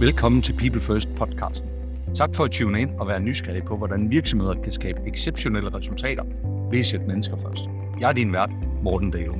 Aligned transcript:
Velkommen 0.00 0.42
til 0.42 0.52
People 0.52 0.80
First 0.80 1.08
podcasten. 1.16 1.68
Tak 2.14 2.34
for 2.34 2.44
at 2.44 2.50
tune 2.50 2.80
ind 2.80 2.90
og 2.90 3.08
være 3.08 3.20
nysgerrig 3.20 3.64
på, 3.64 3.76
hvordan 3.76 4.10
virksomheder 4.10 4.54
kan 4.62 4.72
skabe 4.72 5.00
exceptionelle 5.06 5.74
resultater 5.74 6.24
ved 6.70 6.78
at 6.78 6.86
sætte 6.86 7.06
mennesker 7.06 7.36
først. 7.36 7.64
Jeg 8.00 8.08
er 8.08 8.12
din 8.12 8.32
vært, 8.32 8.50
Morten 8.82 9.10
Dale. 9.10 9.34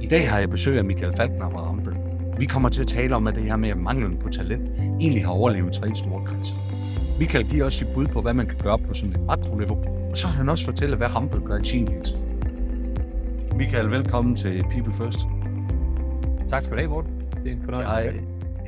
I 0.00 0.06
dag 0.06 0.30
har 0.30 0.38
jeg 0.38 0.50
besøg 0.50 0.78
af 0.78 0.84
Michael 0.84 1.16
Falkner 1.16 1.50
fra 1.50 1.60
Rambøl. 1.60 1.94
Vi 2.38 2.46
kommer 2.46 2.68
til 2.68 2.80
at 2.80 2.86
tale 2.86 3.16
om, 3.16 3.26
at 3.26 3.34
det 3.34 3.42
her 3.42 3.56
med 3.56 3.74
manglen 3.74 4.16
på 4.16 4.28
talent 4.28 4.70
egentlig 5.00 5.24
har 5.24 5.32
overlevet 5.32 5.72
tre 5.72 5.94
store 5.94 6.24
kriser. 6.24 6.54
Michael 7.18 7.44
giver 7.50 7.64
også 7.64 7.78
sit 7.78 7.88
bud 7.94 8.06
på, 8.06 8.20
hvad 8.20 8.34
man 8.34 8.46
kan 8.46 8.58
gøre 8.62 8.78
på 8.78 8.94
sådan 8.94 9.14
et 9.14 9.20
makro-niveau, 9.20 9.84
og 10.10 10.16
så 10.16 10.26
har 10.26 10.34
han 10.34 10.48
også 10.48 10.64
fortælle, 10.64 10.96
hvad 10.96 11.16
Rambøl 11.16 11.40
gør 11.40 11.58
i 11.58 11.64
sin 11.64 11.88
virksomhed. 11.92 12.26
Michael, 13.56 13.90
velkommen 13.90 14.36
til 14.36 14.64
People 14.70 14.92
First. 14.92 15.18
Tak 16.48 16.62
skal 16.62 16.76
du 16.76 16.80
have, 16.80 16.90
Morten. 16.90 17.10
Det 17.44 17.52
er 17.52 17.56
en 17.56 17.62
fornøjelse. 17.64 17.92
Jeg, 17.92 18.14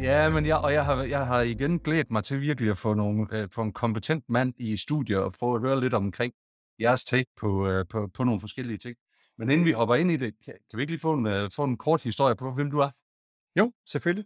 ja, 0.03 0.29
men 0.29 0.47
jeg, 0.47 0.57
og 0.57 0.73
jeg 0.73 0.85
har, 0.85 1.03
jeg 1.03 1.27
har 1.27 1.41
igen 1.41 1.79
glædet 1.79 2.11
mig 2.11 2.25
til 2.25 2.41
virkelig 2.41 2.71
at 2.71 2.79
få, 2.79 2.95
nogle, 2.95 3.27
øh, 3.33 3.49
få 3.55 3.63
en 3.63 3.73
kompetent 3.73 4.25
mand 4.29 4.55
i 4.59 4.77
studiet 4.77 5.19
og 5.19 5.35
få 5.35 5.55
at 5.55 5.61
høre 5.61 5.81
lidt 5.81 5.95
omkring 5.95 6.33
jeres 6.81 7.05
take 7.05 7.27
på, 7.37 7.69
øh, 7.69 7.85
på, 7.91 8.11
på 8.15 8.25
nogle 8.25 8.41
forskellige 8.41 8.79
ting. 8.79 8.97
Men 9.39 9.51
inden 9.51 9.67
vi 9.67 9.73
hopper 9.73 9.95
ind 9.95 10.11
i 10.11 10.17
det, 10.17 10.35
kan, 10.45 10.55
kan 10.71 10.77
vi 10.77 10.83
ikke 10.83 10.93
lige 10.93 11.01
få 11.01 11.13
en, 11.13 11.27
øh, 11.27 11.51
få 11.57 11.65
en 11.65 11.77
kort 11.77 12.03
historie 12.03 12.37
på, 12.37 12.55
hvem 12.55 12.71
du 12.71 12.79
er? 12.79 12.91
Jo, 13.59 13.73
selvfølgelig. 13.87 14.25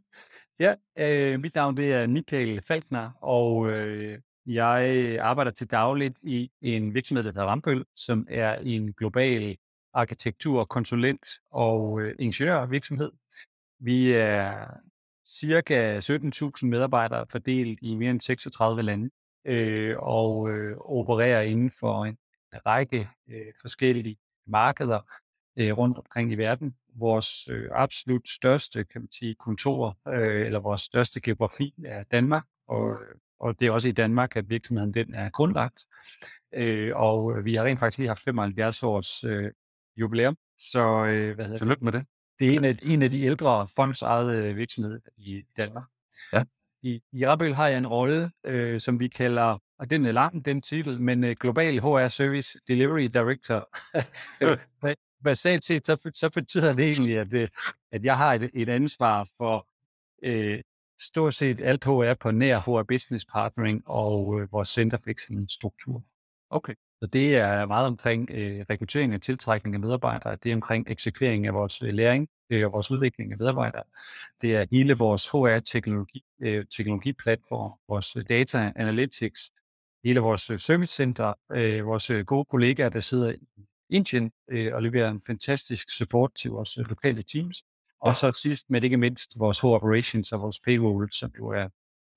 Ja, 0.61 0.75
øh, 0.99 1.41
mit 1.41 1.55
navn 1.55 1.77
det 1.77 1.93
er 1.93 2.07
Michael 2.07 2.63
Falkner, 2.63 3.11
og 3.23 3.71
øh, 3.71 4.19
jeg 4.47 5.19
arbejder 5.21 5.51
til 5.51 5.71
dagligt 5.71 6.19
i 6.23 6.51
en 6.61 6.95
virksomhed, 6.95 7.25
der 7.25 7.31
hedder 7.31 7.47
Rambøl, 7.47 7.85
som 7.97 8.27
er 8.31 8.55
en 8.55 8.93
global 8.93 9.57
arkitektur, 9.95 10.65
konsulent 10.65 11.27
og 11.51 12.01
øh, 12.01 12.15
ingeniørvirksomhed. 12.19 13.11
Vi 13.81 14.13
er 14.13 14.67
cirka 15.27 15.99
17.000 16.01 16.67
medarbejdere 16.67 17.27
fordelt 17.31 17.79
i 17.83 17.95
mere 17.95 18.11
end 18.11 18.21
36 18.21 18.83
lande 18.83 19.11
øh, 19.47 19.97
og 19.99 20.51
øh, 20.51 20.77
opererer 20.77 21.43
inden 21.43 21.71
for 21.71 22.05
en 22.05 22.17
række 22.67 23.09
øh, 23.31 23.53
forskellige 23.61 24.17
markeder 24.47 25.01
øh, 25.59 25.79
rundt 25.79 25.99
omkring 25.99 26.33
i 26.33 26.35
verden. 26.35 26.75
Vores 26.95 27.49
øh, 27.49 27.69
absolut 27.73 28.29
største 28.29 28.85
kan 28.85 29.01
man 29.01 29.13
sige, 29.13 29.35
kontor, 29.35 29.99
øh, 30.09 30.47
eller 30.47 30.61
vores 30.61 30.81
største 30.81 31.21
geografi 31.21 31.75
er 31.85 32.03
Danmark, 32.03 32.45
og, 32.69 32.97
og 33.41 33.61
det 33.61 33.67
er 33.67 33.71
også 33.71 33.89
i 33.89 33.93
Danmark, 33.93 34.37
at 34.37 34.49
virksomheden 34.49 34.95
den 34.95 35.15
er 35.15 35.31
grundlagt. 35.31 35.87
Øh, 36.55 36.91
og 36.95 37.45
vi 37.45 37.55
har 37.55 37.65
rent 37.65 37.81
faktisk 37.81 37.99
lige 37.99 38.09
haft 38.09 38.23
75 38.23 38.83
års 38.83 39.25
øh, 39.25 39.51
jubilæum. 39.97 40.37
Så 40.59 41.05
øh, 41.05 41.35
hvad 41.35 41.45
hedder 41.45 41.59
Tillykke 41.59 41.85
med 41.85 41.93
det. 41.93 42.07
Det 42.39 42.49
er 42.49 42.53
en 42.57 42.65
af, 42.65 42.77
en 42.83 43.03
af 43.03 43.11
de 43.11 43.23
ældre 43.23 43.69
fondsejede 43.77 44.55
virksomheder 44.55 44.99
i 45.17 45.43
Danmark. 45.57 45.85
Ja. 46.33 46.45
I, 46.83 47.03
i 47.13 47.27
Rabøl 47.27 47.55
har 47.55 47.69
jeg 47.69 47.79
en 47.79 47.87
rolle, 47.87 48.31
øh, 48.47 48.81
som 48.81 49.01
vi 49.01 49.09
kalder, 49.09 49.59
og 49.79 49.91
den 49.91 50.05
er 50.05 50.13
lang, 50.13 50.45
den 50.45 50.63
titel, 50.63 51.01
men 51.01 51.25
øh, 51.25 51.37
Global 51.41 51.81
HR 51.81 52.09
Service 52.09 52.59
Delivery 52.69 53.03
Director. 53.05 53.69
Basalt 55.25 55.65
set, 55.65 55.87
så, 55.87 56.11
så 56.15 56.31
betyder 56.31 56.73
det 56.73 56.85
egentlig, 56.85 57.19
at, 57.19 57.33
øh, 57.33 57.49
at 57.93 58.05
jeg 58.05 58.17
har 58.17 58.35
et, 58.35 58.51
et 58.55 58.69
ansvar 58.69 59.29
for 59.37 59.69
øh, 60.23 60.61
stort 61.01 61.35
set 61.35 61.61
alt 61.61 61.85
HR 61.85 62.15
på 62.21 62.31
nær 62.31 62.59
HR 62.59 62.83
Business 62.83 63.25
Partnering 63.25 63.83
og 63.87 64.41
øh, 64.41 64.53
vores 64.53 64.69
Center 64.69 64.99
for 65.03 65.11
Excellence 65.11 65.55
struktur. 65.55 66.03
Okay. 66.51 66.75
Så 67.03 67.07
det 67.07 67.37
er 67.37 67.67
meget 67.67 67.87
omkring 67.87 68.31
øh, 68.31 68.65
rekruttering 68.71 69.15
og 69.15 69.23
tiltrækning 69.23 69.75
af 69.75 69.81
medarbejdere. 69.81 70.37
Det 70.43 70.51
er 70.51 70.55
omkring 70.55 70.91
eksekvering 70.91 71.47
af 71.47 71.55
vores 71.55 71.83
øh, 71.83 71.95
læring 71.95 72.29
øh, 72.51 72.67
og 72.67 72.73
vores 72.73 72.91
udvikling 72.91 73.33
af 73.33 73.39
medarbejdere. 73.39 73.83
Det 74.41 74.57
er 74.57 74.67
hele 74.71 74.95
vores 74.95 75.29
HR-teknologi, 75.29 76.25
øh, 76.43 76.65
teknologiplatform, 76.77 77.73
vores 77.89 78.17
øh, 78.17 78.25
data 78.29 78.73
analytics, 78.77 79.51
hele 80.05 80.21
vores 80.21 80.51
øh, 80.51 80.59
servicecenter, 80.59 81.33
øh, 81.53 81.87
vores 81.87 82.11
øh, 82.11 82.25
gode 82.25 82.45
kollegaer, 82.45 82.89
der 82.89 83.01
sidder 83.01 83.33
i 83.33 83.67
Indien 83.91 84.33
øh, 84.51 84.75
og 84.75 84.83
leverer 84.83 85.11
en 85.11 85.23
fantastisk 85.27 85.91
support 85.91 86.31
til 86.37 86.51
vores 86.51 86.79
øh, 86.79 86.89
lokale 86.89 87.23
teams. 87.23 87.63
Og 88.01 88.17
så 88.17 88.33
sidst, 88.33 88.71
men 88.71 88.85
ikke 88.85 88.97
mindst, 88.97 89.39
vores 89.39 89.61
HR 89.61 89.67
operations 89.67 90.33
og 90.33 90.41
vores 90.41 90.61
payroll, 90.61 91.13
som 91.13 91.31
jo 91.39 91.49
er 91.49 91.69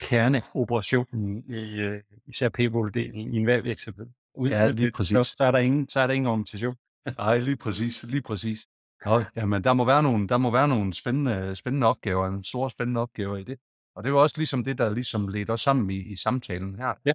kerneoperationen 0.01 1.43
i 1.43 1.79
øh, 1.81 2.01
især 2.27 2.49
payroll-delen 2.49 3.33
i 3.33 3.37
enhver 3.37 3.61
virksomhed. 3.61 4.07
Uden 4.37 4.53
ja, 4.53 4.71
lige 4.71 4.91
præcis. 4.91 5.17
Så, 5.17 5.23
så, 5.23 5.43
er 5.43 5.51
der 5.51 5.59
ingen, 5.59 5.89
så 5.89 5.99
er 5.99 6.07
der 6.07 6.13
ingen 6.13 6.27
organisation. 6.27 6.75
Nej, 7.17 7.39
lige 7.39 7.57
præcis, 7.57 8.03
lige 8.03 8.21
præcis. 8.21 8.67
Ja, 9.05 9.25
jamen, 9.35 9.63
der 9.63 9.73
må 9.73 9.85
være 9.85 10.03
nogle, 10.03 10.27
der 10.27 10.37
må 10.37 10.51
være 10.51 10.67
nogle 10.67 10.93
spændende, 10.93 11.55
spændende 11.55 11.87
opgaver, 11.87 12.27
en 12.27 12.43
stor 12.43 12.67
spændende 12.67 13.01
opgaver 13.01 13.37
i 13.37 13.43
det. 13.43 13.57
Og 13.95 14.03
det 14.03 14.13
var 14.13 14.19
også 14.19 14.35
ligesom 14.37 14.63
det, 14.63 14.77
der 14.77 14.89
ligesom 14.89 15.27
ledte 15.27 15.51
os 15.51 15.61
sammen 15.61 15.89
i, 15.89 15.97
i 16.11 16.15
samtalen 16.15 16.75
her. 16.75 16.93
Ja. 17.05 17.11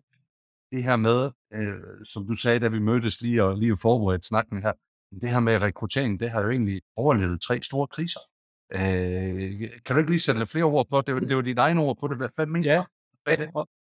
Det 0.72 0.82
her 0.82 0.96
med, 0.96 1.30
øh, 1.52 2.04
som 2.04 2.26
du 2.26 2.34
sagde, 2.34 2.60
da 2.60 2.68
vi 2.68 2.78
mødtes 2.78 3.20
lige 3.20 3.44
og 3.44 3.56
lige 3.58 3.76
forberedte 3.76 4.26
snakken 4.26 4.62
her, 4.62 4.72
det 5.20 5.30
her 5.30 5.40
med 5.40 5.62
rekruttering, 5.62 6.20
det 6.20 6.30
har 6.30 6.42
jo 6.42 6.50
egentlig 6.50 6.82
overlevet 6.96 7.40
tre 7.40 7.62
store 7.62 7.86
kriser. 7.86 8.20
Øh, 8.72 9.70
kan 9.84 9.96
du 9.96 9.98
ikke 9.98 10.10
lige 10.10 10.20
sætte 10.20 10.40
lidt 10.40 10.50
flere 10.50 10.64
ord 10.64 10.88
på 10.88 11.00
det? 11.00 11.28
Det 11.28 11.36
var 11.36 11.42
dine 11.42 11.60
egne 11.60 11.80
ord 11.80 11.96
på 12.00 12.08
det. 12.08 12.16
Hvad 12.16 12.28
fanden 12.36 12.64
ja. 12.64 12.84
Hvad? 13.24 13.36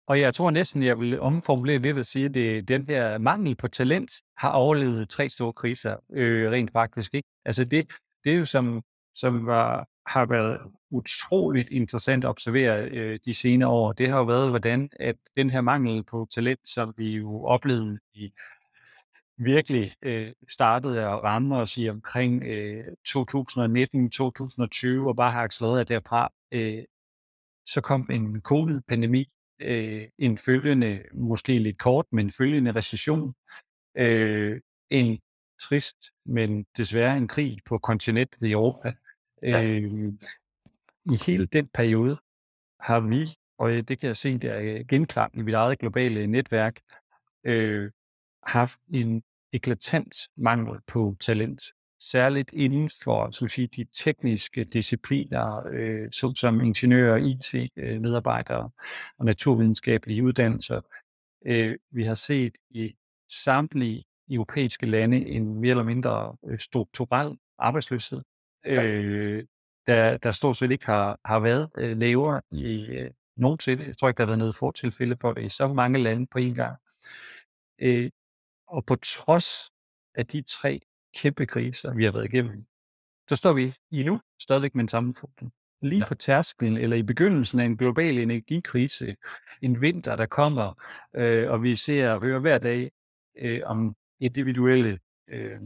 Og 0.07 0.21
jeg 0.21 0.35
tror 0.35 0.51
næsten, 0.51 0.83
jeg 0.83 0.99
vil 0.99 1.21
omformulere 1.21 1.79
lidt 1.79 1.99
at 1.99 2.07
sige, 2.07 2.25
at 2.25 2.35
det, 2.35 2.69
den 2.69 2.89
her 2.89 3.19
mangel 3.19 3.57
på 3.57 3.69
talent 3.69 4.11
har 4.37 4.51
overlevet 4.51 5.09
tre 5.09 5.31
store 5.31 5.53
kriser, 5.53 5.97
øh, 6.13 6.51
rent 6.51 6.73
faktisk. 6.73 7.15
Ikke? 7.15 7.29
Altså 7.45 7.65
det, 7.65 7.91
det 8.25 8.33
er 8.33 8.37
jo 8.37 8.47
som, 8.47 8.83
som 9.15 9.47
var, 9.47 9.89
har 10.07 10.27
været 10.27 10.61
utroligt 10.91 11.69
interessant 11.71 12.25
at 12.25 12.29
observere 12.29 12.89
øh, 12.91 13.19
de 13.25 13.35
senere 13.35 13.69
år. 13.69 13.93
Det 13.93 14.09
har 14.09 14.19
jo 14.19 14.25
været, 14.25 14.51
hvordan 14.51 14.91
at 15.01 15.17
den 15.37 15.51
her 15.51 15.61
mangel 15.61 16.05
på 16.05 16.27
talent, 16.35 16.69
som 16.69 16.95
vi 16.97 17.17
jo 17.17 17.45
oplevede 17.45 17.99
i 18.15 18.33
virkelig 19.39 19.93
øh, 20.03 20.33
startede 20.49 21.01
at 21.01 21.23
ramme 21.23 21.57
os 21.57 21.77
i 21.77 21.89
omkring 21.89 22.45
øh, 22.47 22.85
2019-2020 23.09 25.09
og 25.09 25.17
bare 25.17 25.31
har 25.31 25.43
accelereret 25.43 25.89
derfra, 25.89 26.33
øh, 26.53 26.85
så 27.67 27.81
kom 27.81 28.09
en 28.11 28.41
covid-pandemi, 28.41 29.29
øh, 29.61 30.03
en 30.19 30.39
følgende, 30.39 31.03
måske 31.15 31.59
lidt 31.59 31.79
kort, 31.79 32.07
men 32.13 32.31
følgende 32.31 32.73
recession, 32.73 33.35
øh, 33.97 34.61
en 34.91 35.19
trist, 35.61 35.97
men 36.27 36.67
desværre 36.77 37.17
en 37.17 37.29
krig 37.29 37.59
på 37.67 37.79
kontinentet 37.79 38.47
i 38.47 38.53
Europa. 38.53 38.93
Ja. 39.43 39.65
Øh, 39.65 40.13
I 41.13 41.17
hele 41.27 41.47
den 41.47 41.69
periode 41.75 42.19
har 42.81 43.01
vi, 43.01 43.37
og 43.59 43.71
det 43.71 44.01
kan 44.01 44.07
jeg 44.07 44.17
se, 44.17 44.39
der 44.39 44.53
er 44.53 44.85
genklang 44.85 45.39
i 45.39 45.43
mit 45.43 45.55
eget 45.55 45.79
globale 45.79 46.27
netværk, 46.27 46.81
øh, 47.45 47.91
haft 48.43 48.79
en 48.93 49.23
eklatant 49.53 50.17
mangel 50.37 50.81
på 50.87 51.17
talent 51.21 51.63
særligt 52.11 52.51
inden 52.53 52.91
for 53.05 53.31
så 53.31 53.49
sige, 53.49 53.69
de 53.77 53.85
tekniske 53.85 54.65
discipliner, 54.65 55.63
øh, 55.73 56.09
som 56.37 56.61
ingeniører, 56.61 57.17
IT-medarbejdere 57.17 58.65
øh, 58.65 59.15
og 59.19 59.25
naturvidenskabelige 59.25 60.25
uddannelser. 60.25 60.81
Øh, 61.47 61.77
vi 61.91 62.05
har 62.05 62.15
set 62.15 62.55
i 62.71 62.95
samtlige 63.31 64.05
europæiske 64.31 64.87
lande 64.87 65.27
en 65.27 65.61
mere 65.61 65.71
eller 65.71 65.85
mindre 65.85 66.37
øh, 66.47 66.59
strukturel 66.59 67.39
arbejdsløshed, 67.59 68.23
øh, 68.67 69.45
der, 69.87 70.17
der 70.17 70.33
stort 70.33 70.57
set 70.57 70.71
ikke 70.71 70.87
har, 70.87 71.21
har 71.25 71.41
været 71.41 71.71
øh, 71.79 71.99
lavere 71.99 72.43
i 72.53 72.87
øh, 72.91 73.11
nogensinde. 73.37 73.85
Jeg 73.85 73.97
tror 73.97 74.09
ikke, 74.09 74.19
der 74.19 74.23
har 74.23 74.31
været 74.31 74.39
noget 74.39 74.57
fortilfælde 74.57 75.17
for 75.21 75.33
det 75.33 75.45
i 75.45 75.49
så 75.49 75.69
mange 75.69 75.99
lande 75.99 76.27
på 76.27 76.39
en 76.39 76.55
gang. 76.55 76.77
Øh, 77.83 78.11
og 78.69 78.85
på 78.87 78.97
trods 78.97 79.71
af 80.15 80.27
de 80.27 80.43
tre 80.43 80.81
kæmpe 81.15 81.47
kriser, 81.47 81.95
vi 81.95 82.05
har 82.05 82.13
været 82.13 82.25
igennem, 82.25 82.65
så 83.29 83.37
står 83.37 83.53
vi 83.53 83.75
i 83.91 84.03
nu 84.03 84.21
stadigvæk 84.41 84.75
med 84.75 84.85
en 84.85 84.89
sammenfugning. 84.89 85.53
Lige 85.83 85.99
ja. 85.99 86.09
på 86.09 86.15
tærsklen, 86.15 86.77
eller 86.77 86.97
i 86.97 87.03
begyndelsen 87.03 87.61
af 87.61 87.65
en 87.65 87.77
global 87.77 88.19
energikrise, 88.19 89.17
en 89.63 89.81
vinter, 89.81 90.17
der 90.17 90.27
kommer, 90.27 90.83
øh, 91.17 91.51
og 91.51 91.63
vi 91.63 91.77
ser 91.77 92.13
og 92.13 92.21
hører 92.21 92.39
hver 92.39 92.59
dag 92.59 92.91
øh, 93.39 93.61
om 93.65 93.97
individuelle 94.21 94.99
øh, 95.29 95.61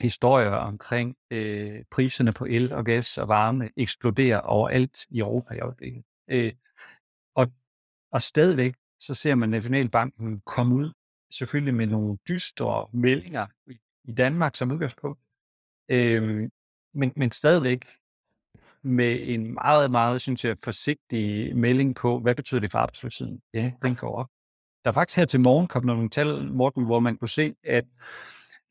historier 0.00 0.50
omkring 0.50 1.16
øh, 1.30 1.84
priserne 1.90 2.32
på 2.32 2.44
el 2.44 2.72
og 2.72 2.84
gas 2.84 3.18
og 3.18 3.28
varme 3.28 3.70
eksploderer 3.76 4.40
overalt 4.40 5.06
i 5.10 5.18
Europa 5.18 5.54
i 5.54 5.58
øjeblikket. 5.58 6.04
Øh, 6.30 6.52
og, 7.34 7.52
og 8.12 8.22
stadigvæk 8.22 8.74
så 9.00 9.14
ser 9.14 9.34
man 9.34 9.48
Nationalbanken 9.48 10.40
komme 10.40 10.74
ud 10.74 10.92
selvfølgelig 11.32 11.74
med 11.74 11.86
nogle 11.86 12.18
dystre 12.28 12.88
meldinger 12.92 13.46
i 14.08 14.12
Danmark 14.12 14.56
som 14.56 14.72
udgangspunkt. 14.72 15.20
Øhm, 15.90 16.50
men, 16.94 17.12
men 17.16 17.32
stadigvæk 17.32 17.84
med 18.82 19.18
en 19.22 19.54
meget, 19.54 19.90
meget, 19.90 20.22
synes 20.22 20.44
jeg, 20.44 20.56
forsigtig 20.64 21.56
melding 21.56 21.94
på, 21.94 22.18
hvad 22.18 22.34
betyder 22.34 22.60
det 22.60 22.70
for 22.70 22.78
arbejdsløsheden? 22.78 23.40
Ja, 23.54 23.72
den 23.82 23.96
går 23.96 24.16
op. 24.16 24.28
Der 24.84 24.90
er 24.90 24.94
faktisk 24.94 25.16
her 25.16 25.24
til 25.24 25.40
morgen 25.40 25.68
kommet 25.68 25.96
nogle 25.96 26.10
tal, 26.10 26.52
Morten, 26.52 26.84
hvor 26.84 27.00
man 27.00 27.16
kunne 27.16 27.28
se, 27.28 27.54
at 27.64 27.84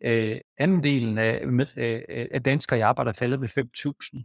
øh, 0.03 0.37
andelen 0.57 1.17
af, 1.17 1.47
med, 1.47 1.65
øh, 1.77 2.27
af 2.31 2.43
danskere 2.43 2.79
i 2.79 2.81
arbejde 2.81 3.09
er 3.09 3.13
faldet 3.13 3.39
med 3.39 3.49
5.000. 3.49 4.23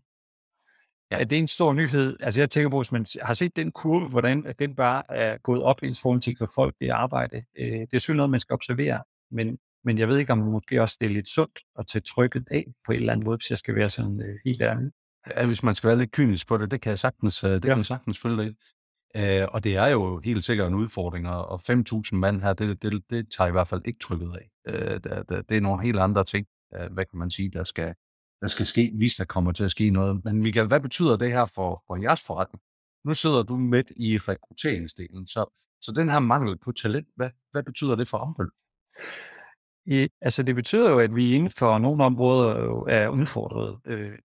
Ja. 1.10 1.20
Er 1.20 1.24
det 1.24 1.38
en 1.38 1.48
stor 1.48 1.72
nyhed? 1.72 2.16
Altså 2.20 2.40
jeg 2.40 2.50
tænker 2.50 2.70
på, 2.70 2.78
hvis 2.78 2.92
man 2.92 3.06
har 3.22 3.34
set 3.34 3.56
den 3.56 3.72
kurve, 3.72 4.08
hvordan 4.08 4.46
at 4.46 4.58
den 4.58 4.74
bare 4.74 5.02
er 5.08 5.38
gået 5.38 5.62
op 5.62 5.82
i 5.82 5.94
forhold 6.02 6.20
til, 6.20 6.36
folk 6.54 6.74
i 6.80 6.88
arbejde. 6.88 7.44
Øh, 7.58 7.66
det 7.66 7.82
er 7.82 7.98
selvfølgelig 7.98 8.16
noget, 8.16 8.30
man 8.30 8.40
skal 8.40 8.54
observere, 8.54 9.02
men, 9.30 9.58
men 9.84 9.98
jeg 9.98 10.08
ved 10.08 10.18
ikke, 10.18 10.32
om 10.32 10.38
måske 10.38 10.82
også 10.82 10.96
det 11.00 11.06
er 11.06 11.10
lidt 11.10 11.28
sundt 11.28 11.58
at 11.78 11.86
tage 11.86 12.02
trykket 12.02 12.48
af 12.50 12.64
på 12.86 12.92
en 12.92 12.98
eller 12.98 13.12
anden 13.12 13.24
måde, 13.24 13.36
hvis 13.36 13.50
jeg 13.50 13.58
skal 13.58 13.74
være 13.74 13.90
sådan 13.90 14.20
øh, 14.20 14.38
helt 14.44 14.62
ærlig. 14.62 14.90
Ja, 15.36 15.46
hvis 15.46 15.62
man 15.62 15.74
skal 15.74 15.88
være 15.88 15.98
lidt 15.98 16.12
kynisk 16.12 16.48
på 16.48 16.58
det, 16.58 16.70
det 16.70 16.80
kan 16.80 16.90
jeg 16.90 16.98
sagtens, 16.98 17.44
øh, 17.44 17.50
det 17.50 17.64
ja. 17.64 17.68
kan 17.68 17.76
jeg 17.76 17.86
sagtens 17.86 18.18
følge 18.18 18.36
det. 18.36 18.56
Øh, 19.16 19.48
og 19.52 19.64
det 19.64 19.76
er 19.76 19.86
jo 19.86 20.20
helt 20.24 20.44
sikkert 20.44 20.68
en 20.68 20.74
udfordring, 20.74 21.28
og 21.28 21.60
5.000 21.70 22.16
mand 22.16 22.42
her, 22.42 22.52
det, 22.52 22.82
det, 22.82 23.02
det 23.10 23.26
tager 23.36 23.48
i 23.48 23.50
hvert 23.50 23.68
fald 23.68 23.82
ikke 23.84 23.98
trykket 23.98 24.32
af. 24.32 24.50
Øh, 24.68 24.94
det, 24.94 25.28
det, 25.28 25.48
det 25.48 25.56
er 25.56 25.60
nogle 25.60 25.82
helt 25.82 25.98
andre 25.98 26.24
ting, 26.24 26.46
øh, 26.74 26.92
hvad 26.92 27.04
kan 27.04 27.18
man 27.18 27.30
sige, 27.30 27.50
der 27.50 27.64
skal, 27.64 27.94
der 28.40 28.48
skal 28.48 28.66
ske, 28.66 28.92
hvis 28.96 29.14
der 29.14 29.24
kommer 29.24 29.52
til 29.52 29.64
at 29.64 29.70
ske 29.70 29.90
noget. 29.90 30.24
Men 30.24 30.42
Michael, 30.42 30.66
hvad 30.66 30.80
betyder 30.80 31.16
det 31.16 31.32
her 31.32 31.44
for, 31.44 31.82
for 31.86 32.02
jeres 32.02 32.20
forretning? 32.20 32.62
Nu 33.04 33.14
sidder 33.14 33.42
du 33.42 33.56
midt 33.56 33.92
i 33.96 34.18
rekrutteringsdelen, 34.18 35.26
så, 35.26 35.60
så 35.80 35.92
den 35.92 36.08
her 36.10 36.18
mangel 36.18 36.58
på 36.58 36.72
talent, 36.72 37.08
hvad, 37.16 37.30
hvad 37.52 37.62
betyder 37.62 37.96
det 37.96 38.08
for 38.08 38.18
Ampel? 38.18 38.46
I, 39.90 40.08
altså 40.20 40.42
det 40.42 40.54
betyder 40.54 40.90
jo, 40.90 40.98
at 40.98 41.14
vi 41.14 41.34
inden 41.34 41.50
for 41.50 41.78
nogle 41.78 42.04
områder 42.04 42.84
er 42.88 43.08
udfordret 43.08 43.80
øh, 43.84 44.18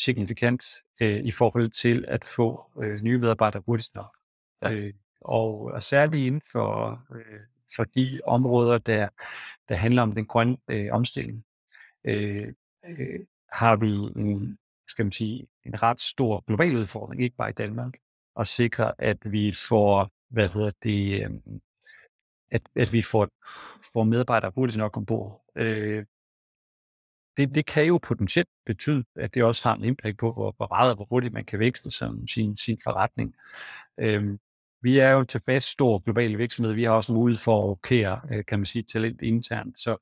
signifikant 0.00 0.64
øh, 1.02 1.16
i 1.16 1.30
forhold 1.30 1.70
til 1.70 2.04
at 2.08 2.24
få 2.24 2.64
øh, 2.82 3.00
nye 3.00 3.18
medarbejdere 3.18 3.62
hurtigt 3.66 3.94
nok. 3.94 4.16
Ja. 4.62 4.72
Øh, 4.72 4.92
og, 5.20 5.60
og 5.60 5.82
særligt 5.82 6.26
inden 6.26 6.42
for, 6.52 7.02
øh, 7.14 7.40
for 7.76 7.84
de 7.84 8.20
områder, 8.24 8.78
der, 8.78 9.08
der 9.68 9.74
handler 9.74 10.02
om 10.02 10.12
den 10.12 10.26
grønne 10.26 10.56
øh, 10.70 10.88
omstilling, 10.92 11.44
øh, 12.04 12.46
øh, 12.86 13.20
har 13.52 13.76
vi 13.76 14.20
en, 14.20 14.58
skal 14.88 15.04
man 15.04 15.12
sige, 15.12 15.46
en 15.66 15.82
ret 15.82 16.00
stor 16.00 16.44
global 16.46 16.76
udfordring, 16.76 17.22
ikke 17.22 17.36
bare 17.36 17.50
i 17.50 17.52
Danmark, 17.52 17.94
at 18.36 18.48
sikre, 18.48 18.92
at 18.98 19.18
vi 19.24 19.54
får, 19.68 20.10
hvad 20.28 20.48
hedder 20.48 20.70
det, 20.82 21.24
øh, 21.24 21.30
at, 22.50 22.62
at 22.76 22.92
vi 22.92 23.02
får, 23.02 23.28
får 23.92 24.04
medarbejdere 24.04 24.52
hurtigt 24.54 24.78
nok 24.78 24.96
ombord. 24.96 25.44
Øh, 25.56 26.04
det, 27.36 27.54
det 27.54 27.66
kan 27.66 27.84
jo 27.84 27.98
potentielt 27.98 28.48
betyde, 28.66 29.04
at 29.16 29.34
det 29.34 29.44
også 29.44 29.68
har 29.68 29.76
en 29.76 29.84
impact 29.84 30.18
på, 30.18 30.32
hvor, 30.32 30.54
hvor 30.56 30.68
meget 30.70 30.90
og 30.90 30.96
hvor 30.96 31.06
hurtigt 31.10 31.34
man 31.34 31.44
kan 31.44 31.58
vækste 31.58 31.90
som 31.90 32.28
sin, 32.28 32.56
sin 32.56 32.78
forretning. 32.84 33.34
Øhm, 34.00 34.38
vi 34.82 34.98
er 34.98 35.10
jo 35.10 35.24
tilbage 35.24 35.60
stor 35.60 35.98
global 35.98 36.38
virksomhed. 36.38 36.72
Vi 36.72 36.84
har 36.84 36.92
også 36.92 37.12
mulighed 37.12 37.38
for 37.38 37.58
at 37.58 37.64
rokere, 37.64 38.20
øh, 38.32 38.44
kan 38.44 38.58
man 38.58 38.66
sige, 38.66 38.82
talent 38.82 39.22
internt. 39.22 39.80
Så, 39.80 39.96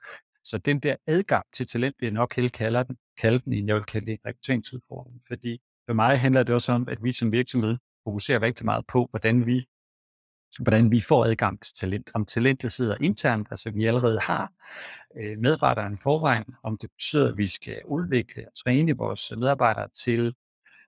så 0.45 0.59
den 0.59 0.81
der 0.81 0.97
adgang 1.06 1.45
til 1.53 1.67
talent, 1.67 1.97
vil 2.00 2.06
jeg 2.06 2.15
nok 2.15 2.37
helt 2.37 2.53
kalde 2.53 2.85
den, 2.85 2.97
kalde 3.19 3.39
den 3.39 3.53
en, 3.53 3.69
jeg 3.69 3.77
vil 3.77 3.85
kalde 3.85 4.06
det 4.06 4.12
en 4.12 4.19
rekrutteringsudfordring. 4.27 5.21
Fordi 5.27 5.61
for 5.89 5.95
mig 5.95 6.21
handler 6.21 6.43
det 6.43 6.55
også 6.55 6.73
om, 6.73 6.89
at 6.89 6.99
vi 7.05 7.12
som 7.12 7.33
virksomhed 7.33 7.77
fokuserer 8.05 8.43
rigtig 8.43 8.65
meget 8.65 8.87
på, 8.87 9.06
hvordan 9.11 9.47
vi 9.47 9.67
hvordan 10.61 10.91
vi 10.91 11.00
får 11.00 11.25
adgang 11.25 11.62
til 11.62 11.75
talent. 11.75 12.11
Om 12.15 12.27
talentet 12.27 12.73
sidder 12.73 12.97
internt, 13.00 13.49
altså 13.50 13.71
vi 13.71 13.85
allerede 13.85 14.21
har 14.21 14.53
øh, 15.17 15.39
medarbejdere 15.39 15.93
i 15.93 15.97
forvejen, 16.03 16.45
om 16.62 16.79
det 16.79 16.91
betyder, 16.91 17.29
at 17.29 17.37
vi 17.37 17.49
skal 17.49 17.83
udvikle 17.85 18.47
og 18.47 18.53
træne 18.65 18.97
vores 18.97 19.33
medarbejdere 19.37 19.89
til 20.05 20.35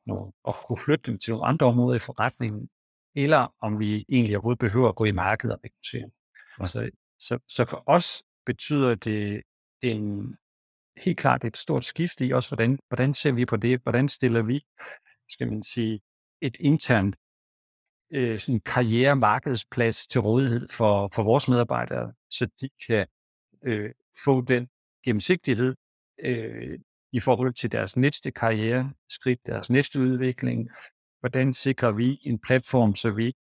nogle, 0.06 0.32
at 0.48 0.54
kunne 0.66 0.78
flytte 0.84 1.10
dem 1.10 1.18
til 1.18 1.30
nogle 1.30 1.46
andre 1.46 1.66
områder 1.66 1.96
i 1.96 1.98
forretningen, 1.98 2.68
eller 3.16 3.54
om 3.60 3.80
vi 3.80 4.04
egentlig 4.08 4.36
overhovedet 4.36 4.58
behøver 4.58 4.88
at 4.88 4.94
gå 4.94 5.04
i 5.04 5.12
markedet 5.12 5.56
og 5.56 5.60
rekruttere. 5.64 6.10
Så, 6.66 6.90
så, 7.20 7.38
så 7.48 7.64
for 7.64 7.82
os 7.86 8.22
betyder 8.46 8.94
det 8.94 9.42
en, 9.82 10.36
helt 10.96 11.18
klart 11.18 11.44
et 11.44 11.56
stort 11.56 11.84
skift 11.84 12.20
i 12.20 12.30
også, 12.30 12.50
hvordan, 12.50 12.78
hvordan 12.88 13.14
ser 13.14 13.32
vi 13.32 13.46
på 13.46 13.56
det, 13.56 13.80
hvordan 13.82 14.08
stiller 14.08 14.42
vi, 14.42 14.64
skal 15.28 15.48
man 15.48 15.62
sige, 15.62 16.00
et 16.40 16.56
internt 16.60 17.16
øh, 18.10 18.40
sådan 18.40 18.60
karrieremarkedsplads 18.60 20.06
til 20.06 20.20
rådighed 20.20 20.68
for, 20.68 21.10
for 21.14 21.22
vores 21.22 21.48
medarbejdere, 21.48 22.12
så 22.30 22.48
de 22.60 22.68
kan 22.86 23.06
øh, 23.64 23.90
få 24.24 24.40
den 24.40 24.68
gennemsigtighed 25.04 25.74
øh, 26.24 26.78
i 27.12 27.20
forhold 27.20 27.54
til 27.54 27.72
deres 27.72 27.96
næste 27.96 28.30
karriere, 28.30 28.92
skridt, 29.10 29.46
deres 29.46 29.70
næste 29.70 30.00
udvikling. 30.00 30.70
Hvordan 31.20 31.54
sikrer 31.54 31.92
vi 31.92 32.18
en 32.22 32.38
platform, 32.38 32.94
så 32.94 33.10
vi 33.10 33.32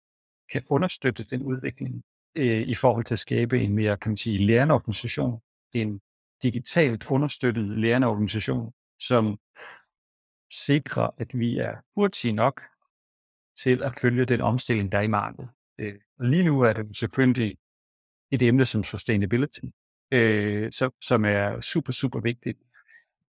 kan 0.52 0.62
understøtte 0.68 1.24
den 1.24 1.42
udvikling 1.42 2.02
øh, 2.36 2.60
i 2.60 2.74
forhold 2.74 3.04
til 3.04 3.14
at 3.14 3.18
skabe 3.18 3.60
en 3.60 3.74
mere, 3.74 3.96
kan 3.96 4.10
man 4.10 4.16
sige, 4.16 4.46
lærende 4.46 4.74
organisation, 4.74 5.40
en 5.72 6.00
digitalt 6.42 7.06
understøttet 7.10 7.78
lærende 7.78 8.06
organisation, 8.06 8.72
som 9.00 9.38
sikrer, 10.52 11.10
at 11.18 11.38
vi 11.38 11.58
er 11.58 11.74
hurtige 11.94 12.32
nok 12.32 12.62
til 13.62 13.82
at 13.82 14.00
følge 14.00 14.24
den 14.24 14.40
omstilling, 14.40 14.92
der 14.92 14.98
er 14.98 15.02
i 15.02 15.06
markedet. 15.06 15.50
Øh, 15.78 15.94
lige 16.20 16.44
nu 16.44 16.60
er 16.60 16.72
det 16.72 16.98
selvfølgelig 16.98 17.56
et 18.30 18.42
emne 18.42 18.66
som 18.66 18.84
sustainability, 18.84 19.60
øh, 20.12 20.72
som, 20.72 20.92
som 21.02 21.24
er 21.24 21.60
super, 21.60 21.92
super 21.92 22.20
vigtigt. 22.20 22.58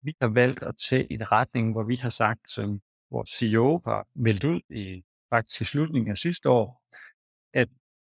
Vi 0.01 0.15
har 0.21 0.27
valgt 0.27 0.63
at 0.63 0.75
tage 0.89 1.13
en 1.13 1.31
retning, 1.31 1.71
hvor 1.71 1.83
vi 1.83 1.95
har 1.95 2.09
sagt, 2.09 2.49
som 2.49 2.81
vores 3.11 3.29
CEO 3.29 3.81
har 3.85 4.07
meldt 4.15 4.43
ud 4.43 4.61
i 4.69 5.03
faktisk 5.29 5.61
i 5.61 5.65
slutningen 5.65 6.11
af 6.11 6.17
sidste 6.17 6.49
år, 6.49 6.83
at 7.53 7.69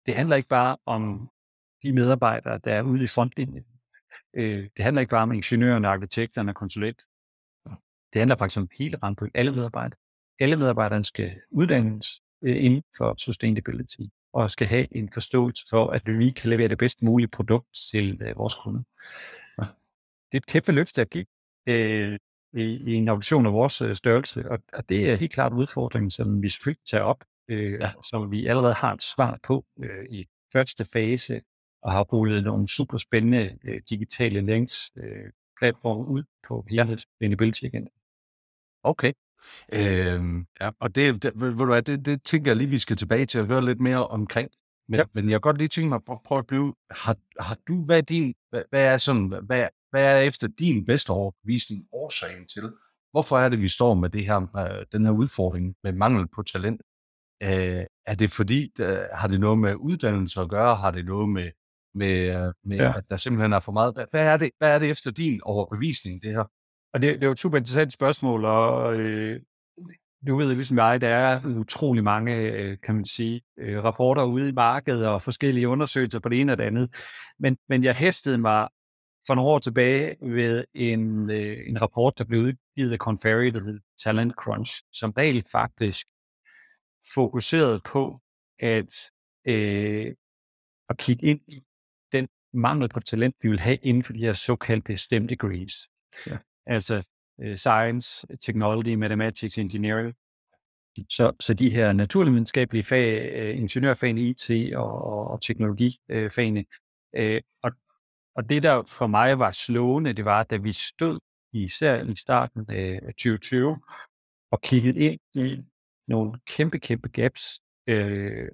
det 0.06 0.14
handler 0.14 0.36
ikke 0.36 0.48
bare 0.48 0.76
om 0.86 1.30
de 1.82 1.92
medarbejdere, 1.92 2.58
der 2.58 2.74
er 2.74 2.82
ude 2.82 3.04
i 3.04 3.06
frontlinjen. 3.06 3.64
Øh, 4.34 4.68
det 4.76 4.84
handler 4.84 5.00
ikke 5.00 5.10
bare 5.10 5.22
om 5.22 5.32
ingeniørerne, 5.32 5.88
arkitekterne 5.88 6.50
og 6.50 6.54
konsulent. 6.54 7.02
Det 8.12 8.20
handler 8.20 8.36
faktisk 8.36 8.60
om 8.60 8.68
hele 8.78 8.98
rampen, 9.02 9.30
alle 9.34 9.52
medarbejdere 9.52 9.99
alle 10.40 10.56
medarbejderne 10.56 11.04
skal 11.04 11.32
uddannes 11.50 12.22
øh, 12.44 12.64
inden 12.64 12.82
for 12.96 13.14
sustainability 13.18 14.00
og 14.32 14.50
skal 14.50 14.66
have 14.66 14.96
en 14.96 15.10
forståelse 15.12 15.66
for, 15.70 15.86
at 15.86 16.02
vi 16.06 16.30
kan 16.30 16.50
levere 16.50 16.68
det 16.68 16.78
bedst 16.78 17.02
mulige 17.02 17.28
produkt 17.28 17.68
til 17.90 18.22
øh, 18.22 18.36
vores 18.36 18.54
kunder. 18.54 18.82
Det 20.32 20.36
er 20.36 20.40
et 20.40 20.46
kæmpe 20.46 20.72
løft 20.72 20.98
at 20.98 21.10
give 21.10 21.26
øh, 21.68 22.18
i, 22.52 22.62
i 22.62 22.94
en 22.94 23.08
organisation 23.08 23.46
af 23.46 23.52
vores 23.52 23.98
størrelse, 23.98 24.50
og, 24.50 24.58
og 24.72 24.88
det 24.88 25.10
er 25.10 25.14
helt 25.14 25.32
klart 25.32 25.52
udfordringen, 25.52 26.10
som 26.10 26.42
vi 26.42 26.48
selvfølgelig 26.48 26.84
tager 26.90 27.04
op, 27.04 27.24
øh, 27.48 27.72
ja. 27.72 27.90
som 28.10 28.30
vi 28.30 28.46
allerede 28.46 28.74
har 28.74 28.92
et 28.92 29.02
svar 29.02 29.38
på 29.42 29.64
øh, 29.82 30.04
i 30.10 30.26
første 30.52 30.84
fase, 30.84 31.40
og 31.82 31.92
har 31.92 32.02
rullet 32.02 32.44
nogle 32.44 32.68
super 32.68 32.98
spændende 32.98 33.58
øh, 33.64 33.80
digitale 33.90 34.40
links 34.40 34.92
øh, 34.96 35.32
ud 35.84 36.22
på 36.48 36.64
hele 36.68 36.82
ja. 36.82 36.96
sustainability 36.96 37.62
igen. 37.62 37.88
Okay, 38.82 39.12
Øhm, 39.72 40.46
ja, 40.60 40.70
og 40.80 40.94
det, 40.94 41.22
det, 41.22 41.32
ved 41.34 41.56
du 41.56 41.64
hvad, 41.64 41.82
det, 41.82 42.06
det 42.06 42.22
tænker 42.24 42.50
jeg 42.50 42.56
lige, 42.56 42.70
vi 42.70 42.78
skal 42.78 42.96
tilbage 42.96 43.26
til 43.26 43.38
at 43.38 43.46
høre 43.46 43.64
lidt 43.64 43.80
mere 43.80 44.06
omkring. 44.06 44.50
Men, 44.88 44.98
ja. 44.98 45.04
men 45.14 45.24
jeg 45.24 45.32
kan 45.32 45.40
godt 45.40 45.58
lige 45.58 45.68
tænke 45.68 45.88
mig 45.88 46.00
at 46.10 46.18
prøve 46.24 46.38
at 46.38 46.46
blive, 46.46 46.74
har, 46.90 47.16
har 47.40 47.56
du, 47.68 47.84
hvad 47.84 47.98
er 47.98 48.02
din, 48.02 48.34
hvad, 48.50 48.62
hvad 48.70 48.84
er 48.84 48.96
sådan, 48.96 49.26
hvad, 49.46 49.68
hvad 49.90 50.04
er 50.04 50.20
efter 50.20 50.48
din 50.58 50.84
bedste 50.86 51.10
overbevisning 51.10 51.84
årsagen 51.92 52.46
til, 52.48 52.72
hvorfor 53.10 53.38
er 53.38 53.48
det, 53.48 53.60
vi 53.60 53.68
står 53.68 53.94
med 53.94 54.10
det 54.10 54.24
her, 54.24 54.56
øh, 54.56 54.86
den 54.92 55.04
her 55.04 55.12
udfordring 55.12 55.74
med 55.84 55.92
mangel 55.92 56.28
på 56.28 56.42
talent? 56.42 56.82
Øh, 57.42 57.84
er 58.06 58.14
det 58.18 58.30
fordi, 58.30 58.72
der, 58.76 59.16
har 59.16 59.28
det 59.28 59.40
noget 59.40 59.58
med 59.58 59.74
uddannelse 59.74 60.40
at 60.40 60.48
gøre? 60.48 60.76
Har 60.76 60.90
det 60.90 61.04
noget 61.04 61.28
med, 61.28 61.50
med, 61.94 62.46
øh, 62.46 62.52
med 62.64 62.76
ja. 62.76 62.92
at 62.96 63.04
der 63.10 63.16
simpelthen 63.16 63.52
er 63.52 63.60
for 63.60 63.72
meget? 63.72 63.94
Hvad 64.10 64.26
er, 64.26 64.36
det, 64.36 64.50
hvad 64.58 64.74
er 64.74 64.78
det 64.78 64.90
efter 64.90 65.10
din 65.10 65.40
overbevisning, 65.42 66.22
det 66.22 66.30
her? 66.30 66.44
Og 66.94 67.02
det, 67.02 67.14
det 67.14 67.22
er 67.22 67.26
jo 67.26 67.32
et 67.32 67.38
super 67.38 67.58
interessant 67.58 67.92
spørgsmål, 67.92 68.44
og 68.44 69.00
øh, 69.00 69.40
du 70.26 70.36
ved 70.36 70.54
ligesom 70.54 70.78
jeg, 70.78 71.00
der 71.00 71.08
er 71.08 71.46
utrolig 71.46 72.04
mange, 72.04 72.36
øh, 72.36 72.78
kan 72.82 72.94
man 72.94 73.06
sige, 73.06 73.42
øh, 73.58 73.84
rapporter 73.84 74.24
ude 74.24 74.48
i 74.48 74.52
markedet 74.52 75.06
og 75.06 75.22
forskellige 75.22 75.68
undersøgelser 75.68 76.20
på 76.20 76.28
det 76.28 76.40
ene 76.40 76.52
og 76.52 76.58
det 76.58 76.64
andet. 76.64 76.94
Men, 77.38 77.56
men 77.68 77.84
jeg 77.84 77.94
hæstede 77.94 78.38
mig 78.38 78.68
for 79.26 79.34
nogle 79.34 79.50
år 79.50 79.58
tilbage 79.58 80.16
ved 80.22 80.64
en, 80.74 81.30
øh, 81.30 81.56
en 81.66 81.82
rapport, 81.82 82.18
der 82.18 82.24
blev 82.24 82.40
udgivet 82.40 82.92
af 82.92 82.98
Conferry, 82.98 83.46
der 83.46 83.64
hed 83.64 83.80
Talent 84.04 84.34
Crunch, 84.34 84.82
som 84.92 85.10
reelt 85.10 85.50
faktisk 85.50 86.06
fokuserede 87.14 87.80
på 87.84 88.20
at, 88.58 88.94
øh, 89.48 90.14
at 90.88 90.98
kigge 90.98 91.26
ind 91.26 91.40
i 91.48 91.62
den 92.12 92.28
mangel 92.54 92.88
på 92.88 93.00
talent, 93.00 93.36
vi 93.42 93.48
vil 93.48 93.60
have 93.60 93.76
inden 93.82 94.04
for 94.04 94.12
de 94.12 94.18
her 94.18 94.34
såkaldte 94.34 94.96
STEM 94.96 95.28
degrees. 95.28 95.74
Ja 96.26 96.36
altså 96.66 97.08
øh, 97.40 97.56
science, 97.56 98.26
technology, 98.36 98.94
mathematics, 98.94 99.58
engineering. 99.58 100.14
Mm. 100.98 101.04
Så, 101.10 101.32
så 101.40 101.54
de 101.54 101.70
her 101.70 101.92
naturvidenskabelige 101.92 102.84
fag, 102.84 103.32
øh, 103.40 103.58
ingeniørfagene, 103.58 104.20
IT 104.20 104.74
og, 104.74 105.04
og, 105.04 105.30
og 105.30 105.42
teknologifagene. 105.42 106.64
Øh, 107.16 107.40
og, 107.62 107.72
og 108.36 108.50
det, 108.50 108.62
der 108.62 108.82
for 108.82 109.06
mig 109.06 109.38
var 109.38 109.52
slående, 109.52 110.12
det 110.12 110.24
var, 110.24 110.42
da 110.42 110.56
vi 110.56 110.72
stod 110.72 111.20
især 111.52 112.04
i 112.04 112.14
starten 112.14 112.66
af 112.68 113.00
2020 113.06 113.80
og 114.50 114.60
kiggede 114.60 115.00
ind 115.00 115.20
i 115.34 115.64
nogle 116.08 116.40
kæmpe, 116.46 116.78
kæmpe 116.78 117.08
gaps. 117.08 117.60
Øh, 117.86 118.48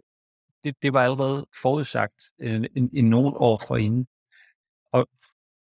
det, 0.65 0.83
det 0.83 0.93
var 0.93 1.05
allerede 1.05 1.47
forudsagt 1.63 2.31
i 2.43 2.67
en, 2.77 2.91
en 2.93 3.11
nogle 3.11 3.37
år 3.37 3.63
forinden. 3.69 4.07
Og, 4.93 5.09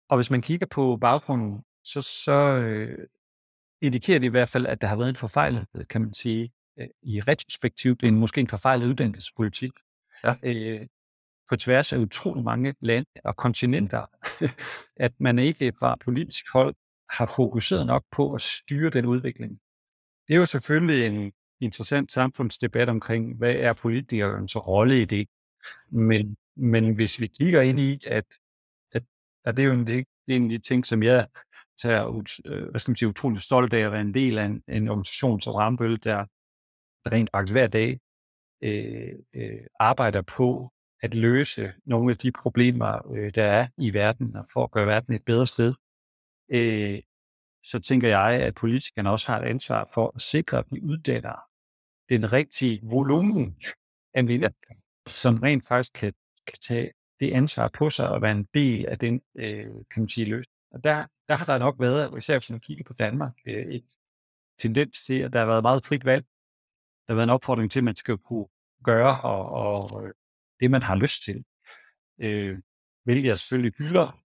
og 0.08 0.16
hvis 0.16 0.30
man 0.30 0.42
kigger 0.42 0.66
på 0.66 0.96
baggrunden 0.96 1.64
så, 1.92 2.02
så, 2.02 2.32
øh, 2.32 3.06
indikerer 3.82 4.18
det 4.18 4.26
i 4.26 4.30
hvert 4.30 4.48
fald, 4.48 4.66
at 4.66 4.80
der 4.80 4.86
har 4.86 4.96
været 4.96 5.08
en 5.08 5.16
forfejlet, 5.16 5.66
kan 5.90 6.00
man 6.00 6.14
sige, 6.14 6.52
øh, 6.80 6.86
i 7.02 7.20
retrospektiv, 7.20 7.96
det 7.96 8.08
er 8.08 8.12
måske 8.12 8.40
en 8.40 8.48
forfejlet 8.48 8.86
uddannelsespolitik. 8.86 9.72
Ja. 10.24 10.34
Øh, 10.42 10.86
på 11.48 11.56
tværs 11.56 11.92
af 11.92 11.98
utrolig 11.98 12.44
mange 12.44 12.74
lande 12.80 13.10
og 13.24 13.36
kontinenter, 13.36 14.06
at 15.06 15.12
man 15.20 15.38
ikke 15.38 15.72
fra 15.78 15.96
politisk 16.04 16.52
hold 16.52 16.74
har 17.10 17.32
fokuseret 17.36 17.86
nok 17.86 18.04
på 18.12 18.34
at 18.34 18.42
styre 18.42 18.90
den 18.90 19.06
udvikling. 19.06 19.60
Det 20.28 20.34
er 20.34 20.38
jo 20.38 20.46
selvfølgelig 20.46 21.06
en 21.06 21.32
interessant 21.60 22.12
samfundsdebat 22.12 22.88
omkring, 22.88 23.36
hvad 23.38 23.56
er 23.56 23.72
politikernes 23.72 24.56
rolle 24.56 25.02
i 25.02 25.04
det. 25.04 25.28
Men, 25.90 26.36
men 26.56 26.94
hvis 26.94 27.20
vi 27.20 27.26
kigger 27.26 27.60
ind 27.60 27.80
i, 27.80 28.00
at, 28.06 28.24
at, 28.92 29.02
at 29.44 29.56
det 29.56 29.62
er 29.62 29.66
jo 29.66 29.72
en, 29.72 29.86
det 29.86 29.98
er 29.98 30.04
en 30.26 30.44
af 30.44 30.48
de 30.50 30.58
ting, 30.58 30.86
som 30.86 31.02
jeg 31.02 31.26
tager 31.82 32.24
øh, 32.46 32.70
hvad 32.70 32.80
skal 32.80 32.90
man 32.90 32.96
sige, 32.96 33.08
utrolig 33.08 33.42
stolt 33.42 33.74
af 33.74 33.86
at 33.86 33.92
være 33.92 34.00
en 34.00 34.14
del 34.14 34.38
af 34.38 34.44
en, 34.44 34.62
en 34.68 34.88
organisation 34.88 35.40
som 35.40 35.54
Rambøl, 35.54 36.04
der 36.04 36.26
rent 37.12 37.30
faktisk 37.34 37.54
hver 37.54 37.66
dag 37.66 38.00
øh, 38.64 39.12
øh, 39.34 39.66
arbejder 39.80 40.22
på 40.22 40.72
at 41.02 41.14
løse 41.14 41.72
nogle 41.84 42.10
af 42.10 42.18
de 42.18 42.32
problemer, 42.32 43.12
øh, 43.14 43.34
der 43.34 43.44
er 43.44 43.66
i 43.78 43.94
verden, 43.94 44.36
og 44.36 44.46
for 44.52 44.64
at 44.64 44.70
gøre 44.70 44.86
verden 44.86 45.14
et 45.14 45.24
bedre 45.24 45.46
sted. 45.46 45.74
Øh, 46.52 46.98
så 47.64 47.80
tænker 47.80 48.08
jeg, 48.08 48.42
at 48.42 48.54
politikerne 48.54 49.10
også 49.10 49.32
har 49.32 49.40
et 49.40 49.48
ansvar 49.48 49.90
for 49.94 50.12
at 50.16 50.22
sikre, 50.22 50.58
at 50.58 50.64
vi 50.70 50.80
uddanner 50.82 51.38
den 52.08 52.32
rigtige 52.32 52.80
volumen 52.82 53.56
af 54.14 54.24
mennesker, 54.24 54.74
som 55.06 55.34
rent 55.34 55.68
faktisk 55.68 55.92
kan, 55.92 56.12
kan 56.46 56.58
tage 56.68 56.90
det 57.20 57.32
ansvar 57.32 57.68
på 57.68 57.90
sig 57.90 58.08
og 58.10 58.22
være 58.22 58.32
en 58.32 58.46
del 58.54 58.86
af 58.86 58.98
den, 58.98 59.20
øh, 59.38 59.64
kan 59.90 60.02
man 60.02 60.08
sige, 60.08 60.24
løsning. 60.24 60.56
Og 60.70 60.84
der, 60.84 61.06
der 61.30 61.36
har 61.36 61.44
der 61.44 61.58
nok 61.58 61.76
været, 61.78 62.18
især 62.18 62.38
hvis 62.38 62.50
man 62.50 62.60
kigger 62.60 62.84
på 62.84 62.92
Danmark, 62.92 63.32
øh, 63.46 63.54
et 63.54 63.84
tendens 64.58 65.04
til, 65.04 65.18
at 65.18 65.32
der 65.32 65.38
har 65.38 65.46
været 65.46 65.62
meget 65.62 65.86
frit 65.86 66.04
valg. 66.04 66.24
Der 67.06 67.12
har 67.12 67.14
været 67.14 67.26
en 67.26 67.30
opfordring 67.30 67.70
til, 67.70 67.80
at 67.80 67.84
man 67.84 67.96
skal 67.96 68.18
kunne 68.18 68.46
gøre 68.84 69.20
og, 69.20 69.48
og 69.48 70.06
øh, 70.06 70.12
det, 70.60 70.70
man 70.70 70.82
har 70.82 70.94
lyst 70.94 71.22
til. 71.24 71.44
Øh, 72.20 72.58
hvilket 73.04 73.28
jeg 73.28 73.38
selvfølgelig 73.38 73.72
hylder, 73.78 74.20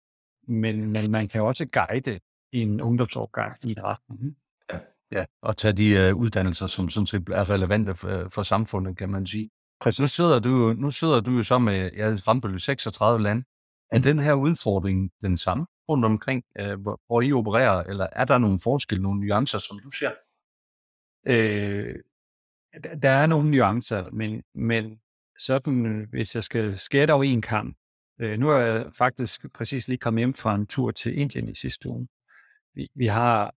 men, 0.48 0.92
men 0.92 1.12
man 1.12 1.28
kan 1.28 1.42
også 1.42 1.66
guide 1.66 2.20
en 2.52 2.82
ungdomsårgang 2.82 3.58
i 3.64 3.72
en 3.72 3.84
retning. 3.84 4.38
Ja, 4.74 4.80
ja. 5.12 5.26
og 5.42 5.58
tage 5.58 5.74
de 5.74 6.12
uh, 6.12 6.22
uddannelser, 6.22 6.68
som 6.68 6.90
sådan 6.90 7.08
set 7.08 7.30
er 7.30 7.50
relevante 7.50 7.96
for, 7.96 8.30
for 8.30 8.44
samfundet, 8.44 8.98
kan 8.98 9.10
man 9.10 9.28
sige. 9.28 9.50
Præcis. 9.82 10.00
Nu 10.00 10.08
sidder 10.08 10.40
du, 10.40 10.74
nu 10.78 10.92
sidder 10.92 11.20
du 11.22 11.32
jo 11.32 11.44
så 11.44 11.60
med 11.60 11.92
ja, 11.98 12.06
Rambøl 12.28 12.60
36 12.60 13.24
lande. 13.24 13.44
Er 13.92 14.00
den 14.00 14.20
her 14.20 14.34
udfordring 14.34 15.12
den 15.22 15.38
samme 15.38 15.66
rundt 15.90 16.06
omkring, 16.06 16.44
øh, 16.60 16.82
hvor, 16.82 17.02
hvor 17.08 17.22
I 17.22 17.34
opererer, 17.34 17.84
eller 17.84 18.08
er 18.12 18.26
der 18.26 18.38
nogle 18.38 18.60
forskelle, 18.64 19.04
nogle 19.04 19.20
nuancer, 19.20 19.58
som 19.58 19.80
du 19.80 19.90
ser? 19.90 20.12
Øh, 21.28 21.96
der 23.02 23.10
er 23.10 23.28
nogle 23.28 23.52
nuancer, 23.52 24.10
men, 24.12 24.44
men 24.56 25.00
sådan, 25.40 26.08
hvis 26.10 26.36
jeg 26.36 26.44
skal 26.44 26.78
skære 26.78 27.14
over 27.14 27.24
en 27.24 27.42
kamp, 27.42 27.78
øh, 28.22 28.40
nu 28.40 28.50
er 28.50 28.58
jeg 28.58 28.86
faktisk 28.98 29.46
præcis 29.54 29.88
lige 29.88 29.98
kommet 29.98 30.22
hjem 30.22 30.34
fra 30.34 30.56
en 30.56 30.68
tur 30.68 30.92
til 30.92 31.18
Indien 31.18 31.50
i 31.50 31.56
sidste 31.56 31.90
uge. 31.90 32.08
Vi, 32.74 32.88
vi 32.96 33.06
har 33.06 33.56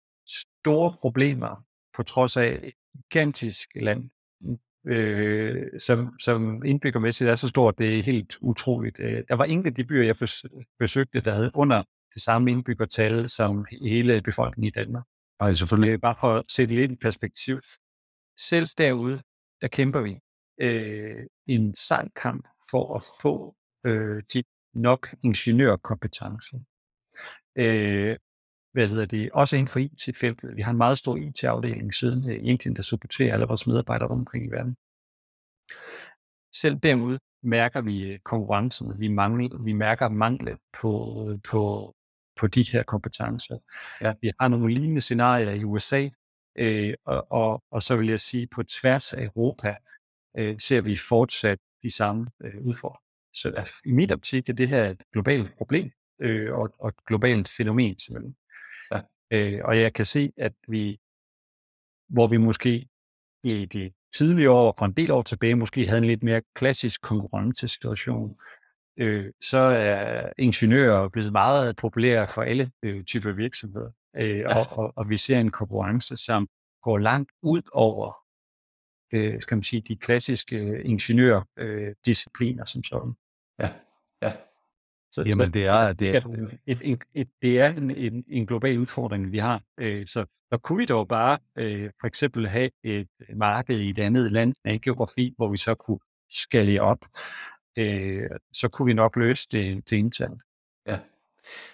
store 0.60 0.96
problemer 1.00 1.66
på 1.96 2.04
trods 2.04 2.38
af 2.38 2.60
et 2.64 2.74
gigantisk 3.12 3.70
land, 3.76 4.10
øh, 4.88 5.80
som, 5.80 6.20
som 6.20 6.66
indbyggermæssigt 6.66 7.30
er 7.30 7.36
så 7.36 7.48
stort, 7.48 7.78
det 7.78 8.00
er 8.00 8.04
helt 8.04 8.38
utroligt. 8.42 9.00
Øh, 9.00 9.24
der 9.28 9.36
var 9.36 9.46
ingen 9.46 9.66
af 9.66 9.74
de 9.74 9.84
byer, 9.84 10.04
jeg 10.04 10.16
besøgte, 10.80 11.22
der 11.22 11.32
havde 11.32 11.52
under 11.54 11.84
det 12.16 12.24
samme 12.24 12.52
indbyggertal 12.52 13.30
som 13.30 13.66
hele 13.82 14.22
befolkningen 14.22 14.68
i 14.68 14.80
Danmark. 14.80 15.04
Nej, 15.40 15.54
selvfølgelig. 15.54 15.94
Øh, 15.94 16.00
bare 16.00 16.16
for 16.20 16.28
at 16.28 16.46
sætte 16.50 16.76
lidt 16.76 16.92
i 16.92 16.96
perspektiv. 16.96 17.60
Selv 18.40 18.68
derude, 18.78 19.22
der 19.62 19.68
kæmper 19.68 20.02
vi 20.02 20.20
øh, 20.62 21.26
en 21.48 21.76
sejlkamp 21.76 22.48
for 22.72 22.96
at 22.96 23.04
få 23.22 23.56
øh, 23.86 24.24
de 24.34 24.44
nok 24.74 25.16
ingeniørkompetencer. 25.24 26.58
Øh, 27.58 28.16
hvad 28.72 28.88
hedder 28.88 29.06
det, 29.06 29.32
også 29.32 29.56
inden 29.56 29.68
for 29.68 29.80
IT-feltet. 29.80 30.56
Vi 30.56 30.62
har 30.62 30.72
en 30.72 30.78
meget 30.78 30.98
stor 30.98 31.16
IT-afdeling 31.18 31.94
siden 31.94 32.30
i 32.30 32.36
Indien, 32.36 32.76
der 32.76 32.82
supporterer 32.82 33.34
alle 33.34 33.46
vores 33.46 33.68
medarbejdere 33.68 34.10
omkring 34.10 34.46
i 34.46 34.50
verden. 34.50 34.76
Selv 36.56 36.76
derude 36.76 37.20
mærker 37.44 37.82
vi 37.82 38.12
øh, 38.12 38.20
konkurrencen, 38.20 39.00
vi, 39.00 39.08
mangler, 39.08 39.64
vi 39.64 39.74
mærker 39.74 40.10
manglet 40.10 40.58
på, 40.82 40.92
på, 41.52 41.94
på 42.36 42.48
de 42.48 42.64
her 42.72 42.84
kompetencer. 42.84 43.58
Ja. 44.02 44.14
Vi 44.22 44.32
har 44.40 44.48
nogle 44.48 44.74
lignende 44.74 45.02
scenarier 45.02 45.52
i 45.52 45.64
USA, 45.64 46.10
øh, 46.58 46.94
og, 47.06 47.32
og, 47.32 47.64
og 47.72 47.84
så 47.84 47.96
vil 47.96 48.08
jeg 48.08 48.22
sige, 48.22 48.48
på 48.48 48.64
tværs 48.64 49.14
af 49.14 49.26
Europa 49.26 49.76
øh, 50.38 50.60
ser 50.60 50.82
vi 50.82 50.96
fortsat 50.96 51.60
de 51.84 51.92
samme 51.92 52.28
øh, 52.44 52.62
udfordringer. 52.62 53.02
Så 53.34 53.52
der, 53.52 53.64
i 53.86 53.92
mit 53.92 54.12
optik 54.12 54.50
er 54.50 54.54
det 54.54 54.68
her 54.68 54.86
et 54.90 55.04
globalt 55.14 55.58
problem, 55.58 55.92
øh, 56.22 56.54
og, 56.54 56.70
og 56.80 56.90
et 56.90 57.06
globalt 57.08 57.50
fænomen 57.58 58.00
simpelthen. 58.00 58.36
Ja. 58.92 59.02
Øh, 59.32 59.62
og 59.64 59.80
jeg 59.80 59.94
kan 59.94 60.06
se, 60.06 60.32
at 60.38 60.54
vi, 60.68 61.00
hvor 62.10 62.28
vi 62.28 62.38
måske 62.38 62.88
i 63.44 63.66
de 63.66 63.92
tidligere 64.16 64.52
år, 64.52 64.76
for 64.78 64.86
en 64.86 64.94
del 64.94 65.12
år 65.12 65.22
tilbage, 65.22 65.56
måske 65.56 65.86
havde 65.86 65.98
en 65.98 66.06
lidt 66.06 66.24
mere 66.24 66.42
klassisk 66.56 67.02
konkurrencesituation, 67.02 68.38
øh, 68.98 69.32
så 69.42 69.58
er 69.58 70.30
ingeniører 70.38 71.10
blevet 71.10 71.32
meget 71.32 71.76
populære 71.76 72.28
for 72.28 72.42
alle 72.42 72.72
øh, 72.84 73.04
typer 73.04 73.32
virksomheder. 73.32 73.92
Øh, 74.18 74.44
og, 74.46 74.78
og, 74.78 74.94
og 74.96 75.10
vi 75.10 75.18
ser 75.18 75.40
en 75.40 75.52
konkurrence, 75.52 76.18
som 76.18 76.48
går 76.84 76.98
langt 76.98 77.32
ud 77.42 77.62
over 77.74 78.26
øh, 79.14 79.42
skal 79.42 79.58
man 79.58 79.64
sige, 79.64 79.82
de 79.82 79.96
klassiske 79.96 80.58
øh, 80.58 80.82
ingeniørdiscipliner 80.86 82.64
øh, 82.64 82.68
som 82.68 82.84
sådan. 82.84 83.14
Ja, 83.60 83.70
ja. 84.22 84.34
Så, 85.12 85.24
Jamen, 85.28 85.54
det 85.54 85.66
er, 85.66 85.94
det 85.94 86.16
er, 86.16 86.22
et, 86.66 86.80
et, 86.82 87.04
et, 87.14 87.28
det 87.42 87.60
er 87.60 87.70
en, 87.70 87.92
en, 87.92 88.24
en 88.28 88.46
global 88.46 88.80
udfordring, 88.80 89.32
vi 89.32 89.38
har. 89.38 89.62
Øh, 89.80 90.08
så 90.08 90.26
der 90.52 90.58
kunne 90.58 90.78
vi 90.78 90.86
dog 90.86 91.08
bare 91.08 91.38
øh, 91.58 91.90
for 92.00 92.08
eksempel 92.08 92.48
have 92.48 92.70
et 92.84 93.08
marked 93.36 93.80
i 93.80 93.90
et 93.90 94.00
andet 94.00 94.32
land 94.32 94.54
en 94.66 94.80
geografi, 94.80 95.34
hvor 95.38 95.52
vi 95.52 95.58
så 95.58 95.76
kunne 95.76 96.00
skale 96.30 96.82
op. 96.82 97.06
Øh, 97.78 98.30
så 98.54 98.68
kunne 98.70 98.86
vi 98.86 98.94
nok 98.94 99.16
løse 99.16 99.48
det, 99.52 99.86
til 99.86 99.98
internt. 99.98 100.44
Ja. 100.88 101.00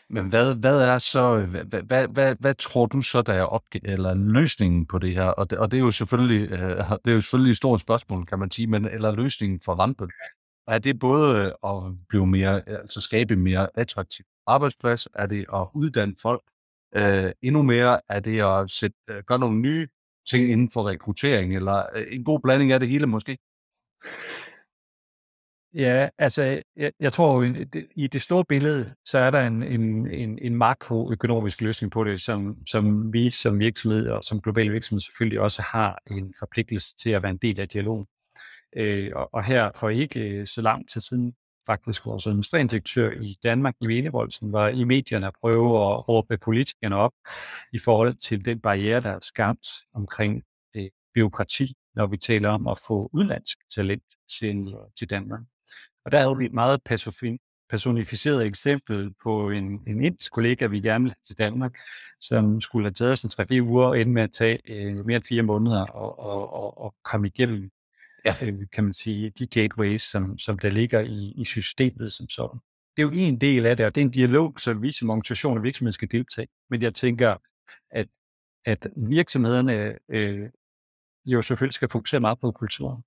Men 0.10 0.30
hvad, 0.30 0.56
hvad 0.56 0.82
er 0.82 1.00
så, 1.00 1.40
hvad, 1.40 1.82
hvad, 1.82 2.08
hvad, 2.08 2.36
hvad 2.40 2.54
tror 2.54 2.86
du 2.86 3.02
så, 3.02 3.22
der 3.22 3.34
er 3.34 3.46
opg- 3.46 3.80
eller 3.84 4.14
løsningen 4.14 4.86
på 4.86 5.00
det 5.00 5.14
her? 5.14 5.24
Og 5.24 5.50
det, 5.50 5.58
og 5.58 5.72
det 5.72 5.78
er 5.78 5.82
jo 5.82 5.92
selvfølgelig, 5.92 6.52
øh, 6.52 6.60
det 7.06 7.12
er 7.12 7.14
jo 7.14 7.22
selvfølgelig 7.22 7.52
et 7.52 7.58
stort 7.58 7.80
spørgsmål, 7.80 8.26
kan 8.26 8.40
man 8.40 8.52
sige, 8.52 8.68
men 8.68 8.86
eller 8.86 9.12
løsningen 9.12 9.62
for 9.66 9.74
rampen? 9.74 10.12
Er 10.68 10.80
det 10.80 11.00
både 11.00 11.56
at 11.64 11.84
blive 12.10 12.28
mere, 12.28 12.70
altså 12.70 13.02
skabe 13.02 13.36
mere 13.36 13.68
attraktiv 13.76 14.26
arbejdsplads? 14.48 15.08
Er 15.16 15.26
det 15.26 15.46
at 15.54 15.68
uddanne 15.74 16.16
folk 16.22 16.42
øh, 16.96 17.32
endnu 17.42 17.62
mere? 17.62 18.00
Er 18.10 18.20
det 18.20 18.42
at 18.42 18.72
sætte, 18.72 18.98
øh, 19.10 19.24
gøre 19.28 19.40
nogle 19.40 19.60
nye 19.60 19.88
ting 20.30 20.50
inden 20.50 20.70
for 20.74 20.90
rekruttering? 20.90 21.56
Eller 21.56 21.84
øh, 21.96 22.06
en 22.10 22.24
god 22.24 22.40
blanding 22.40 22.72
af 22.72 22.80
det 22.80 22.90
hele 22.90 23.08
måske? 23.08 23.38
Ja, 25.76 26.10
altså, 26.18 26.62
jeg, 26.76 26.92
jeg 27.00 27.14
tror, 27.14 27.46
i 27.96 28.08
det 28.08 28.22
store 28.22 28.46
billede, 28.46 28.94
så 29.06 29.18
er 29.18 29.32
der 29.32 29.48
en, 29.48 29.64
en, 29.64 30.12
en, 30.12 30.40
en 30.42 30.56
makroøkonomisk 30.56 31.62
løsning 31.62 31.92
på 31.92 32.04
det, 32.04 32.22
som, 32.22 32.58
som 32.68 33.14
vi 33.14 33.30
som 33.30 33.60
virksomhed 33.60 34.08
og 34.08 34.24
som 34.24 34.42
global 34.42 34.72
virksomhed 34.72 35.02
selvfølgelig 35.02 35.40
også 35.40 35.62
har 35.62 36.02
en 36.12 36.34
forpligtelse 36.40 36.96
til 36.96 37.10
at 37.10 37.24
være 37.24 37.32
en 37.32 37.38
del 37.38 37.60
af 37.60 37.70
dialogen. 37.70 38.06
Øh, 38.78 39.12
og, 39.16 39.30
og 39.34 39.44
her 39.44 39.72
for 39.76 39.90
ikke 39.90 40.30
øh, 40.30 40.48
så 40.48 40.62
lang 40.62 40.90
tid 40.90 41.02
siden, 41.02 41.34
faktisk 41.66 42.06
vores 42.06 42.28
administrerende 42.28 42.72
direktør 42.72 43.12
i 43.12 43.38
Danmark, 43.44 43.76
i 43.82 43.98
Enevoldsen, 43.98 44.54
var 44.54 44.68
i 44.68 44.84
medierne 44.84 45.28
at 45.28 45.34
prøve 45.42 45.66
at 45.66 46.10
råbe 46.10 46.38
politikerne 46.38 46.96
op 46.96 47.14
i 47.74 47.80
forhold 47.80 48.16
til 48.16 48.46
den 48.46 48.60
barriere, 48.60 49.02
der 49.02 49.10
er 49.10 49.20
skabt 49.22 49.68
omkring 49.94 50.44
øh, 50.76 50.84
det 50.84 50.90
byråkrati, 51.14 51.74
når 51.96 52.08
vi 52.08 52.18
taler 52.18 52.50
om 52.50 52.68
at 52.68 52.80
få 52.88 53.10
udenlandsk 53.14 53.58
talent 53.76 54.04
til, 54.40 54.58
øh, 54.68 54.92
til 54.98 55.10
Danmark. 55.10 55.42
Og 56.06 56.12
der 56.12 56.20
havde 56.20 56.38
vi 56.38 56.46
et 56.46 56.54
meget 56.54 56.82
personificeret 57.70 58.46
eksempel 58.46 59.14
på 59.24 59.50
en, 59.50 59.82
en 59.88 60.04
indisk 60.04 60.32
kollega, 60.32 60.68
vi 60.68 60.82
gerne 60.82 61.04
ville 61.04 61.16
til 61.26 61.38
Danmark, 61.38 61.80
som 62.20 62.62
skulle 62.62 62.86
have 62.86 62.94
taget 62.94 63.12
os 63.12 63.24
en 63.24 63.32
3-4 63.42 63.62
uger 63.62 63.86
og 63.86 64.00
ende 64.00 64.12
med 64.12 64.22
at 64.24 64.32
tage 64.32 64.60
øh, 64.70 65.06
mere 65.06 65.16
end 65.16 65.26
fire 65.30 65.44
måneder 65.44 65.86
og, 65.86 66.20
og, 66.20 66.54
og, 66.54 66.82
og 66.82 66.96
komme 67.04 67.28
igennem, 67.28 67.70
ja. 68.26 68.36
øh, 68.42 68.54
kan 68.74 68.84
man 68.84 68.94
sige, 68.94 69.30
de 69.30 69.48
gateways, 69.48 70.02
som, 70.02 70.38
som 70.38 70.60
der 70.60 70.70
ligger 70.70 71.00
i, 71.00 71.34
i 71.38 71.46
systemet 71.46 72.14
som 72.14 72.30
sådan. 72.30 72.60
Det 72.98 73.04
er 73.04 73.08
jo 73.08 73.12
en 73.14 73.42
del 73.42 73.66
af 73.66 73.78
det, 73.78 73.86
og 73.86 73.96
det 73.96 74.02
er 74.02 74.06
en 74.06 74.12
dialog, 74.12 74.60
som 74.60 74.82
vi 74.82 74.92
som 74.92 75.10
organisation 75.10 75.58
og 75.58 75.64
virksomhed 75.64 75.92
skal 75.92 76.12
deltage. 76.12 76.48
Men 76.70 76.82
jeg 76.82 76.96
tænker, 76.96 77.36
at, 77.92 78.08
at 78.66 78.88
virksomhederne 78.96 79.98
øh, 80.10 80.50
jo 81.26 81.42
selvfølgelig 81.42 81.74
skal 81.74 81.90
fokusere 81.92 82.22
meget 82.22 82.40
på 82.40 82.52
kulturen. 82.52 83.04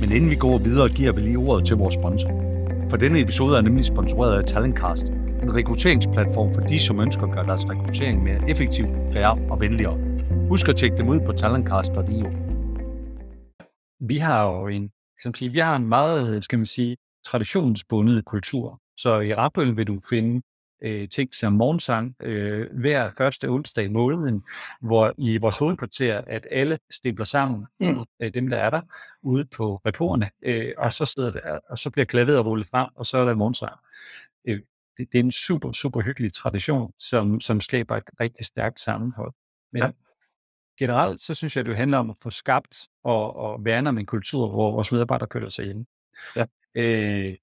Men 0.00 0.12
inden 0.12 0.30
vi 0.30 0.36
går 0.36 0.58
videre, 0.58 0.88
giver 0.88 1.12
vi 1.12 1.20
lige 1.20 1.38
ordet 1.38 1.66
til 1.66 1.76
vores 1.76 1.94
sponsor. 1.94 2.30
For 2.90 2.96
denne 2.96 3.20
episode 3.20 3.56
er 3.56 3.60
nemlig 3.60 3.84
sponsoreret 3.84 4.38
af 4.38 4.44
Talentcast, 4.44 5.08
en 5.42 5.54
rekrutteringsplatform 5.54 6.54
for 6.54 6.60
de, 6.60 6.80
som 6.80 7.00
ønsker 7.00 7.22
at 7.22 7.32
gøre 7.32 7.46
deres 7.46 7.68
rekruttering 7.68 8.22
mere 8.22 8.50
effektiv, 8.50 8.86
færre 9.12 9.38
og 9.50 9.60
venligere. 9.60 9.98
Husk 10.48 10.68
at 10.68 10.76
tjekke 10.76 10.96
dem 10.96 11.08
ud 11.08 11.20
på 11.26 11.32
talentcast.io. 11.32 12.28
Vi 14.00 14.16
har 14.16 14.46
jo 14.46 14.66
en, 14.66 14.90
som 15.22 15.34
sige, 15.34 15.50
vi 15.52 15.58
har 15.58 15.76
en 15.76 15.88
meget, 15.88 16.44
skal 16.44 16.58
man 16.58 16.66
sige, 16.66 16.96
traditionsbundet 17.26 18.24
kultur. 18.24 18.80
Så 18.96 19.20
i 19.20 19.34
Rappel 19.34 19.76
vil 19.76 19.86
du 19.86 20.00
finde 20.10 20.42
øh, 20.82 21.08
ting 21.08 21.34
som 21.34 21.52
morgensang 21.52 22.16
øh, 22.20 22.66
hver 22.72 23.10
første 23.18 23.48
onsdag 23.48 23.84
i 23.84 23.88
måneden, 23.88 24.42
hvor 24.80 25.12
i 25.18 25.38
vores 25.38 25.58
hovedkvarter, 25.58 26.20
at 26.26 26.46
alle 26.50 26.78
stempler 26.90 27.24
sammen, 27.24 27.66
mm. 27.80 27.86
øh, 28.22 28.34
dem 28.34 28.48
der 28.48 28.56
er 28.56 28.70
der, 28.70 28.80
ude 29.22 29.44
på 29.44 29.80
reporterne, 29.86 30.30
øh, 30.42 30.72
og 30.78 30.92
så 30.92 31.06
sidder 31.06 31.30
der, 31.30 31.58
og 31.70 31.78
så 31.78 31.90
bliver 31.90 32.06
klaveret 32.06 32.46
rullet 32.46 32.66
frem, 32.66 32.88
og 32.94 33.06
så 33.06 33.18
er 33.18 33.24
der 33.24 33.34
morgensang. 33.34 33.78
Øh, 34.48 34.60
det, 34.98 35.08
det 35.12 35.18
er 35.18 35.24
en 35.24 35.32
super, 35.32 35.72
super 35.72 36.00
hyggelig 36.00 36.32
tradition, 36.32 36.92
som, 36.98 37.40
som 37.40 37.60
skaber 37.60 37.96
et 37.96 38.10
rigtig 38.20 38.46
stærkt 38.46 38.80
sammenhold. 38.80 39.32
Men 39.72 39.82
ja. 39.82 39.90
generelt, 40.78 41.22
så 41.22 41.34
synes 41.34 41.56
jeg, 41.56 41.64
det 41.64 41.76
handler 41.76 41.98
om 41.98 42.10
at 42.10 42.16
få 42.22 42.30
skabt 42.30 42.88
og, 43.04 43.36
og 43.36 43.64
værne 43.64 43.88
om 43.88 43.98
en 43.98 44.06
kultur, 44.06 44.48
hvor 44.48 44.72
vores 44.72 44.92
medarbejdere 44.92 45.28
kører 45.28 45.50
sig 45.50 45.64
hjemme. 45.64 45.86
Ja. 46.36 46.44
Øh, 46.74 47.34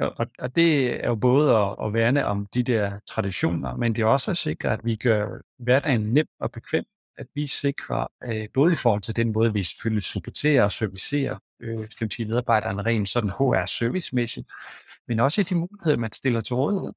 og, 0.00 0.26
og 0.38 0.56
det 0.56 1.04
er 1.04 1.08
jo 1.08 1.14
både 1.14 1.56
at, 1.56 1.76
at 1.84 1.92
værne 1.92 2.26
om 2.26 2.46
de 2.54 2.62
der 2.62 2.98
traditioner, 3.08 3.76
men 3.76 3.94
det 3.94 4.02
er 4.02 4.06
også 4.06 4.30
at 4.30 4.36
sikre, 4.36 4.72
at 4.72 4.80
vi 4.84 4.96
gør 4.96 5.28
hverdagen 5.58 6.00
nem 6.00 6.26
og 6.40 6.52
bekvem, 6.52 6.84
at 7.18 7.26
vi 7.34 7.46
sikrer, 7.46 8.06
øh, 8.24 8.48
både 8.54 8.72
i 8.72 8.76
forhold 8.76 9.02
til 9.02 9.16
den 9.16 9.32
måde, 9.32 9.52
vi 9.52 9.64
selvfølgelig 9.64 10.02
supporterer 10.02 10.64
og 10.64 10.72
servicerer 10.72 11.38
øh, 11.60 11.78
medarbejderne 12.18 12.82
rent 12.82 13.08
sådan 13.08 13.30
HR-servicemæssigt, 13.30 14.48
men 15.08 15.20
også 15.20 15.40
i 15.40 15.44
de 15.44 15.54
muligheder, 15.54 15.96
man 15.96 16.12
stiller 16.12 16.40
til 16.40 16.56
rådighed. 16.56 16.92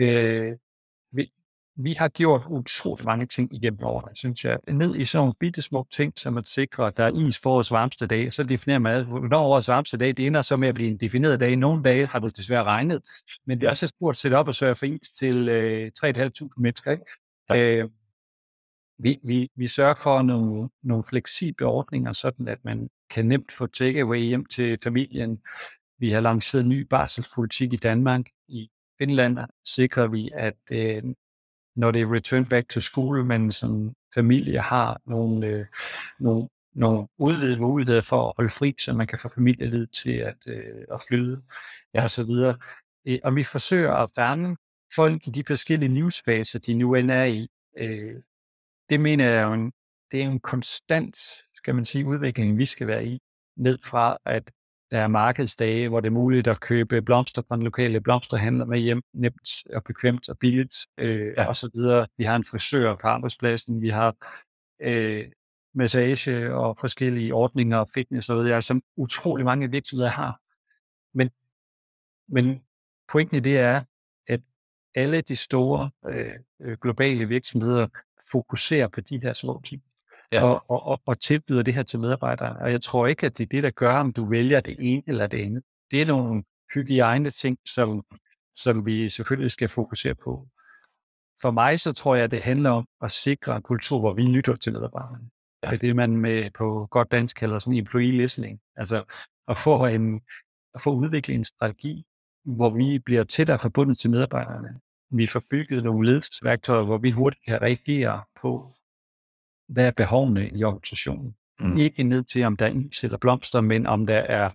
Øh, 0.00 0.56
vi, 1.78 1.92
har 1.92 2.08
gjort 2.08 2.42
utroligt 2.48 3.06
mange 3.06 3.26
ting 3.26 3.54
igennem 3.54 3.80
årene, 3.82 4.16
synes 4.16 4.44
jeg. 4.44 4.58
Ned 4.68 4.96
i 4.96 5.04
sådan 5.04 5.22
nogle 5.22 5.34
bitte 5.40 5.62
små 5.62 5.86
ting, 5.90 6.12
som 6.16 6.38
at 6.38 6.48
sikre, 6.48 6.86
at 6.86 6.96
der 6.96 7.04
er 7.04 7.28
is 7.28 7.38
for 7.38 7.50
årets 7.50 7.70
varmeste 7.70 8.06
dag, 8.06 8.34
så 8.34 8.42
definerer 8.42 8.78
man, 8.78 9.04
hvornår 9.04 9.42
årets 9.42 9.68
varmeste 9.68 9.96
dag, 9.96 10.16
det 10.16 10.26
ender 10.26 10.42
så 10.42 10.56
med 10.56 10.68
at 10.68 10.74
blive 10.74 10.90
en 10.90 10.96
defineret 10.96 11.40
dag. 11.40 11.56
Nogle 11.56 11.82
dage 11.82 12.06
har 12.06 12.18
det 12.18 12.36
desværre 12.36 12.64
regnet, 12.64 13.02
men 13.46 13.60
det 13.60 13.66
er 13.66 13.70
også 13.70 13.86
et 13.86 13.90
stort 13.90 14.16
setup 14.16 14.48
at 14.48 14.56
sørge 14.56 14.74
for 14.74 14.86
is 14.86 15.10
til 15.10 15.48
øh, 15.48 15.90
3.500 16.04 16.48
mennesker. 16.56 16.90
Ikke? 16.90 17.80
Øh, 17.80 17.88
vi, 18.98 19.18
vi, 19.24 19.48
vi 19.56 19.68
sørger 19.68 19.94
for 20.02 20.22
nogle, 20.22 20.68
nogle 20.82 21.04
fleksible 21.04 21.66
ordninger, 21.66 22.12
sådan 22.12 22.48
at 22.48 22.58
man 22.64 22.88
kan 23.10 23.26
nemt 23.26 23.52
få 23.52 23.66
takeaway 23.66 24.18
hjem 24.18 24.44
til 24.44 24.78
familien. 24.84 25.38
Vi 25.98 26.10
har 26.10 26.20
lanceret 26.20 26.62
en 26.62 26.68
ny 26.68 26.80
barselspolitik 26.80 27.72
i 27.72 27.76
Danmark. 27.76 28.26
I 28.48 28.70
Finland 28.98 29.38
sikrer 29.64 30.06
vi, 30.06 30.30
at 30.34 30.56
øh, 30.70 31.02
når 31.78 31.90
det 31.90 32.02
er 32.02 32.12
return 32.12 32.46
back 32.46 32.68
to 32.68 32.80
school, 32.80 33.24
men 33.24 33.52
som 33.52 33.94
familie 34.14 34.58
har 34.58 35.00
nogle, 35.06 35.46
øh, 35.46 35.66
nogle, 36.20 36.48
nogle 36.74 37.08
udvidede 37.18 37.60
muligheder 37.60 38.00
for 38.00 38.28
at 38.28 38.32
holde 38.36 38.50
fri, 38.50 38.74
så 38.78 38.92
man 38.92 39.06
kan 39.06 39.18
få 39.18 39.28
familielivet 39.28 39.90
til 39.92 40.12
at, 40.12 40.36
øh, 40.46 40.84
at 40.92 41.00
flyde, 41.08 41.42
ja, 41.94 42.04
og 42.04 42.10
så 42.10 42.24
videre. 42.24 42.56
Øh, 43.08 43.18
og 43.24 43.36
vi 43.36 43.44
forsøger 43.44 43.92
at 43.92 44.10
værne 44.16 44.56
folk 44.94 45.26
i 45.26 45.30
de 45.30 45.44
forskellige 45.46 45.94
livsfaser, 45.94 46.58
de 46.58 46.74
nu 46.74 46.94
end 46.94 47.10
er 47.10 47.24
i. 47.24 47.48
Øh, 47.78 48.22
det 48.90 49.00
mener 49.00 49.28
jeg 49.28 49.44
jo, 49.44 49.52
en, 49.52 49.72
det 50.12 50.22
er 50.22 50.28
en 50.28 50.40
konstant, 50.40 51.16
skal 51.54 51.74
man 51.74 51.84
sige, 51.84 52.06
udvikling, 52.06 52.58
vi 52.58 52.66
skal 52.66 52.86
være 52.86 53.06
i, 53.06 53.18
ned 53.56 53.78
fra, 53.84 54.18
at 54.26 54.50
der 54.90 54.98
er 54.98 55.08
markedsdage, 55.08 55.88
hvor 55.88 56.00
det 56.00 56.06
er 56.06 56.12
muligt 56.12 56.46
at 56.46 56.60
købe 56.60 57.02
blomster 57.02 57.42
fra 57.48 57.56
den 57.56 57.64
lokale 57.64 58.00
blomsterhandler 58.00 58.64
med 58.64 58.78
hjem, 58.78 59.02
nemt 59.12 59.50
og 59.74 59.84
bekvemt 59.84 60.28
og 60.28 60.38
billigt, 60.38 60.74
øh, 60.98 61.32
ja. 61.36 61.48
og 61.48 61.56
så 61.56 61.70
videre. 61.74 62.06
Vi 62.18 62.24
har 62.24 62.36
en 62.36 62.44
frisør 62.44 62.94
på 62.94 63.06
arbejdspladsen, 63.06 63.80
vi 63.80 63.88
har 63.88 64.16
øh, 64.82 65.24
massage 65.74 66.54
og 66.54 66.76
forskellige 66.80 67.34
ordninger, 67.34 67.84
fitness 67.94 68.28
og 68.28 68.36
videre, 68.36 68.62
som 68.62 68.82
utrolig 68.96 69.44
mange 69.44 69.70
virksomheder 69.70 70.10
har. 70.10 70.40
Men, 71.14 71.30
men 72.28 72.62
pointen 73.12 73.36
i 73.36 73.40
det 73.40 73.58
er, 73.58 73.82
at 74.26 74.40
alle 74.94 75.20
de 75.20 75.36
store 75.36 75.90
øh, 76.08 76.76
globale 76.82 77.28
virksomheder 77.28 77.86
fokuserer 78.32 78.88
på 78.88 79.00
de 79.00 79.20
her 79.22 79.32
små 79.32 79.62
ting 79.64 79.82
ja. 80.32 80.44
og, 80.44 80.64
og, 80.68 80.82
og, 80.86 81.00
og 81.06 81.20
tilbyder 81.20 81.62
det 81.62 81.74
her 81.74 81.82
til 81.82 82.00
medarbejdere. 82.00 82.56
Og 82.56 82.72
jeg 82.72 82.82
tror 82.82 83.06
ikke, 83.06 83.26
at 83.26 83.38
det 83.38 83.44
er 83.44 83.48
det, 83.48 83.62
der 83.62 83.70
gør, 83.70 83.92
om 83.92 84.12
du 84.12 84.24
vælger 84.24 84.60
det 84.60 84.76
ene 84.78 85.02
eller 85.06 85.26
det 85.26 85.38
andet. 85.38 85.62
Det 85.90 86.02
er 86.02 86.06
nogle 86.06 86.44
hygiejne 86.74 87.30
ting, 87.30 87.58
som, 87.66 88.02
som 88.56 88.86
vi 88.86 89.10
selvfølgelig 89.10 89.50
skal 89.52 89.68
fokusere 89.68 90.14
på. 90.14 90.48
For 91.42 91.50
mig 91.50 91.80
så 91.80 91.92
tror 91.92 92.14
jeg, 92.14 92.30
det 92.30 92.42
handler 92.42 92.70
om 92.70 92.86
at 93.02 93.12
sikre 93.12 93.56
en 93.56 93.62
kultur, 93.62 94.00
hvor 94.00 94.14
vi 94.14 94.22
lytter 94.22 94.56
til 94.56 94.72
medarbejderne. 94.72 95.30
Ja. 95.62 95.70
Det 95.70 95.74
er 95.74 95.78
det, 95.78 95.96
man 95.96 96.16
med 96.16 96.50
på 96.50 96.88
godt 96.90 97.10
dansk 97.10 97.36
kalder 97.36 97.58
sådan 97.58 97.78
employee 97.78 98.12
listening. 98.12 98.60
Altså 98.76 99.04
at 99.48 99.58
få, 99.58 99.86
en, 99.86 100.20
at 100.74 100.80
få 100.80 100.94
udviklet 100.94 101.34
en 101.34 101.44
strategi, 101.44 102.04
hvor 102.44 102.70
vi 102.70 102.98
bliver 102.98 103.24
tættere 103.24 103.58
forbundet 103.58 103.98
til 103.98 104.10
medarbejderne. 104.10 104.80
Vi 105.10 105.26
får 105.26 105.42
bygget 105.50 105.84
nogle 105.84 106.06
ledelsesværktøjer, 106.06 106.84
hvor 106.84 106.98
vi 106.98 107.10
hurtigt 107.10 107.44
kan 107.44 107.62
reagere 107.62 108.22
på, 108.40 108.74
hvad 109.68 109.86
er 109.86 109.90
behovene 109.90 110.50
i 110.50 110.64
organisationen? 110.64 111.36
Mm. 111.60 111.76
Ikke 111.76 112.02
ned 112.02 112.24
til, 112.24 112.42
om 112.42 112.56
der 112.56 112.66
er 112.66 112.70
is 112.90 113.04
eller 113.04 113.18
blomster, 113.18 113.60
men 113.60 113.86
om 113.86 114.06
der 114.06 114.18
er, 114.18 114.50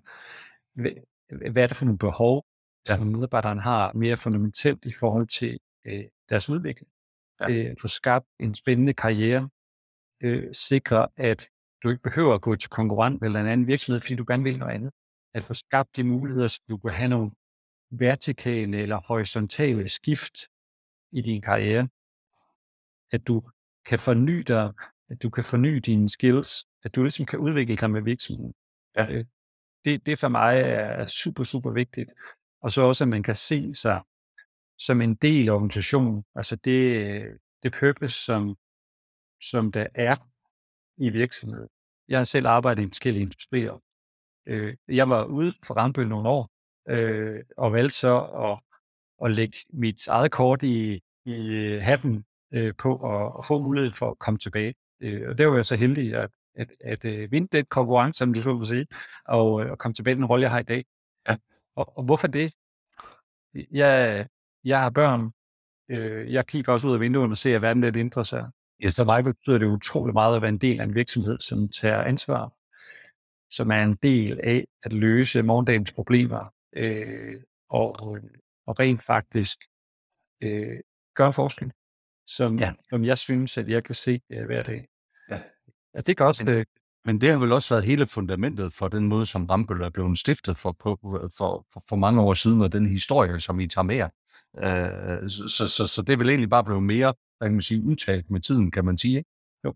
hvad 1.51 1.63
er 1.63 1.67
det 1.67 1.77
for 1.77 1.85
nogle 1.85 1.97
behov, 1.97 2.45
ja. 2.89 2.97
som 2.97 3.07
medarbejderne 3.07 3.61
har 3.61 3.93
mere 3.93 4.17
fundamentalt 4.17 4.85
i 4.85 4.93
forhold 4.99 5.27
til 5.27 5.59
øh, 5.87 6.03
deres 6.29 6.49
udvikling. 6.49 6.89
Ja. 7.39 7.49
Øh, 7.49 7.75
få 7.81 7.87
skabt 7.87 8.25
en 8.39 8.55
spændende 8.55 8.93
karriere, 8.93 9.49
øh, 10.23 10.53
sikre, 10.53 11.07
at 11.17 11.49
du 11.83 11.89
ikke 11.89 12.03
behøver 12.03 12.33
at 12.33 12.41
gå 12.41 12.55
til 12.55 12.69
konkurrent 12.69 13.23
eller 13.23 13.41
en 13.41 13.47
anden 13.47 13.67
virksomhed, 13.67 14.01
fordi 14.01 14.15
du 14.15 14.25
gerne 14.27 14.43
vil 14.43 14.59
noget 14.59 14.73
andet. 14.73 14.91
At 15.33 15.43
få 15.43 15.53
skabt 15.53 15.95
de 15.95 16.03
muligheder, 16.03 16.47
så 16.47 16.61
du 16.69 16.77
kan 16.77 16.91
have 16.91 17.09
nogle 17.09 17.31
vertikale 17.91 18.77
eller 18.77 18.99
horisontale 19.07 19.89
skift 19.89 20.33
i 21.11 21.21
din 21.21 21.41
karriere. 21.41 21.87
At 23.11 23.27
du 23.27 23.43
kan 23.85 23.99
forny 23.99 24.43
dig 24.47 24.73
at 25.13 25.23
du 25.23 25.29
kan 25.29 25.43
forny 25.43 25.77
dine 25.77 26.09
skills, 26.09 26.65
at 26.83 26.95
du 26.95 27.03
ligesom 27.03 27.25
kan 27.25 27.39
udvikle 27.39 27.75
dig 27.75 27.91
med 27.91 28.01
virksomheden. 28.01 28.53
Ja. 28.97 29.13
Øh, 29.13 29.25
det, 29.85 30.05
det 30.05 30.19
for 30.19 30.27
mig 30.27 30.61
er 30.61 31.05
super, 31.05 31.43
super 31.43 31.71
vigtigt. 31.71 32.11
Og 32.61 32.71
så 32.71 32.81
også, 32.81 33.03
at 33.03 33.07
man 33.07 33.23
kan 33.23 33.35
se 33.35 33.75
sig 33.75 34.01
som 34.77 35.01
en 35.01 35.15
del 35.15 35.49
af 35.49 35.53
organisationen. 35.53 36.23
Altså 36.35 36.55
det, 36.55 37.23
det 37.63 37.75
purpose, 37.79 38.25
som, 38.25 38.55
som 39.41 39.71
der 39.71 39.87
er 39.95 40.15
i 40.97 41.09
virksomheden. 41.09 41.69
Jeg 42.07 42.19
har 42.19 42.25
selv 42.25 42.47
arbejdet 42.47 42.83
i 42.83 42.87
forskellige 42.87 43.21
industrier. 43.21 43.83
Øh, 44.47 44.75
jeg 44.87 45.09
var 45.09 45.25
ude 45.25 45.53
for 45.65 45.73
Rambøl 45.73 46.07
nogle 46.07 46.29
år, 46.29 46.49
øh, 46.89 47.43
og 47.57 47.73
valgte 47.73 47.97
så 47.97 48.19
at, 48.19 48.59
at 49.25 49.31
lægge 49.31 49.57
mit 49.73 50.07
eget 50.07 50.31
kort 50.31 50.63
i, 50.63 51.01
i 51.25 51.67
hatten 51.81 52.25
på 52.77 52.95
og, 52.95 53.35
og 53.35 53.45
få 53.45 53.61
mulighed 53.61 53.91
for 53.91 54.11
at 54.11 54.19
komme 54.19 54.37
tilbage. 54.37 54.73
Øh, 55.03 55.29
og 55.29 55.37
det 55.37 55.47
var 55.47 55.55
jeg 55.55 55.65
så 55.65 55.75
heldig 55.75 56.15
at, 56.15 56.29
at, 56.55 56.67
at, 56.81 57.05
at 57.05 57.31
vinde 57.31 57.47
den 57.57 57.65
konkurrence, 57.65 58.17
som 58.17 58.33
du 58.33 58.41
så 58.41 58.53
må 58.53 58.65
sige, 58.65 58.87
og, 59.25 59.53
og 59.53 59.77
komme 59.77 59.93
tilbage 59.93 60.13
til 60.13 60.17
den 60.17 60.25
rolle, 60.25 60.43
jeg 60.43 60.51
har 60.51 60.59
i 60.59 60.63
dag. 60.63 60.85
Ja. 61.29 61.35
Og, 61.75 61.97
og 61.97 62.03
hvorfor 62.03 62.27
det? 62.27 62.53
Jeg, 63.71 64.27
jeg 64.63 64.81
har 64.81 64.89
børn. 64.89 65.31
Øh, 65.89 66.33
jeg 66.33 66.47
kigger 66.47 66.73
også 66.73 66.87
ud 66.87 66.93
af 66.93 66.99
vinduet 66.99 67.31
og 67.31 67.37
ser, 67.37 67.55
at 67.55 67.61
verden 67.61 67.81
lidt 67.83 67.97
ændrer 67.97 68.23
sig. 68.23 68.49
Yes. 68.85 68.93
Så 68.93 69.03
mig 69.03 69.23
betyder 69.23 69.57
det 69.57 69.65
utrolig 69.65 70.13
meget 70.13 70.35
at 70.35 70.41
være 70.41 70.49
en 70.49 70.57
del 70.57 70.79
af 70.79 70.83
en 70.83 70.95
virksomhed, 70.95 71.39
som 71.39 71.69
tager 71.69 72.01
ansvar, 72.01 72.53
som 73.51 73.71
er 73.71 73.83
en 73.83 73.95
del 73.95 74.39
af 74.43 74.65
at 74.83 74.93
løse 74.93 75.43
morgendagens 75.43 75.91
problemer, 75.91 76.53
øh, 76.75 77.41
og, 77.69 78.17
og 78.67 78.79
rent 78.79 79.03
faktisk 79.03 79.57
øh, 80.43 80.79
gøre 81.15 81.33
forskel, 81.33 81.71
som, 82.27 82.55
ja. 82.55 82.73
som 82.89 83.05
jeg 83.05 83.17
synes, 83.17 83.57
at 83.57 83.69
jeg 83.69 83.83
kan 83.83 83.95
se 83.95 84.21
uh, 84.35 84.45
hver 84.45 84.63
dag. 84.63 84.87
Ja. 85.95 86.01
det 86.01 86.17
gør 86.17 86.25
også 86.25 86.43
men, 86.43 86.53
det. 86.53 86.67
Men 87.05 87.21
det 87.21 87.31
har 87.31 87.39
vel 87.39 87.51
også 87.51 87.73
været 87.73 87.85
hele 87.85 88.07
fundamentet 88.07 88.73
for 88.73 88.87
den 88.87 89.07
måde, 89.07 89.25
som 89.25 89.45
Rambøl 89.45 89.81
er 89.81 89.89
blevet 89.89 90.19
stiftet 90.19 90.57
for, 90.57 90.71
på, 90.71 90.99
for, 91.37 91.65
for, 91.73 91.83
for 91.89 91.95
mange 91.95 92.21
år 92.21 92.33
siden, 92.33 92.61
og 92.61 92.71
den 92.71 92.85
historie, 92.85 93.39
som 93.39 93.59
I 93.59 93.67
tager 93.67 93.83
med 93.83 94.09
uh, 94.53 95.29
så, 95.29 95.67
så, 95.67 95.87
så 95.87 96.01
det 96.01 96.13
er 96.13 96.17
vel 96.17 96.29
egentlig 96.29 96.49
bare 96.49 96.63
blevet 96.63 96.83
mere, 96.83 97.13
hvad 97.37 97.47
kan 97.47 97.53
man 97.53 97.61
sige, 97.61 97.83
udtalt 97.83 98.31
med 98.31 98.41
tiden, 98.41 98.71
kan 98.71 98.85
man 98.85 98.97
sige, 98.97 99.17
ikke? 99.17 99.29
Jo. 99.65 99.73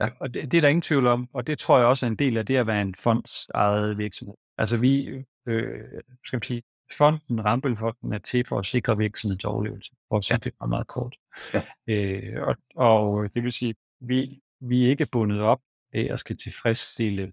Ja, 0.00 0.08
og 0.20 0.34
det, 0.34 0.52
det 0.52 0.56
er 0.56 0.60
der 0.60 0.68
ingen 0.68 0.82
tvivl 0.82 1.06
om, 1.06 1.28
og 1.32 1.46
det 1.46 1.58
tror 1.58 1.78
jeg 1.78 1.86
også 1.86 2.06
er 2.06 2.10
en 2.10 2.16
del 2.16 2.36
af 2.36 2.46
det 2.46 2.56
at 2.56 2.66
være 2.66 2.82
en 2.82 2.94
fonds 2.94 3.46
eget 3.54 3.98
virksomhed. 3.98 4.34
Altså 4.58 4.76
vi, 4.76 5.08
øh, 5.46 5.84
skal 6.26 6.36
man 6.36 6.42
sige, 6.42 6.62
fonden, 6.96 7.44
Rambølfonden, 7.44 8.12
er 8.12 8.18
til 8.18 8.44
for 8.48 8.58
at 8.58 8.66
sikre 8.66 8.96
virksomhedens 8.96 9.44
overlevelse, 9.44 9.90
for 10.08 10.18
at 10.18 10.24
sige 10.24 10.34
ja. 10.34 10.38
det 10.44 10.52
meget, 10.60 10.68
meget 10.68 10.86
kort. 10.86 11.16
Ja. 11.54 11.62
Øh, 11.88 12.46
og, 12.46 12.56
og 12.76 13.34
det 13.34 13.42
vil 13.42 13.52
sige, 13.52 13.74
vi, 14.00 14.40
vi 14.60 14.84
er 14.84 14.88
ikke 14.88 15.06
bundet 15.06 15.40
op 15.40 15.60
af 15.92 16.08
at 16.10 16.20
skal 16.20 16.36
tilfredsstille 16.36 17.32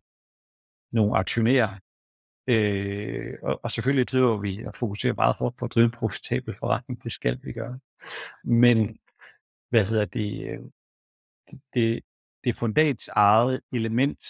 nogle 0.92 1.18
aktionærer. 1.18 1.80
Øh, 2.50 3.34
og, 3.44 3.60
og 3.64 3.72
selvfølgelig 3.72 4.08
driver 4.08 4.38
vi 4.38 4.66
og 4.66 4.76
fokuserer 4.76 5.14
meget 5.14 5.36
hårdt 5.36 5.58
på 5.58 5.66
at 5.66 5.72
drive 5.72 5.86
en 5.86 5.92
profitabel 5.92 6.56
forretning. 6.60 7.04
Det 7.04 7.12
skal 7.12 7.40
vi 7.44 7.54
gøre. 7.54 7.80
Men 8.44 9.00
hvad 9.70 9.86
hedder 9.86 10.06
det? 10.06 10.48
Øh, 10.48 10.60
det, 11.74 12.04
det 12.44 12.56
fundats 12.56 13.08
eget 13.08 13.62
element 13.74 14.24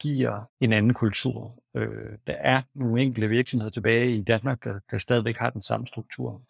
giver 0.00 0.44
en 0.60 0.72
anden 0.72 0.94
kultur. 0.94 1.62
Øh, 1.76 2.18
der 2.26 2.32
er 2.32 2.62
nogle 2.74 3.02
enkelte 3.02 3.28
virksomheder 3.28 3.70
tilbage 3.70 4.16
i 4.16 4.22
Danmark, 4.22 4.64
der, 4.64 4.80
der 4.90 4.98
stadigvæk 4.98 5.36
har 5.36 5.50
den 5.50 5.62
samme 5.62 5.86
struktur. 5.86 6.42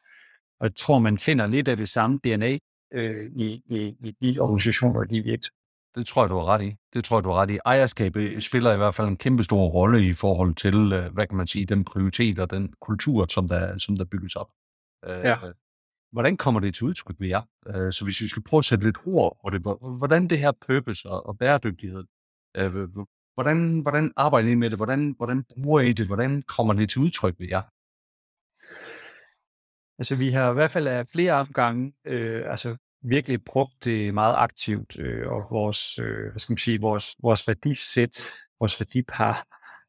Og 0.61 0.66
jeg 0.66 0.77
tror, 0.77 0.99
man 0.99 1.18
finder 1.18 1.46
lidt 1.46 1.68
af 1.68 1.77
det 1.77 1.88
samme 1.88 2.20
DNA 2.25 2.59
øh, 2.92 3.31
i, 3.37 3.62
i, 3.66 3.96
i 4.01 4.11
de 4.22 4.40
organisationer 4.40 5.01
og 5.01 5.11
de 5.11 5.20
virksomheder. 5.22 5.57
Det 5.96 6.07
tror 6.07 6.22
jeg, 6.22 6.31
du 6.31 6.35
har 6.35 6.44
ret 6.44 6.62
i. 6.62 6.77
Det 6.94 7.05
tror 7.05 7.16
jeg, 7.16 7.25
du 7.25 7.29
har 7.29 7.37
ret 7.37 7.51
i. 7.51 7.59
Ejerskabet 7.64 8.44
spiller 8.44 8.75
i 8.75 8.77
hvert 8.77 8.94
fald 8.94 9.09
en 9.09 9.16
kæmpe 9.16 9.42
stor 9.42 9.66
rolle 9.66 10.07
i 10.07 10.12
forhold 10.12 10.55
til, 10.55 10.92
øh, 10.92 11.12
hvad 11.12 11.27
kan 11.27 11.37
man 11.37 11.46
sige, 11.46 11.64
den 11.64 11.85
prioritet 11.85 12.38
og 12.38 12.51
den 12.51 12.72
kultur, 12.81 13.27
som 13.31 13.49
der, 13.49 13.79
som 13.79 13.96
der 13.96 14.05
bygges 14.05 14.37
op. 14.37 14.51
Øh, 15.05 15.18
ja. 15.25 15.37
Hvordan 16.12 16.37
kommer 16.37 16.61
det 16.61 16.75
til 16.75 16.85
udtryk 16.85 17.16
ved 17.18 17.29
jer? 17.29 17.42
Øh, 17.66 17.92
så 17.92 18.05
hvis 18.05 18.20
vi 18.20 18.29
skal 18.29 18.42
prøve 18.42 18.59
at 18.59 18.64
sætte 18.64 18.85
lidt 18.85 18.99
ord 19.07 19.38
på 19.44 19.51
det, 19.51 19.61
hvordan 19.99 20.29
det 20.29 20.38
her 20.38 20.53
purpose 20.66 21.09
og, 21.09 21.27
og 21.27 21.38
bæredygtighed, 21.38 22.05
hvordan, 23.35 23.81
hvordan 23.81 24.12
arbejder 24.16 24.49
I 24.49 24.55
med 24.55 24.70
det? 24.70 24.79
Hvordan, 24.79 25.14
hvordan 25.16 25.44
bruger 25.44 25.81
I 25.81 25.92
det? 25.92 26.07
Hvordan 26.07 26.42
kommer 26.42 26.72
det 26.75 26.90
til 26.90 27.01
udtryk 27.01 27.35
ved 27.38 27.46
jer? 27.51 27.62
Altså, 29.98 30.16
vi 30.16 30.30
har 30.30 30.50
i 30.50 30.54
hvert 30.54 30.70
fald 30.70 30.87
af 30.87 31.06
flere 31.09 31.32
omgange 31.32 31.92
øh, 32.04 32.50
altså, 32.50 32.76
virkelig 33.02 33.44
brugt 33.44 33.85
det 33.85 34.14
meget 34.14 34.35
aktivt, 34.37 34.98
øh, 34.98 35.28
og 35.28 35.46
vores, 35.50 35.98
øh, 35.98 36.30
hvad 36.30 36.40
skal 36.40 36.52
man 36.52 36.59
sige, 36.59 36.80
vores, 36.80 37.16
vores 37.22 37.48
værdisæt, 37.48 38.20
vores 38.61 38.80
værdipar, 38.80 39.46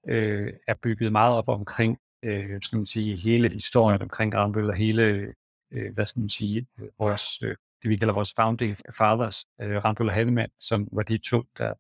øh, 0.10 0.54
er 0.68 0.74
bygget 0.84 1.12
meget 1.12 1.36
op 1.36 1.50
omkring, 1.50 1.98
øh, 2.26 2.62
skal 2.62 2.78
man 2.78 2.86
sige, 2.86 3.16
hele 3.16 3.50
historien 3.50 4.02
omkring 4.02 4.34
Granbøl 4.34 4.70
og 4.70 4.76
hele, 4.76 5.34
øh, 5.74 5.94
hvad 5.94 6.06
skal 6.06 6.20
man 6.20 6.30
sige, 6.30 6.68
vores, 7.00 7.42
øh, 7.42 7.56
det 7.82 7.90
vi 7.90 7.96
kalder 7.96 8.14
vores 8.14 8.34
founding 8.36 8.76
fathers, 8.98 9.46
øh, 9.62 9.84
Randbøl 9.86 10.08
og 10.08 10.14
Hannemann, 10.14 10.52
som 10.60 10.88
var 10.92 11.04
de 11.04 11.18
to, 11.18 11.44
der, 11.58 11.74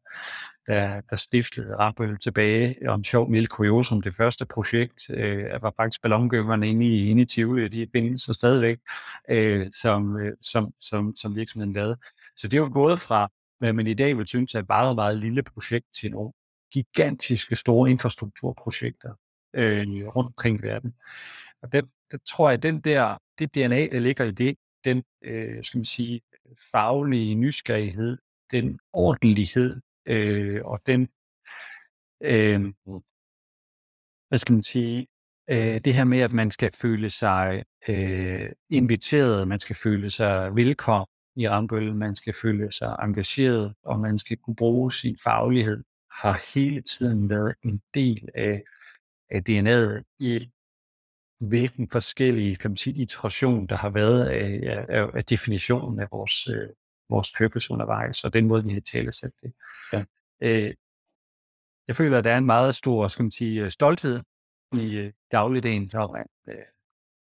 der, 0.68 1.02
der 1.10 1.16
stiftede 1.16 1.76
Rappel 1.76 2.18
tilbage 2.18 2.90
om 2.90 3.04
sjov 3.04 3.30
mild 3.30 3.48
kuriosum. 3.48 4.02
Det 4.02 4.16
første 4.16 4.46
projekt 4.46 5.10
øh, 5.10 5.62
var 5.62 5.74
faktisk 5.78 6.02
ballongøberne 6.02 6.70
inde 6.70 6.86
i, 6.86 7.10
inde 7.10 7.22
i 7.22 7.26
Tivoli, 7.26 7.68
de 7.68 7.88
findes 7.96 8.22
så 8.22 8.34
stadigvæk, 8.34 8.78
øh, 9.30 9.68
som, 9.82 10.18
øh, 10.18 10.34
som, 10.42 10.74
som, 10.80 11.14
som 11.16 11.36
virksomheden 11.36 11.74
lavede. 11.74 11.98
Så 12.38 12.48
det 12.48 12.62
var 12.62 12.70
gået 12.70 13.00
fra, 13.00 13.28
hvad 13.60 13.74
man 13.74 13.88
i 13.88 13.94
dag 13.94 14.18
vil 14.18 14.28
synes 14.28 14.56
er 14.56 14.60
et 14.60 14.68
meget, 14.68 14.96
meget 14.96 15.18
lille 15.18 15.44
projekt 15.44 15.86
til 15.94 16.12
nogle 16.12 16.32
gigantiske 16.72 17.56
store 17.56 17.92
infrastrukturprojekter 17.92 19.14
øh, 19.54 20.08
rundt 20.08 20.28
omkring 20.28 20.60
i 20.60 20.64
verden. 20.64 20.94
Og 21.62 21.72
det, 21.72 21.86
der 22.12 22.18
tror 22.28 22.50
jeg, 22.50 22.64
den 22.64 22.82
der, 22.82 23.18
det 23.40 23.56
DNA, 23.56 23.88
der 23.88 24.00
ligger 24.00 24.26
i 24.26 24.32
det, 24.32 24.56
den, 24.86 25.04
øh, 25.24 25.64
skal 25.64 25.78
man 25.78 25.86
sige, 25.86 26.22
faglige 26.72 27.36
nysgerrighed, 27.36 28.18
den 28.52 28.80
ordentlighed, 28.94 29.82
øh, 30.08 30.62
og 30.66 30.80
den, 30.86 31.02
øh, 32.22 32.74
hvad 34.28 34.40
skal 34.40 34.54
man 34.54 34.64
sige, 34.64 35.08
øh, 35.50 35.82
det 35.86 35.94
her 35.94 36.04
med, 36.04 36.20
at 36.20 36.32
man 36.32 36.52
skal 36.52 36.72
føle 36.72 37.10
sig 37.10 37.64
øh, 37.90 38.50
inviteret, 38.70 39.48
man 39.48 39.60
skal 39.60 39.76
føle 39.76 40.10
sig 40.10 40.56
velkommen 40.56 41.08
i 41.36 41.50
Rambøl, 41.50 41.96
man 41.96 42.16
skal 42.16 42.34
føle 42.42 42.72
sig 42.72 42.96
engageret, 43.02 43.74
og 43.84 44.00
man 44.00 44.20
skal 44.20 44.38
kunne 44.38 44.56
bruge 44.56 44.92
sin 44.92 45.18
faglighed, 45.24 45.84
har 46.12 46.54
hele 46.54 46.82
tiden 46.82 47.30
været 47.30 47.56
en 47.64 47.82
del 47.94 48.30
af, 48.36 48.64
af 49.30 49.42
DNA'et 49.50 50.16
i 50.20 50.52
hvilken 51.40 51.90
forskellige 51.90 52.56
kan 52.56 52.72
man 52.72 52.78
sige, 52.78 53.02
iteration, 53.02 53.68
der 53.68 53.76
har 53.76 53.90
været 53.90 54.26
af, 54.26 54.86
af, 54.90 55.10
af 55.14 55.26
definitionen 55.26 56.00
af 56.00 56.08
vores, 56.12 56.48
øh, 56.48 56.70
vores 57.10 57.34
purpose 57.38 57.72
undervejs, 57.72 58.24
og 58.24 58.34
den 58.34 58.48
måde, 58.48 58.64
vi 58.64 58.74
har 58.74 58.82
talt 58.82 59.16
sig 59.16 59.30
det. 59.42 59.54
Ja. 59.94 60.06
Øh, 60.42 60.74
jeg 61.88 61.96
føler, 61.96 62.18
at 62.18 62.24
der 62.24 62.32
er 62.32 62.38
en 62.38 62.46
meget 62.46 62.76
stor 62.76 63.08
skal 63.08 63.24
man 63.24 63.32
sige, 63.32 63.64
øh, 63.64 63.72
stolthed 63.72 64.20
i 64.74 64.98
øh, 64.98 65.14
dagligdagen, 65.32 65.90
når, 65.94 66.18
øh, 66.50 66.56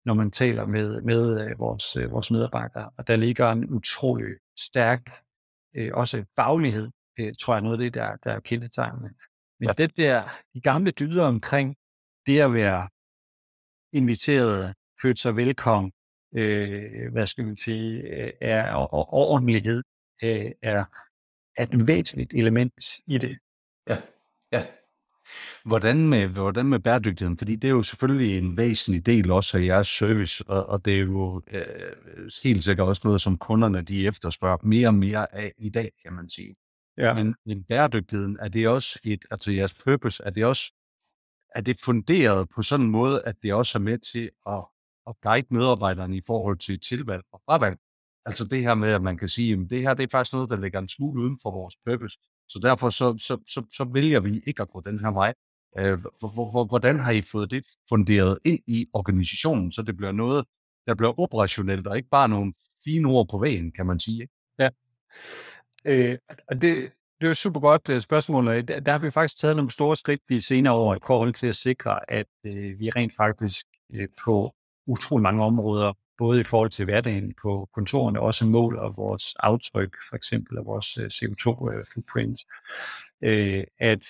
når 0.06 0.14
man 0.14 0.32
taler 0.32 0.66
med, 0.66 1.02
med 1.02 1.56
vores, 1.58 2.12
vores 2.12 2.32
medarbejdere, 2.32 2.90
og 2.98 3.08
der 3.08 3.16
ligger 3.16 3.52
en 3.52 3.70
utrolig 3.70 4.36
stærk, 4.58 5.02
også 5.94 6.26
faglighed, 6.36 6.92
tror 7.40 7.54
jeg, 7.54 7.62
noget 7.62 7.76
af 7.76 7.80
det, 7.80 7.94
der, 7.94 8.16
der 8.16 8.32
er 8.32 8.40
kendetegnende. 8.40 9.10
Men 9.60 9.68
ja. 9.68 9.74
det 9.74 9.98
der, 9.98 10.30
de 10.54 10.62
gamle 10.62 10.92
dyder 10.92 11.26
omkring 11.26 11.76
det 12.26 12.40
at 12.40 12.54
være 12.54 12.90
inviteret, 13.94 14.76
følt 15.02 15.20
sig 15.20 15.36
velkommen, 15.36 15.92
øh, 16.36 17.12
hvad 17.12 17.28
skal 17.28 17.46
man 17.46 17.58
sige, 17.58 18.02
øh, 18.02 18.32
er, 18.42 18.74
og, 18.74 18.94
og 18.94 19.14
ordentlighed 19.14 19.84
øh, 20.24 20.52
er, 20.62 20.86
er 21.58 21.64
et 21.64 21.88
væsentligt 21.88 22.34
element 22.34 22.84
i 23.08 23.18
det. 23.18 23.38
Ja, 23.90 23.98
ja. 24.52 24.66
Hvordan 25.66 26.08
med, 26.08 26.28
hvordan 26.28 26.66
med 26.66 26.80
bæredygtigheden? 26.80 27.38
Fordi 27.38 27.56
det 27.56 27.68
er 27.68 27.72
jo 27.72 27.84
selvfølgelig 27.84 28.38
en 28.38 28.58
væsentlig 28.58 29.06
del 29.06 29.32
også 29.32 29.58
af 29.58 29.62
jeres 29.62 29.88
service, 29.88 30.44
og, 30.48 30.66
og 30.66 30.86
det 30.86 30.96
er 30.96 31.00
jo 31.00 31.42
øh, 31.48 31.64
helt 32.44 32.64
sikkert 32.64 32.88
også 32.88 33.02
noget, 33.06 33.22
som 33.22 33.38
kunderne 33.38 33.82
de 33.82 34.08
efterspørger 34.08 34.58
mere 34.64 34.88
og 34.88 34.94
mere 34.94 35.36
af 35.36 35.54
i 35.58 35.70
dag, 35.70 35.92
kan 36.04 36.14
man 36.14 36.30
sige. 36.30 36.56
Ja. 36.98 37.14
Men, 37.14 37.36
men 37.46 37.64
bæredygtigheden, 37.64 38.38
er 38.40 38.48
det 38.48 38.68
også 38.68 39.00
et, 39.04 39.26
altså 39.32 39.52
jeres 39.52 39.74
purpose, 39.74 40.24
er 40.24 40.30
det 40.30 40.46
også 40.46 40.72
er 41.56 41.62
det 41.62 41.80
funderet 41.80 42.50
på 42.50 42.62
sådan 42.62 42.86
en 42.86 42.92
måde, 42.92 43.22
at 43.26 43.36
det 43.44 43.54
også 43.54 43.78
er 43.78 43.82
med 43.82 43.98
til 43.98 44.30
at, 44.48 44.66
at 45.08 45.16
guide 45.22 45.48
medarbejderne 45.50 46.18
i 46.18 46.22
forhold 46.28 46.58
til 46.58 46.80
tilvalg 46.80 47.24
og 47.34 47.42
fravalg? 47.46 47.78
Altså 48.26 48.46
det 48.46 48.62
her 48.62 48.76
med, 48.76 48.90
at 48.90 49.02
man 49.02 49.18
kan 49.18 49.28
sige, 49.28 49.54
at 49.54 49.70
det 49.70 49.82
her 49.82 49.94
det 49.94 50.04
er 50.04 50.08
faktisk 50.12 50.34
noget, 50.34 50.50
der 50.50 50.56
ligger 50.56 50.80
en 50.80 50.88
smule 50.88 51.24
uden 51.24 51.40
for 51.44 51.52
vores 51.52 51.76
purpose. 51.86 52.18
Så 52.48 52.60
derfor 52.64 52.90
så, 52.90 53.18
så, 53.18 53.38
så, 53.48 53.64
så 53.78 53.84
vælger 53.94 54.20
vi 54.20 54.42
ikke 54.48 54.62
at 54.62 54.70
gå 54.70 54.82
den 54.82 55.00
her 55.00 55.12
vej. 55.12 55.34
Øh, 55.78 56.00
hvordan 56.68 57.00
har 57.00 57.12
I 57.12 57.22
fået 57.22 57.52
det 57.52 57.66
funderet 57.90 58.38
ind 58.46 58.60
i 58.68 58.88
organisationen, 58.94 59.72
så 59.72 59.82
det 59.82 59.98
bliver 59.98 60.12
noget, 60.12 60.46
der 60.88 60.96
bliver 60.96 61.20
operationelt, 61.20 61.88
og 61.88 61.98
ikke 61.98 62.10
bare 62.10 62.30
nogle 62.30 62.54
fine 62.84 63.08
ord 63.08 63.28
på 63.30 63.38
vejen, 63.38 63.72
kan 63.72 63.86
man 63.86 64.00
sige. 64.00 64.22
Ikke? 64.22 64.34
Ja. 64.60 64.70
Øh, 65.86 66.18
og 66.48 66.62
det, 66.62 66.92
det 67.22 67.28
er 67.28 67.32
et 67.32 67.38
super 67.38 67.60
godt 67.60 67.90
øh, 67.90 68.02
spørgsmål. 68.02 68.46
Der, 68.46 68.80
der 68.80 68.92
har 68.92 69.00
vi 69.00 69.12
faktisk 69.12 69.40
taget 69.40 69.56
nogle 69.56 69.72
store 69.72 69.98
skridt 69.98 70.22
i 70.30 70.42
senere 70.42 70.74
år 70.74 70.96
i 70.96 71.00
forhold 71.08 71.34
til 71.34 71.48
at 71.48 71.56
sikre, 71.56 72.12
at 72.12 72.28
øh, 72.46 72.80
vi 72.80 72.90
rent 72.90 73.16
faktisk 73.16 73.66
øh, 73.94 74.08
på 74.24 74.56
utrolig 74.92 75.24
mange 75.24 75.44
områder, 75.44 75.94
både 76.18 76.42
i 76.42 76.44
forhold 76.44 76.70
til 76.70 76.86
hverdagen 76.86 77.34
på 77.42 77.70
kontorerne, 77.74 78.20
også 78.20 78.46
mål 78.46 78.78
og 78.78 78.98
vores 78.98 79.36
aftryk, 79.40 79.96
for 80.10 80.16
eksempel 80.16 80.58
af 80.58 80.66
vores 80.66 80.98
uh, 80.98 81.06
CO2-footprint, 81.06 82.40
uh, 83.26 83.64
at 83.80 84.08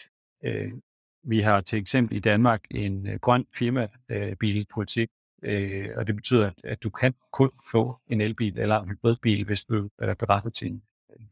uh, 0.48 0.80
vi 1.24 1.40
har 1.40 1.62
til 1.62 1.80
eksempel 1.80 2.18
i 2.18 2.20
Danmark 2.20 2.62
en 2.72 3.20
grøn 3.22 3.46
firmabilpolitik, 3.56 5.10
uh, 5.48 5.98
og 5.98 6.08
det 6.08 6.16
betyder, 6.16 6.52
at, 6.64 6.84
du 6.84 6.90
kan 6.90 7.14
kun 7.32 7.52
få 7.72 8.00
en 8.08 8.22
elbil 8.22 8.60
eller 8.60 8.82
en 8.82 8.90
hybridbil, 8.90 9.46
hvis 9.46 9.64
du 9.64 9.90
er 10.00 10.14
berettet 10.14 10.54
til 10.54 10.68
en 10.68 10.82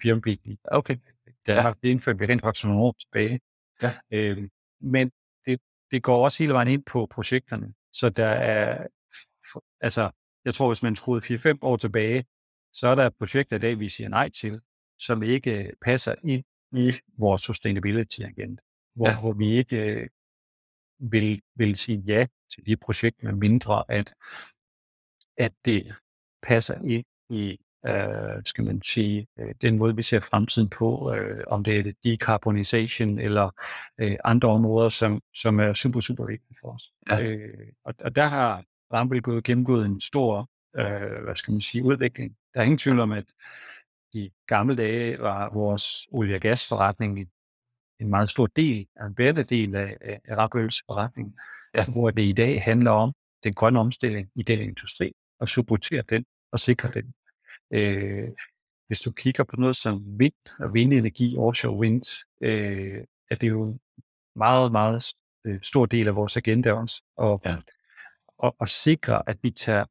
firmabil. 0.02 0.58
Okay. 0.64 0.98
Har 1.48 1.78
det 1.84 1.90
indført 1.90 2.20
vi 2.20 2.26
rent 2.26 2.42
faktisk 2.42 2.66
nogle 2.66 2.82
år 2.82 2.96
tilbage. 3.00 3.40
Ja. 3.82 3.92
Øh, 4.12 4.50
men 4.82 5.12
det, 5.46 5.60
det 5.92 6.04
går 6.04 6.24
også 6.24 6.44
hele 6.44 6.54
vejen 6.54 6.68
ind 6.68 6.84
på 6.84 7.08
projekterne. 7.12 7.74
Så 7.94 8.10
der 8.10 8.28
er, 8.28 8.88
altså, 9.82 10.12
jeg 10.46 10.54
tror, 10.54 10.68
hvis 10.68 10.84
man 10.84 10.96
troede 10.96 11.52
4-5 11.54 11.58
år 11.62 11.78
tilbage, 11.78 12.26
så 12.74 12.88
er 12.88 12.96
der 12.96 13.10
projekter 13.10 13.56
i 13.56 13.60
dag, 13.60 13.80
vi 13.80 13.90
siger 13.90 14.10
nej 14.10 14.30
til, 14.30 14.62
som 15.00 15.24
ikke 15.24 15.72
passer 15.82 16.16
ind 16.24 16.44
i 16.72 16.92
vores 17.18 17.42
sustainability 17.42 18.22
agenda. 18.22 18.62
Hvor, 18.96 19.08
ja. 19.08 19.20
hvor 19.20 19.34
vi 19.34 19.48
ikke 19.48 20.02
øh, 20.02 20.08
vil, 21.00 21.42
vil 21.56 21.76
sige 21.76 22.04
ja 22.08 22.28
til 22.54 22.66
de 22.66 22.78
projekter, 22.78 23.26
med 23.26 23.34
mindre 23.34 23.84
at, 23.90 24.14
at 25.38 25.52
det 25.66 25.96
passer 26.44 26.82
ind 26.84 27.06
i 27.30 27.58
øh, 27.88 28.44
skal 28.46 28.64
man 28.64 28.82
sige, 28.82 29.28
øh, 29.40 29.56
den 29.62 29.78
måde, 29.78 29.96
vi 29.96 30.04
ser 30.04 30.20
fremtiden 30.20 30.70
på, 30.70 31.14
øh, 31.16 31.44
om 31.48 31.64
det 31.64 31.80
er 31.80 31.94
decarbonisation 32.04 33.20
eller 33.20 33.50
øh, 33.98 34.18
andre 34.24 34.50
områder, 34.50 34.90
som, 34.90 35.22
som 35.34 35.60
er 35.60 35.74
super, 35.74 36.00
super 36.00 36.26
vigtige 36.26 36.58
for 36.62 36.74
os. 36.74 36.94
Ja. 37.10 37.24
Øh, 37.24 37.68
og, 37.86 37.94
og 38.00 38.16
der 38.16 38.26
har 38.26 38.64
Rambøll 38.94 39.22
gået 39.22 39.44
gennemgået 39.44 39.86
en 39.86 40.02
stor, 40.02 40.50
øh, 40.76 41.24
hvad 41.24 41.36
skal 41.36 41.52
man 41.52 41.62
sige, 41.62 41.84
udvikling. 41.84 42.36
Der 42.54 42.60
er 42.60 42.64
ingen 42.64 42.78
tvivl 42.78 43.00
om, 43.00 43.12
at 43.12 43.26
i 44.14 44.32
gamle 44.48 44.76
dage 44.76 45.20
var 45.20 45.54
vores 45.54 46.08
olie- 46.12 46.36
og 46.36 46.42
gasforretning 46.42 47.30
en 48.00 48.10
meget 48.10 48.30
stor 48.30 48.48
del, 48.48 48.88
en 49.08 49.16
bedre 49.16 49.44
del 49.44 49.76
af, 49.76 49.98
af 50.02 50.38
Rambølls 50.38 50.84
forretning, 50.86 51.36
ja. 51.76 51.86
hvor 51.86 52.12
det 52.12 52.22
i 52.22 52.34
dag 52.34 52.64
handler 52.64 52.92
om 52.92 53.14
den 53.44 53.54
grønne 53.54 53.80
omstilling 53.80 54.30
i 54.36 54.44
den 54.44 54.60
industri, 54.60 55.12
og 55.40 55.50
supportere 55.50 56.04
den 56.10 56.26
og 56.52 56.60
sikre 56.60 56.92
den. 56.92 57.14
Øh, 57.74 58.30
hvis 58.88 59.02
du 59.02 59.12
kigger 59.12 59.44
på 59.44 59.56
noget 59.56 59.76
som 59.76 60.20
vind 60.20 60.34
og 60.60 60.74
vindenergi, 60.74 61.38
offshore 61.38 61.78
wind, 61.78 62.26
øh, 62.42 63.04
er 63.32 63.36
det 63.36 63.50
jo 63.50 63.78
meget, 64.36 64.72
meget 64.72 65.14
øh, 65.46 65.60
stor 65.64 65.86
del 65.86 66.08
af 66.08 66.16
vores 66.16 66.38
agenda 66.38 66.74
også, 66.74 67.04
og, 67.18 67.42
ja. 67.46 67.56
Og, 68.40 68.56
og 68.60 68.70
sikre, 68.70 69.30
at 69.30 69.38
vi 69.42 69.52
tager 69.52 69.86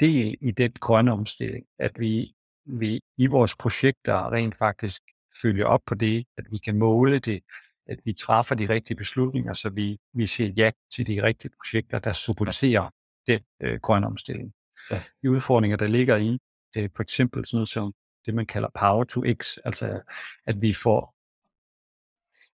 del 0.00 0.36
i 0.40 0.50
den 0.50 0.72
grønne 0.80 1.12
omstilling, 1.12 1.66
at 1.78 1.92
vi, 1.98 2.34
vi 2.64 3.00
i 3.16 3.26
vores 3.26 3.56
projekter 3.56 4.32
rent 4.32 4.58
faktisk 4.58 5.02
følger 5.42 5.66
op 5.66 5.80
på 5.86 5.94
det, 5.94 6.24
at 6.38 6.44
vi 6.50 6.58
kan 6.58 6.78
måle 6.78 7.18
det, 7.18 7.42
at 7.86 7.98
vi 8.04 8.12
træffer 8.12 8.54
de 8.54 8.68
rigtige 8.68 8.96
beslutninger, 8.96 9.52
så 9.52 9.70
vi, 9.70 9.98
vi 10.14 10.26
siger 10.26 10.52
ja 10.56 10.70
til 10.94 11.06
de 11.06 11.22
rigtige 11.22 11.50
projekter, 11.56 11.98
der 11.98 12.12
supporterer 12.12 12.90
den 13.26 13.40
øh, 13.62 13.80
grønne 13.80 14.06
omstilling. 14.06 14.52
Ja. 14.90 15.02
De 15.22 15.30
udfordringer, 15.30 15.76
der 15.76 15.86
ligger 15.86 16.16
i, 16.16 16.38
øh, 16.76 16.90
for 16.96 17.02
eksempel 17.02 17.46
sådan 17.46 17.56
noget 17.56 17.68
som 17.68 17.92
det, 18.26 18.34
man 18.34 18.46
kalder 18.46 18.68
power 18.80 19.04
to 19.04 19.22
x, 19.42 19.56
altså 19.64 20.02
at 20.46 20.60
vi 20.60 20.74
får 20.74 21.14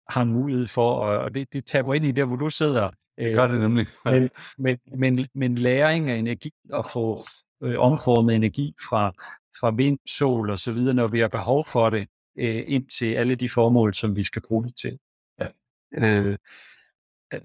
har 0.08 0.22
en 0.22 0.32
mulighed 0.32 0.66
for, 0.66 0.94
og 0.94 1.34
det, 1.34 1.52
det 1.52 1.66
taber 1.66 1.94
ind 1.94 2.04
i 2.04 2.12
der, 2.12 2.24
hvor 2.24 2.36
du 2.36 2.50
sidder. 2.50 2.90
Det 3.18 3.34
gør 3.34 3.46
det 3.46 3.60
nemlig. 3.60 3.86
men, 4.04 4.30
men, 4.58 4.78
men, 4.98 5.28
men 5.34 5.54
læring 5.54 6.10
af 6.10 6.16
energi 6.16 6.52
og 6.70 6.86
få 6.92 7.24
øh, 7.62 7.78
omformet 7.78 8.34
energi 8.34 8.74
fra, 8.88 9.12
fra 9.60 9.70
vind, 9.70 9.98
sol 10.06 10.50
og 10.50 10.58
så 10.58 10.72
videre, 10.72 10.94
når 10.94 11.06
vi 11.06 11.18
har 11.18 11.28
behov 11.28 11.66
for 11.66 11.90
det, 11.90 12.08
øh, 12.38 12.62
ind 12.66 12.88
til 12.88 13.14
alle 13.14 13.34
de 13.34 13.48
formål, 13.48 13.94
som 13.94 14.16
vi 14.16 14.24
skal 14.24 14.42
bruge 14.42 14.64
det 14.64 14.76
til. 14.76 14.98
Ja. 15.40 15.48
Øh, 15.92 16.38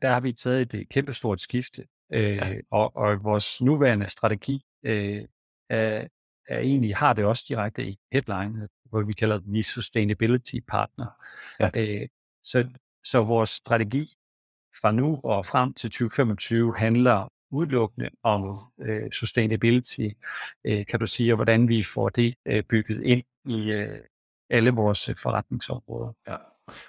der 0.01 0.13
har 0.13 0.19
vi 0.19 0.33
taget 0.33 0.73
et 0.73 0.89
kæmpestort 0.89 1.41
skifte, 1.41 1.87
øh, 2.13 2.21
ja. 2.21 2.55
og, 2.71 2.95
og 2.95 3.23
vores 3.23 3.61
nuværende 3.61 4.09
strategi 4.09 4.61
øh, 4.85 5.21
er, 5.69 6.07
er 6.47 6.59
egentlig, 6.59 6.95
har 6.95 7.13
det 7.13 7.25
også 7.25 7.45
direkte 7.47 7.85
i 7.85 7.97
headline, 8.11 8.67
hvor 8.85 9.01
vi 9.01 9.13
kalder 9.13 9.39
den 9.39 9.63
Sustainability 9.63 10.55
Partner. 10.67 11.05
Ja. 11.59 11.69
Øh, 11.75 12.07
så, 12.43 12.69
så 13.03 13.23
vores 13.23 13.49
strategi 13.49 14.15
fra 14.83 14.91
nu 14.91 15.19
og 15.23 15.45
frem 15.45 15.73
til 15.73 15.89
2025 15.89 16.77
handler 16.77 17.27
udelukkende 17.51 18.09
om 18.23 18.59
øh, 18.81 19.11
sustainability, 19.11 20.07
øh, 20.67 20.85
kan 20.85 20.99
du 20.99 21.07
sige, 21.07 21.33
og 21.33 21.35
hvordan 21.35 21.67
vi 21.67 21.83
får 21.83 22.09
det 22.09 22.33
øh, 22.47 22.63
bygget 22.63 23.01
ind 23.03 23.23
i 23.45 23.71
øh, 23.71 23.87
alle 24.49 24.71
vores 24.71 25.09
øh, 25.09 25.15
forretningsområder. 25.17 26.13
Ja. 26.27 26.35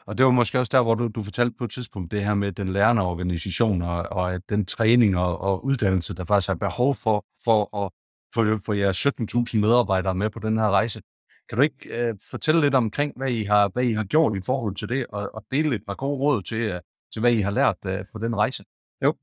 Og 0.07 0.19
det 0.19 0.27
var 0.27 0.33
måske 0.33 0.59
også 0.59 0.71
der, 0.73 0.83
hvor 0.83 0.95
du, 0.95 1.09
du 1.09 1.23
fortalte 1.23 1.55
på 1.59 1.65
et 1.65 1.71
tidspunkt 1.71 2.11
det 2.11 2.25
her 2.25 2.35
med 2.35 2.53
den 2.53 2.69
lærende 2.69 3.03
organisation 3.03 3.83
og, 3.83 4.03
og 4.11 4.41
den 4.49 4.67
træning 4.67 5.17
og, 5.17 5.41
og 5.41 5.65
uddannelse, 5.65 6.15
der 6.15 6.25
faktisk 6.25 6.49
er 6.49 6.55
behov 6.55 6.95
for, 6.95 7.25
for 7.45 7.85
at 7.85 7.91
få 8.35 8.59
for 8.67 8.73
jeres 8.73 9.07
17.000 9.07 9.59
medarbejdere 9.59 10.15
med 10.15 10.31
på 10.31 10.39
den 10.39 10.59
her 10.59 10.71
rejse. 10.71 11.03
Kan 11.49 11.57
du 11.59 11.63
ikke 11.63 12.09
øh, 12.09 12.15
fortælle 12.31 12.61
lidt 12.61 12.75
omkring, 12.75 13.13
hvad 13.17 13.31
I, 13.31 13.43
har, 13.43 13.69
hvad 13.69 13.85
I 13.85 13.93
har 13.93 14.05
gjort 14.05 14.37
i 14.37 14.41
forhold 14.47 14.75
til 14.75 14.89
det, 14.89 15.07
og, 15.09 15.35
og 15.35 15.45
dele 15.51 15.77
et 15.77 15.83
par 15.87 15.95
gode 15.95 16.19
råd 16.19 16.43
til, 16.43 16.63
at 16.63 16.83
til 17.15 17.21
hvad 17.21 17.33
I 17.33 17.41
har 17.41 17.51
lært 17.51 17.77
uh, 17.87 18.07
på 18.13 18.19
den 18.19 18.37
rejse? 18.37 18.65
Jo. 19.05 19.15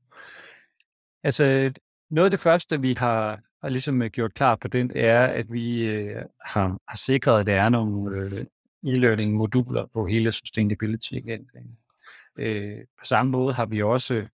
Altså, 1.24 1.72
noget 2.10 2.26
af 2.26 2.30
det 2.30 2.40
første, 2.40 2.80
vi 2.80 2.92
har, 2.98 3.40
har 3.62 3.68
ligesom 3.68 4.02
øh, 4.02 4.10
gjort 4.10 4.34
klar 4.34 4.56
på 4.56 4.68
den, 4.68 4.92
er, 4.94 5.26
at 5.26 5.46
vi 5.52 5.96
uh, 5.98 6.22
har, 6.44 6.78
har 6.88 6.96
sikret, 6.96 7.40
at 7.40 7.46
der 7.46 7.62
er 7.62 7.68
nogle 7.68 8.24
uh, 8.24 8.32
e-learning-moduler 8.92 9.86
på 9.92 10.06
hele 10.06 10.32
sustainability 10.32 11.12
agendaen. 11.12 11.78
Uh, 12.40 12.84
på 12.98 13.04
samme 13.04 13.32
måde 13.32 13.54
har 13.54 13.66
vi 13.66 13.82
også 13.82 14.26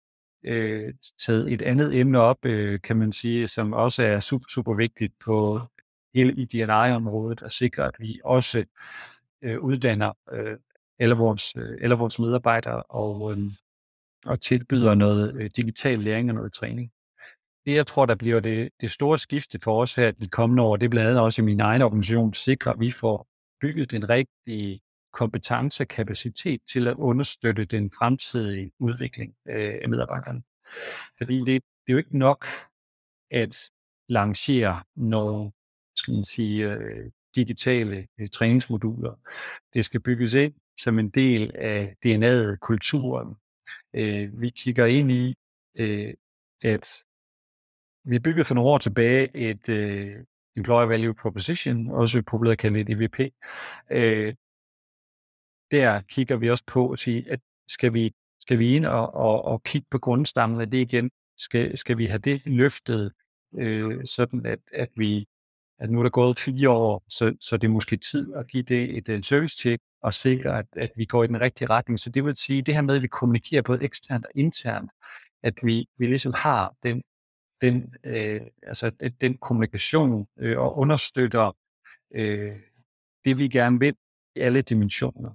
uh, 0.48 0.90
taget 1.26 1.52
et 1.52 1.62
andet 1.62 2.00
emne 2.00 2.18
op, 2.18 2.38
uh, 2.44 2.74
kan 2.84 2.96
man 2.96 3.12
sige, 3.12 3.48
som 3.48 3.72
også 3.72 4.02
er 4.02 4.20
super, 4.20 4.46
super 4.48 4.74
vigtigt 4.74 5.12
på 5.24 5.60
hele 6.14 6.32
IDNI-området 6.32 7.42
at 7.42 7.52
sikre, 7.52 7.84
at 7.84 7.94
vi 7.98 8.20
også 8.24 8.64
øh, 9.42 9.58
uddanner 9.60 10.12
øh, 10.32 10.56
eller 10.98 11.16
vores, 11.16 11.56
øh, 11.56 11.78
eller 11.80 11.96
vores 11.96 12.18
medarbejdere 12.18 12.82
og, 12.82 13.32
øhm, 13.32 13.50
og 14.24 14.40
tilbyder 14.40 14.94
noget 14.94 15.34
øh, 15.34 15.50
digital 15.56 15.98
læring 15.98 16.30
og 16.30 16.34
noget 16.34 16.52
træning. 16.52 16.90
Det, 17.66 17.74
jeg 17.74 17.86
tror, 17.86 18.06
der 18.06 18.14
bliver 18.14 18.40
det, 18.40 18.70
det 18.80 18.90
store 18.90 19.18
skifte 19.18 19.58
for 19.62 19.82
os 19.82 19.94
her 19.94 20.10
de 20.10 20.28
kommende 20.28 20.62
år, 20.62 20.76
det 20.76 20.86
er 20.86 20.90
blandt 20.90 21.08
andet 21.08 21.22
også 21.22 21.42
i 21.42 21.44
min 21.44 21.60
egen 21.60 21.82
organisation, 21.82 22.34
sikre, 22.34 22.70
at 22.70 22.80
vi 22.80 22.90
får 22.90 23.28
bygget 23.60 23.90
den 23.90 24.08
rigtige 24.08 24.80
kompetence 25.12 25.82
og 25.82 25.88
kapacitet 25.88 26.60
til 26.72 26.88
at 26.88 26.96
understøtte 26.96 27.64
den 27.64 27.90
fremtidige 27.98 28.72
udvikling 28.78 29.34
øh, 29.48 29.74
af 29.82 29.88
medarbejderne. 29.88 30.42
Fordi 31.18 31.38
det, 31.38 31.46
det 31.46 31.88
er 31.88 31.92
jo 31.92 31.98
ikke 31.98 32.18
nok 32.18 32.46
at 33.30 33.70
lancere 34.08 34.82
nogle 34.96 35.50
skal 35.96 36.14
man 36.14 36.24
sige, 36.24 36.78
digitale 37.34 38.06
træningsmoduler. 38.32 39.14
Det 39.74 39.84
skal 39.84 40.00
bygges 40.00 40.34
ind 40.34 40.54
som 40.78 40.98
en 40.98 41.10
del 41.10 41.52
af 41.54 41.96
DNA'et, 42.06 42.56
kulturen. 42.60 43.34
Øh, 43.94 44.40
vi 44.40 44.50
kigger 44.50 44.86
ind 44.86 45.10
i, 45.10 45.34
øh, 45.78 46.14
at 46.62 47.04
vi 48.04 48.18
byggede 48.18 48.44
for 48.44 48.54
nogle 48.54 48.70
år 48.70 48.78
tilbage 48.78 49.36
et 49.36 49.68
øh, 49.68 50.24
Employer 50.56 50.86
Value 50.86 51.14
Proposition, 51.14 51.90
også 51.90 52.22
populært 52.22 52.58
kaldet 52.58 52.90
EVP. 52.90 53.20
Øh, 53.90 54.34
der 55.70 56.00
kigger 56.00 56.36
vi 56.36 56.50
også 56.50 56.64
på 56.66 56.90
at 56.90 56.98
sige, 56.98 57.30
at 57.30 57.40
skal 57.68 57.94
vi, 57.94 58.14
skal 58.40 58.58
vi 58.58 58.76
ind 58.76 58.86
og, 58.86 59.14
og, 59.14 59.44
og 59.44 59.62
kigge 59.62 59.86
på 59.90 59.98
grundstammen 59.98 60.60
af 60.60 60.70
det 60.70 60.78
igen? 60.78 61.10
Skal, 61.36 61.78
skal 61.78 61.98
vi 61.98 62.06
have 62.06 62.18
det 62.18 62.42
løftet, 62.46 63.12
øh, 63.58 64.06
sådan 64.06 64.46
at, 64.46 64.58
at 64.72 64.88
vi 64.96 65.26
at 65.80 65.90
nu 65.90 65.98
er 65.98 66.02
der 66.02 66.10
gået 66.10 66.38
fire 66.38 66.70
år, 66.70 67.04
så, 67.08 67.36
så 67.40 67.56
det 67.56 67.66
er 67.66 67.72
måske 67.72 67.96
tid 67.96 68.34
at 68.34 68.48
give 68.48 68.62
det 68.62 68.98
et, 68.98 69.08
et 69.08 69.26
service-check 69.26 69.82
og 70.02 70.14
sikre, 70.14 70.58
at, 70.58 70.66
at 70.76 70.90
vi 70.96 71.04
går 71.04 71.24
i 71.24 71.26
den 71.26 71.40
rigtige 71.40 71.68
retning. 71.70 72.00
Så 72.00 72.10
det 72.10 72.24
vil 72.24 72.36
sige, 72.36 72.62
det 72.62 72.74
her 72.74 72.82
med, 72.82 72.96
at 72.96 73.02
vi 73.02 73.06
kommunikerer 73.06 73.62
både 73.62 73.82
eksternt 73.84 74.24
og 74.24 74.30
internt, 74.34 74.90
at 75.42 75.54
vi, 75.62 75.86
vi 75.98 76.06
ligesom 76.06 76.32
har 76.36 76.74
den, 76.82 77.02
den, 77.60 77.94
øh, 78.04 78.40
altså, 78.62 79.10
den 79.20 79.38
kommunikation 79.38 80.26
øh, 80.38 80.58
og 80.58 80.78
understøtter 80.78 81.56
øh, 82.14 82.56
det, 83.24 83.38
vi 83.38 83.48
gerne 83.48 83.78
vil 83.78 83.96
i 84.36 84.40
alle 84.40 84.62
dimensioner. 84.62 85.30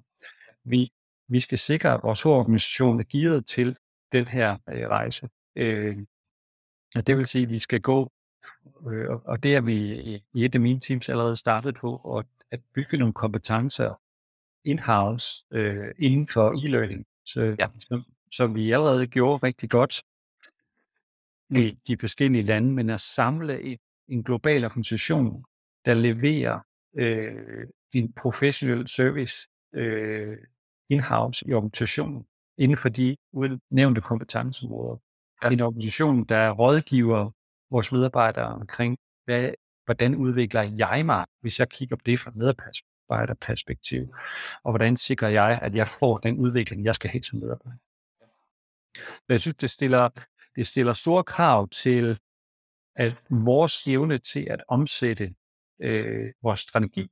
Vi, 0.64 0.92
vi 1.28 1.40
skal 1.40 1.60
sikre, 1.60 1.94
at 1.94 2.00
vores 2.04 2.26
organisation 2.26 3.00
er 3.00 3.04
gearet 3.04 3.46
til 3.46 3.78
den 4.12 4.26
her 4.26 4.58
øh, 4.70 4.88
rejse. 4.88 5.30
Øh, 5.56 5.98
og 6.96 7.08
det 7.08 7.18
vil 7.18 7.28
sige, 7.28 7.44
at 7.44 7.50
vi 7.50 7.60
skal 7.60 7.82
gå 7.82 8.12
og 9.26 9.44
det 9.44 9.56
er 9.56 9.62
vi 9.62 9.74
i 10.34 10.46
et 10.46 10.56
af 10.56 10.62
mine 10.62 10.80
teams 10.80 11.10
allerede 11.10 11.38
startet 11.38 11.76
på, 11.76 12.18
at 12.52 12.60
bygge 12.74 12.98
nogle 12.98 13.14
kompetencer 13.14 14.00
in-house 14.66 15.46
øh, 15.52 15.92
inden 16.00 16.28
for 16.28 16.52
e-learning, 16.52 17.06
så, 17.26 17.56
ja. 17.60 17.68
som, 17.80 18.04
som 18.32 18.56
vi 18.56 18.72
allerede 18.72 19.08
gjorde 19.08 19.48
rigtig 19.48 19.70
godt 19.70 20.04
i 21.50 21.78
de 21.88 21.98
forskellige 22.00 22.44
lande, 22.44 22.72
men 22.72 22.90
at 22.90 23.02
samle 23.02 23.62
en, 23.64 23.78
en 24.08 24.24
global 24.24 24.66
organisation, 24.66 25.46
der 25.86 25.94
leverer 25.94 26.60
øh, 26.98 27.68
en 27.94 28.14
professionel 28.14 28.88
service 28.88 29.48
øh, 29.76 30.38
in-house 30.90 31.48
i 31.48 31.54
organisationen 31.54 32.26
inden 32.58 32.78
for 32.78 32.90
de 32.90 33.18
nævnte 33.70 34.02
kompetenceområder. 34.02 34.98
Ja. 35.44 35.50
En 35.50 35.60
organisation, 35.60 36.24
der 36.24 36.52
rådgiver 36.52 37.32
vores 37.74 37.92
medarbejdere 37.92 38.46
omkring, 38.46 38.98
hvad, 39.26 39.52
hvordan 39.86 40.16
udvikler 40.16 40.62
jeg 40.62 41.06
mig, 41.06 41.26
hvis 41.42 41.60
jeg 41.60 41.70
kigger 41.70 41.96
på 41.96 42.02
det 42.06 42.20
fra 42.20 42.32
medarbejderperspektiv, 42.36 44.16
og 44.64 44.72
hvordan 44.72 44.98
sikrer 44.98 45.30
jeg, 45.30 45.60
at 45.62 45.76
jeg 45.76 45.88
får 45.88 46.18
den 46.18 46.38
udvikling, 46.38 46.86
jeg 46.86 46.96
skal 46.96 47.10
have 47.10 47.24
som 47.24 47.40
medarbejder. 47.40 47.78
jeg 49.30 49.42
synes, 49.42 49.56
det 49.56 49.70
stiller, 49.70 50.10
det 50.56 50.68
stiller 50.68 50.94
store 50.94 51.24
krav 51.24 51.70
til 51.70 52.20
at 52.96 53.14
vores 53.30 53.88
evne 53.88 54.18
til 54.18 54.48
at 54.50 54.64
omsætte 54.68 55.36
øh, 55.80 56.34
vores 56.44 56.60
strategi, 56.60 57.08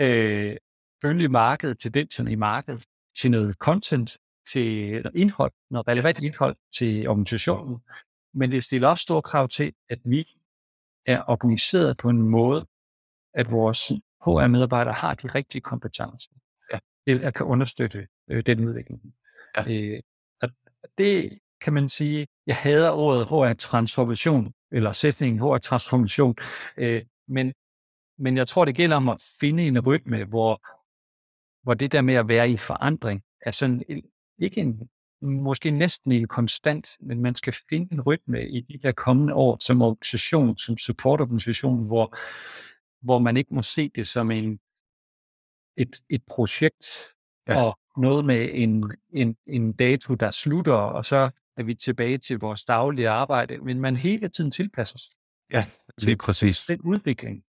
øh, 0.00 0.56
følge 1.02 1.28
markedet, 1.28 1.78
tendenserne 1.78 2.32
i 2.32 2.36
markedet, 2.36 2.86
til 3.16 3.30
noget 3.30 3.54
content, 3.54 4.18
til 4.52 4.90
noget 5.02 5.14
indhold, 5.14 5.52
noget 5.70 5.88
relevant 5.88 6.18
indhold 6.18 6.56
til 6.78 7.08
organisationen, 7.08 7.78
men 8.38 8.52
det 8.52 8.64
stiller 8.64 8.88
også 8.88 9.02
store 9.02 9.22
krav 9.22 9.48
til, 9.48 9.72
at 9.88 9.98
vi 10.04 10.26
er 11.06 11.22
organiseret 11.28 11.96
på 11.96 12.08
en 12.08 12.22
måde, 12.22 12.66
at 13.34 13.50
vores 13.50 13.92
HR-medarbejdere 14.24 14.94
har 14.94 15.14
de 15.14 15.28
rigtige 15.28 15.62
kompetencer 15.62 16.30
ja. 16.72 16.78
til 17.06 17.24
at 17.24 17.34
kan 17.34 17.46
understøtte 17.46 18.08
øh, 18.30 18.46
den 18.46 18.68
udvikling. 18.68 19.00
Ja. 19.56 19.62
Øh, 19.68 20.00
og 20.42 20.48
det 20.98 21.38
kan 21.60 21.72
man 21.72 21.88
sige, 21.88 22.26
jeg 22.46 22.56
hader 22.56 22.90
ordet 22.90 23.26
HR-transformation, 23.26 24.52
eller 24.72 24.92
sætningen 24.92 25.40
HR-transformation, 25.40 26.36
øh, 26.76 27.02
men, 27.28 27.52
men 28.18 28.36
jeg 28.36 28.48
tror, 28.48 28.64
det 28.64 28.74
gælder 28.74 28.96
om 28.96 29.08
at 29.08 29.22
finde 29.40 29.66
en 29.66 29.80
rytme, 29.80 30.24
hvor, 30.24 30.60
hvor 31.62 31.74
det 31.74 31.92
der 31.92 32.00
med 32.00 32.14
at 32.14 32.28
være 32.28 32.50
i 32.50 32.56
forandring, 32.56 33.22
er 33.40 33.50
sådan 33.50 33.82
ikke 34.38 34.60
en 34.60 34.88
måske 35.22 35.70
næsten 35.70 36.12
ikke 36.12 36.26
konstant, 36.26 36.96
men 37.00 37.22
man 37.22 37.34
skal 37.34 37.54
finde 37.68 37.92
en 37.92 38.00
rytme 38.00 38.48
i 38.48 38.60
de 38.60 38.78
her 38.82 38.92
kommende 38.92 39.34
år 39.34 39.56
som 39.60 39.82
organisation, 39.82 40.58
som 40.58 40.78
supportorganisation, 40.78 41.86
hvor, 41.86 42.16
hvor 43.02 43.18
man 43.18 43.36
ikke 43.36 43.54
må 43.54 43.62
se 43.62 43.90
det 43.94 44.06
som 44.06 44.30
en, 44.30 44.58
et, 45.76 45.96
et 46.10 46.22
projekt 46.30 46.86
ja. 47.48 47.62
og 47.62 47.78
noget 47.96 48.24
med 48.24 48.50
en, 48.52 48.92
en, 49.12 49.36
en 49.46 49.72
dato, 49.72 50.14
der 50.14 50.30
slutter, 50.30 50.72
og 50.72 51.04
så 51.04 51.30
er 51.56 51.62
vi 51.62 51.74
tilbage 51.74 52.18
til 52.18 52.38
vores 52.38 52.64
daglige 52.64 53.08
arbejde, 53.08 53.58
men 53.58 53.80
man 53.80 53.96
hele 53.96 54.28
tiden 54.28 54.50
tilpasser 54.50 54.98
sig. 54.98 55.12
Ja, 55.52 55.66
lige 56.02 56.16
præcis. 56.16 56.64
Den 56.66 56.80
udvikling, 56.80 57.42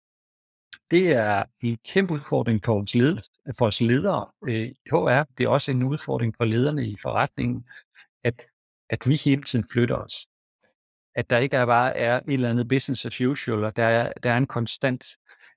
det 0.91 1.11
er 1.11 1.43
en 1.61 1.77
kæmpe 1.85 2.13
udfordring 2.13 2.65
for 2.65 2.81
os, 2.81 2.95
led, 2.95 3.17
for 3.57 3.67
os 3.67 3.81
ledere 3.81 4.27
øh, 4.47 4.53
i 4.55 4.75
HR. 4.91 5.23
Det 5.37 5.43
er 5.43 5.49
også 5.49 5.71
en 5.71 5.83
udfordring 5.83 6.35
for 6.37 6.45
lederne 6.45 6.85
i 6.85 6.95
forretningen, 7.01 7.65
at, 8.23 8.47
at 8.89 9.07
vi 9.07 9.15
hele 9.15 9.43
tiden 9.43 9.65
flytter 9.71 9.95
os. 9.95 10.27
At 11.15 11.29
der 11.29 11.37
ikke 11.37 11.57
er 11.57 11.65
bare 11.65 11.97
er 11.97 12.15
et 12.15 12.23
eller 12.27 12.49
andet 12.49 12.67
business 12.67 13.05
as 13.05 13.21
usual, 13.21 13.63
og 13.63 13.75
der 13.75 13.83
er, 13.83 14.13
der 14.23 14.31
er 14.31 14.37
en 14.37 14.47
konstant. 14.47 15.05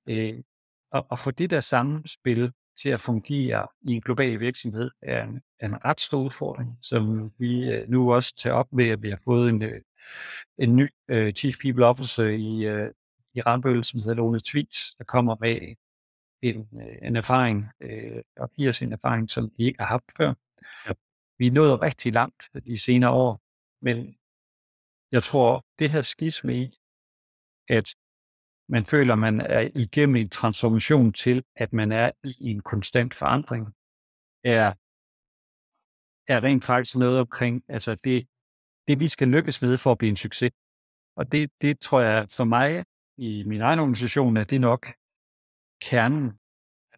Øh, 0.08 0.34
og, 0.92 1.06
og 1.10 1.18
for 1.18 1.30
det 1.30 1.50
der 1.50 1.60
samspil 1.60 2.52
til 2.82 2.88
at 2.88 3.00
fungere 3.00 3.66
i 3.82 3.92
en 3.92 4.00
global 4.00 4.40
virksomhed 4.40 4.90
er 5.02 5.24
en, 5.24 5.40
er 5.60 5.66
en 5.66 5.84
ret 5.84 6.00
stor 6.00 6.22
udfordring, 6.22 6.78
som 6.82 7.32
vi 7.38 7.74
øh, 7.74 7.88
nu 7.88 8.14
også 8.14 8.34
tager 8.36 8.54
op 8.54 8.68
ved, 8.72 8.88
at 8.88 9.02
vi 9.02 9.10
har 9.10 9.20
fået 9.24 9.50
en, 9.50 9.62
øh, 9.62 9.80
en 10.58 10.76
ny 10.76 10.88
uh, 11.12 11.30
Chief 11.30 11.58
People 11.62 11.86
Officer 11.86 12.24
i, 12.24 12.82
uh, 12.82 12.90
i 13.34 13.40
Randbøl, 13.40 13.84
som 13.84 14.00
hedder 14.00 14.14
Lone 14.14 14.40
Twits, 14.40 14.94
der 14.98 15.04
kommer 15.04 15.36
med 15.40 15.74
en, 16.42 16.68
en 17.02 17.16
erfaring, 17.16 17.66
uh, 17.84 18.20
og 18.36 18.50
giver 18.50 18.70
os 18.70 18.82
en 18.82 18.92
erfaring, 18.92 19.30
som 19.30 19.50
vi 19.56 19.64
ikke 19.64 19.80
har 19.80 19.86
haft 19.86 20.12
før. 20.16 20.34
Ja. 20.86 20.92
Vi 21.38 21.46
er 21.46 21.52
nået 21.52 21.82
rigtig 21.82 22.12
langt 22.12 22.48
de 22.66 22.78
senere 22.78 23.10
år, 23.10 23.40
men 23.82 24.16
jeg 25.12 25.22
tror, 25.22 25.66
det 25.78 25.90
her 25.90 26.02
skisme 26.02 26.54
i, 26.54 26.78
at 27.68 27.94
man 28.68 28.84
føler, 28.84 29.14
man 29.14 29.40
er 29.40 29.70
igennem 29.74 30.16
en 30.16 30.28
transformation 30.28 31.12
til, 31.12 31.44
at 31.56 31.72
man 31.72 31.92
er 31.92 32.10
i 32.24 32.50
en 32.50 32.60
konstant 32.60 33.14
forandring, 33.14 33.66
er, 34.44 34.66
er 36.32 36.44
rent 36.44 36.64
faktisk 36.64 36.96
noget 36.96 37.20
omkring, 37.20 37.64
altså 37.68 37.94
det, 37.94 38.28
det 38.88 39.00
vi 39.00 39.08
skal 39.08 39.28
lykkes 39.28 39.62
med 39.62 39.78
for 39.78 39.92
at 39.92 39.98
blive 39.98 40.10
en 40.10 40.16
succes. 40.16 40.52
Og 41.16 41.32
det, 41.32 41.50
det 41.60 41.80
tror 41.80 42.00
jeg 42.00 42.30
for 42.30 42.44
mig 42.44 42.84
i 43.16 43.44
min 43.46 43.60
egen 43.60 43.78
organisation, 43.78 44.36
at 44.36 44.50
det 44.50 44.60
nok 44.60 44.92
kernen 45.80 46.32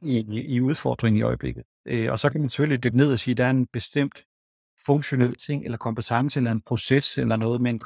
i, 0.02 0.18
i, 0.54 0.60
udfordringen 0.60 1.18
i 1.18 1.22
øjeblikket. 1.22 1.64
Øh, 1.86 2.12
og 2.12 2.18
så 2.18 2.30
kan 2.30 2.40
man 2.40 2.50
selvfølgelig 2.50 2.84
dykke 2.84 2.96
ned 2.96 3.12
og 3.12 3.18
sige, 3.18 3.32
at 3.32 3.38
der 3.38 3.46
er 3.46 3.50
en 3.50 3.66
bestemt 3.66 4.24
funktionel 4.86 5.34
ting, 5.34 5.64
eller 5.64 5.78
kompetence, 5.78 6.38
eller 6.38 6.50
en 6.50 6.60
proces, 6.60 7.18
eller 7.18 7.36
noget, 7.36 7.60
men, 7.60 7.82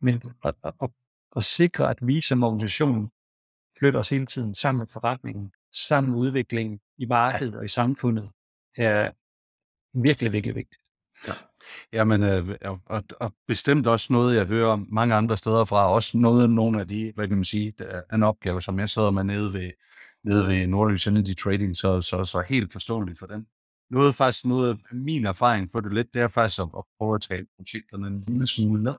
men 0.00 0.22
at, 0.44 0.54
at, 0.64 0.90
at 1.36 1.44
sikre, 1.44 1.90
at 1.90 1.98
vi 2.02 2.20
som 2.20 2.42
organisation 2.42 3.10
flytter 3.78 4.00
os 4.00 4.08
hele 4.08 4.26
tiden 4.26 4.54
sammen 4.54 4.78
med 4.78 4.86
forretningen, 4.86 5.52
sammen 5.72 6.12
med 6.12 6.20
udviklingen 6.20 6.80
i 6.98 7.06
markedet 7.06 7.54
og 7.54 7.64
i 7.64 7.68
samfundet, 7.68 8.30
er 8.76 9.10
virkelig, 9.94 10.32
virkelig 10.32 10.54
vigtigt. 10.54 10.82
Ja. 11.28 11.32
Jamen, 11.92 12.22
øh, 12.22 12.56
og, 12.86 13.04
og 13.20 13.34
bestemt 13.46 13.86
også 13.86 14.12
noget, 14.12 14.36
jeg 14.36 14.46
hører 14.46 14.76
mange 14.88 15.14
andre 15.14 15.36
steder 15.36 15.64
fra, 15.64 15.92
også 15.92 16.18
noget, 16.18 16.50
nogle 16.50 16.80
af 16.80 16.88
de, 16.88 17.12
hvad 17.14 17.28
kan 17.28 17.36
man 17.36 17.44
sige, 17.44 17.72
der 17.78 17.84
er 17.84 18.14
en 18.14 18.22
opgave, 18.22 18.62
som 18.62 18.78
jeg 18.78 18.88
sidder 18.88 19.10
med 19.10 19.24
nede 19.24 19.52
ved, 19.52 19.70
nede 20.24 20.46
ved 20.46 20.66
Nordlys 20.66 21.06
Energy 21.06 21.34
Trading, 21.34 21.76
så, 21.76 22.00
så, 22.00 22.24
så 22.24 22.42
helt 22.48 22.72
forståeligt 22.72 23.18
for 23.18 23.26
den. 23.26 23.46
Noget 23.90 24.14
faktisk, 24.14 24.44
noget 24.44 24.70
af 24.70 24.96
min 24.96 25.26
erfaring 25.26 25.72
på 25.72 25.80
det 25.80 25.94
lidt, 25.94 26.14
det 26.14 26.22
er 26.22 26.28
faktisk 26.28 26.60
at, 26.60 26.68
at 26.78 26.84
prøve 26.98 27.14
at 27.14 27.20
tage 27.20 27.46
projekterne 27.56 28.06
en 28.06 28.20
lille 28.20 28.46
smule 28.46 28.82
ned 28.82 28.94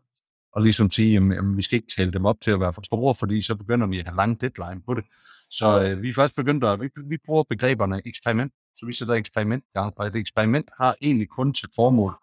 og 0.53 0.61
ligesom 0.61 0.89
sige, 0.89 1.07
at 1.07 1.13
jamen, 1.13 1.57
vi 1.57 1.61
skal 1.61 1.75
ikke 1.75 1.93
tale 1.97 2.11
dem 2.11 2.25
op 2.25 2.41
til 2.41 2.51
at 2.51 2.59
være 2.59 2.73
for 2.73 2.81
store, 2.81 3.15
fordi 3.15 3.41
så 3.41 3.55
begynder 3.55 3.87
vi 3.87 3.99
at 3.99 4.05
have 4.05 4.15
lang 4.15 4.41
deadline 4.41 4.81
på 4.81 4.93
det. 4.93 5.03
Så 5.49 5.83
øh, 5.83 6.03
vi 6.03 6.09
er 6.09 6.13
først 6.13 6.35
begyndt 6.35 6.63
at, 6.63 6.81
vi, 6.81 6.89
vi 7.05 7.17
bruger 7.25 7.43
begreberne 7.43 8.01
eksperiment, 8.05 8.53
så 8.75 8.85
vi 8.85 8.93
sætter 8.93 9.13
eksperiment 9.13 9.63
i 9.63 9.79
gang, 9.79 9.93
og 9.97 10.07
et 10.07 10.15
eksperiment 10.15 10.69
har 10.79 10.95
egentlig 11.01 11.29
kun 11.29 11.53
til 11.53 11.69
formål 11.75 12.13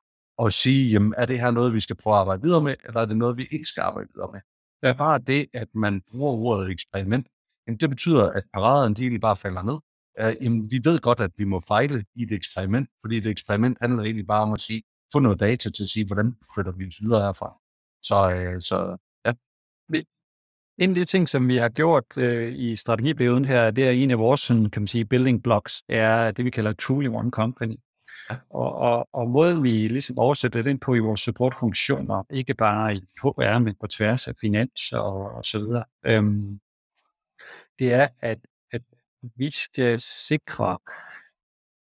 at 0.42 0.52
sige, 0.52 0.90
jamen, 0.90 1.14
er 1.16 1.26
det 1.26 1.40
her 1.40 1.50
noget, 1.50 1.74
vi 1.74 1.80
skal 1.80 1.96
prøve 1.96 2.14
at 2.14 2.20
arbejde 2.20 2.42
videre 2.42 2.62
med, 2.62 2.74
eller 2.84 3.00
er 3.00 3.06
det 3.06 3.16
noget, 3.16 3.37
vi 3.37 3.46
ikke 3.50 3.66
skal 3.66 3.80
arbejde 3.80 4.08
videre 4.14 4.30
med? 4.32 4.40
Det 4.82 4.88
er 4.88 4.94
bare 4.94 5.18
det, 5.18 5.46
at 5.54 5.68
man 5.74 6.02
bruger 6.11 6.32
ordet 6.32 6.70
eksperiment, 6.70 7.26
jamen, 7.68 7.81
det 7.81 7.90
betyder, 7.90 8.31
at 8.31 8.42
paraden 8.54 8.94
de 8.94 9.02
egentlig 9.02 9.20
bare 9.20 9.37
falder 9.37 9.62
ned. 9.62 9.78
Uh, 10.22 10.44
jamen, 10.44 10.70
vi 10.70 10.81
ved 10.85 11.00
godt, 11.00 11.20
at 11.20 11.31
vi 11.37 11.44
må 11.44 11.61
fejle 11.68 12.04
i 12.14 12.22
et 12.22 12.33
eksperiment, 12.33 12.88
fordi 13.00 13.16
et 13.16 13.26
eksperiment 13.26 13.78
handler 13.81 14.02
egentlig 14.02 14.26
bare 14.26 14.42
om 14.42 14.52
at 14.52 14.61
sige, 14.61 14.83
få 15.12 15.18
noget 15.18 15.40
data 15.40 15.70
til 15.70 15.83
at 15.83 15.88
sige, 15.88 16.07
hvordan 16.07 16.37
flytter 16.54 16.72
vi 16.72 16.92
videre 17.00 17.20
herfra. 17.20 17.57
Så, 18.02 18.31
øh, 18.33 18.62
så 18.62 18.96
ja. 19.26 19.33
En 20.78 20.90
af 20.90 20.94
de 20.94 21.04
ting, 21.04 21.28
som 21.28 21.48
vi 21.48 21.57
har 21.57 21.68
gjort 21.68 22.04
øh, 22.16 22.52
i 22.57 22.76
strategiperioden 22.76 23.44
her, 23.44 23.70
det 23.70 23.88
er 23.88 23.90
en 23.90 24.11
af 24.11 24.18
vores 24.18 24.40
sådan, 24.40 24.70
kan 24.70 24.83
man 24.83 24.88
sige, 24.88 25.04
building 25.04 25.42
blocks, 25.42 25.83
er 25.88 26.31
det, 26.31 26.44
vi 26.44 26.50
kalder 26.50 26.72
Truly 26.72 27.09
One 27.09 27.31
Company. 27.31 27.76
Ja. 28.31 28.37
Og, 28.50 28.74
og, 28.74 29.09
og 29.12 29.31
måden 29.31 29.62
vi 29.62 29.68
ligesom 29.68 30.18
oversætter 30.18 30.62
den 30.62 30.78
på 30.78 30.94
i 30.94 30.98
vores 30.98 31.20
supportfunktioner, 31.20 32.22
ikke 32.31 32.54
bare 32.54 32.94
i 32.94 32.98
HR, 33.22 33.59
men 33.59 33.74
på 33.81 33.87
tværs 33.87 34.28
af 34.28 34.35
finans 34.40 34.92
og, 34.92 35.31
og 35.31 35.44
så 35.44 35.59
videre, 35.59 35.85
øhm, 36.07 36.61
det 37.79 37.93
er, 37.93 38.09
at, 38.21 38.38
at 38.73 38.83
vi 39.23 39.51
skal 39.51 40.01
sikre, 40.01 40.79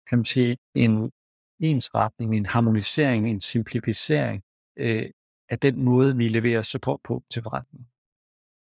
kan 0.08 0.18
man 0.18 0.24
sige, 0.24 0.58
en 0.74 1.12
ensretning, 1.60 2.36
en 2.36 2.46
harmonisering, 2.46 3.30
en 3.30 3.40
simplificering 3.40 4.42
øh, 4.76 5.10
af 5.48 5.58
den 5.58 5.82
måde, 5.82 6.16
vi 6.16 6.28
leverer 6.28 6.62
support 6.62 7.00
på 7.04 7.22
til 7.30 7.42
forretningen. 7.42 7.88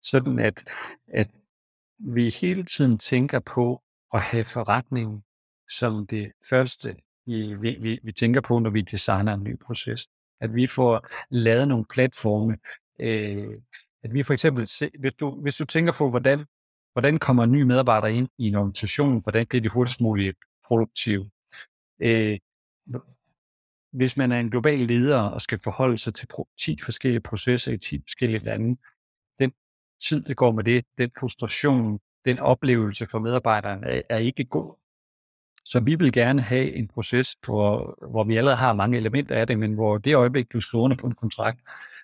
Sådan 0.02 0.40
at, 0.40 0.64
at 1.08 1.30
vi 2.00 2.30
hele 2.30 2.66
tiden 2.66 2.98
tænker 2.98 3.40
på 3.40 3.84
at 4.14 4.22
have 4.22 4.46
forretningen 4.46 5.24
som 5.70 6.08
det 6.08 6.32
første, 6.50 6.96
vi, 7.26 7.56
vi, 7.56 8.00
vi 8.04 8.12
tænker 8.12 8.42
på, 8.42 8.60
når 8.60 8.70
vi 8.70 8.82
designer 8.82 9.34
en 9.34 9.44
ny 9.44 9.60
proces. 9.60 10.08
At 10.40 10.56
vi 10.56 10.68
får 10.68 11.08
lavet 11.30 11.68
nogle 11.68 11.86
platforme. 11.86 12.58
Øh, 13.00 13.58
at 14.04 14.14
vi 14.14 14.24
for 14.24 14.34
eksempel, 14.34 14.70
hvis 15.00 15.14
du, 15.14 15.42
hvis 15.42 15.56
du 15.56 15.66
tænker 15.66 15.94
på, 15.98 16.10
hvordan, 16.10 16.46
hvordan 16.95 17.19
kommer 17.19 17.45
nye 17.45 17.65
medarbejdere 17.65 18.13
ind 18.13 18.29
i 18.38 18.47
en 18.47 18.55
organisation, 18.55 19.21
hvordan 19.21 19.45
bliver 19.45 19.62
de 19.62 19.69
hurtigst 19.69 20.01
muligt 20.01 20.38
produktive. 20.67 21.29
Øh, 21.99 22.38
hvis 23.91 24.17
man 24.17 24.31
er 24.31 24.39
en 24.39 24.49
global 24.49 24.79
leder 24.79 25.19
og 25.21 25.41
skal 25.41 25.60
forholde 25.63 25.97
sig 25.97 26.13
til 26.13 26.27
10 26.60 26.79
forskellige 26.84 27.21
processer 27.21 27.71
i 27.71 27.77
10 27.77 28.01
forskellige 28.01 28.43
lande, 28.43 28.81
den 29.39 29.51
tid, 30.01 30.21
det 30.21 30.38
går 30.38 30.51
med 30.51 30.63
det, 30.63 30.86
den 30.97 31.12
frustration, 31.19 31.99
den 32.25 32.39
oplevelse 32.39 33.08
for 33.08 33.19
medarbejderne 33.19 33.88
er, 33.88 34.01
er 34.10 34.17
ikke 34.17 34.45
god. 34.45 34.75
Så 35.65 35.79
vi 35.79 35.95
vil 35.95 36.13
gerne 36.13 36.41
have 36.41 36.73
en 36.73 36.88
proces, 36.88 37.38
hvor, 37.45 37.97
hvor 38.12 38.23
vi 38.23 38.38
allerede 38.38 38.58
har 38.58 38.73
mange 38.73 38.97
elementer 38.97 39.36
af 39.36 39.47
det, 39.47 39.60
men 39.60 39.73
hvor 39.73 39.97
det 39.97 40.15
øjeblik, 40.15 40.51
du 40.53 40.62
står 40.62 40.81
under 40.81 40.97
på 40.97 41.08
en 41.08 41.15
kontrakt, 41.15 41.60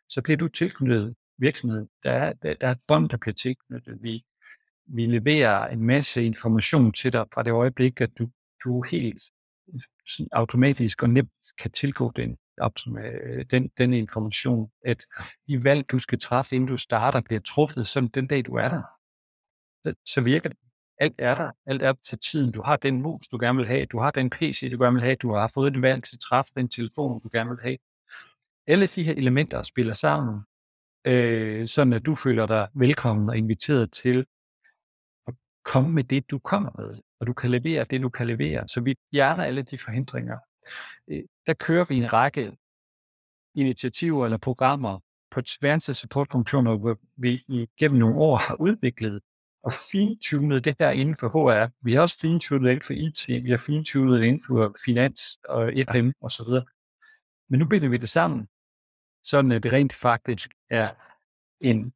så 0.10 0.21
bliver 0.21 0.38
du 0.38 0.47
tilknyttet 0.47 1.15
virksomheden. 1.38 1.89
Der 2.04 2.12
er, 2.12 2.34
der, 2.34 2.54
der 2.54 2.67
er 2.67 2.71
et 2.71 2.82
bånd, 2.88 3.10
der 3.10 3.17
bliver 3.17 3.34
tilknyttet. 3.34 3.97
Vi, 4.01 4.23
vi 4.93 5.06
leverer 5.06 5.67
en 5.67 5.84
masse 5.84 6.25
information 6.25 6.91
til 6.91 7.13
dig 7.13 7.25
fra 7.34 7.43
det 7.43 7.51
øjeblik, 7.51 8.01
at 8.01 8.10
du, 8.19 8.27
du 8.63 8.82
helt 8.82 9.21
sådan 10.08 10.27
automatisk 10.32 11.04
og 11.04 11.10
nemt 11.10 11.32
kan 11.58 11.71
tilgå 11.71 12.12
den, 12.15 12.38
øh, 12.97 13.45
den, 13.51 13.71
den 13.77 13.93
information, 13.93 14.71
at 14.86 15.06
de 15.47 15.63
valg, 15.63 15.91
du 15.91 15.99
skal 15.99 16.19
træffe, 16.19 16.56
inden 16.56 16.69
du 16.69 16.77
starter, 16.77 17.21
bliver 17.21 17.41
truffet 17.41 17.88
som 17.88 18.08
den 18.08 18.27
dag, 18.27 18.45
du 18.45 18.56
er 18.56 18.69
der. 18.69 18.82
Så, 19.86 19.93
så 20.06 20.21
virker 20.21 20.49
det. 20.49 20.58
Alt 20.97 21.15
er 21.17 21.36
der. 21.36 21.51
Alt 21.65 21.82
er 21.82 21.93
til 21.93 22.19
tiden. 22.19 22.51
Du 22.51 22.62
har 22.62 22.75
den 22.75 23.01
mus, 23.01 23.27
du 23.27 23.38
gerne 23.41 23.58
vil 23.58 23.67
have. 23.67 23.86
Du 23.86 23.99
har 23.99 24.12
den 24.12 24.30
PC, 24.30 24.71
du 24.71 24.84
gerne 24.84 24.93
vil 24.93 25.01
have. 25.01 25.15
Du 25.15 25.34
har 25.34 25.51
fået 25.54 25.75
et 25.75 25.82
valg 25.82 26.04
til 26.04 26.15
at 26.15 26.19
træffe 26.19 26.51
den 26.56 26.69
telefon, 26.69 27.21
du 27.21 27.30
gerne 27.34 27.49
vil 27.49 27.60
have. 27.62 27.77
Alle 28.67 28.88
de 28.88 29.04
her 29.04 29.13
elementer 29.13 29.63
spiller 29.63 29.93
sammen, 29.93 30.41
øh, 31.08 31.67
sådan 31.67 31.93
at 31.93 32.06
du 32.06 32.15
føler 32.15 32.47
dig 32.47 32.67
velkommen 32.73 33.30
og 33.30 33.38
inviteret 33.38 33.91
til 33.91 34.25
komme 35.63 35.89
med 35.89 36.04
det, 36.04 36.32
du 36.32 36.39
kommer 36.39 36.71
med, 36.78 37.02
og 37.19 37.28
du 37.28 37.34
kan 37.34 37.52
levere 37.52 37.84
det, 37.84 38.02
du 38.02 38.10
kan 38.10 38.28
levere. 38.28 38.67
Så 38.67 38.82
vi 38.82 38.95
fjerner 39.13 39.43
alle 39.43 39.62
de 39.62 39.78
forhindringer. 39.78 40.38
Øh, 41.08 41.24
der 41.47 41.54
kører 41.54 41.86
vi 41.89 41.97
en 41.97 42.13
række 42.13 42.58
initiativer 43.56 44.26
eller 44.26 44.38
programmer 44.38 45.00
på 45.32 45.41
tværs 45.41 45.89
af 45.89 45.95
supportfunktioner, 45.95 46.78
hvor 46.78 46.97
vi 47.15 47.43
gennem 47.80 48.00
nogle 48.00 48.15
år 48.15 48.36
har 48.36 48.56
udviklet 48.56 49.21
og 49.63 49.74
fintunet 49.91 50.65
det 50.65 50.75
her 50.79 50.92
inden 50.92 51.15
for 51.17 51.27
HR. 51.29 51.71
Vi 51.81 51.94
har 51.94 52.02
også 52.02 52.19
fintunet 52.19 52.62
det 52.65 52.71
inden 52.71 52.86
for 52.86 52.94
IT, 52.94 53.44
vi 53.44 53.50
har 53.50 53.58
fintunet 53.58 54.23
inden 54.23 54.44
for 54.48 54.75
finans 54.86 55.21
og 55.50 55.73
FM 55.92 56.10
og 56.21 56.31
så 56.31 56.44
videre. 56.46 56.65
Men 57.50 57.60
nu 57.60 57.67
binder 57.67 57.90
vi 57.90 57.98
det 57.98 58.10
sammen, 58.10 58.48
sådan 59.23 59.52
at 59.52 59.63
det 59.63 59.73
rent 59.73 59.94
faktisk 59.94 60.52
er 60.69 60.90
en, 61.62 61.94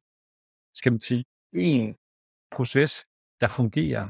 skal 0.74 0.92
man 0.92 1.00
sige, 1.00 1.24
en 1.52 1.96
proces, 2.50 3.04
der 3.40 3.48
fungerer, 3.48 4.08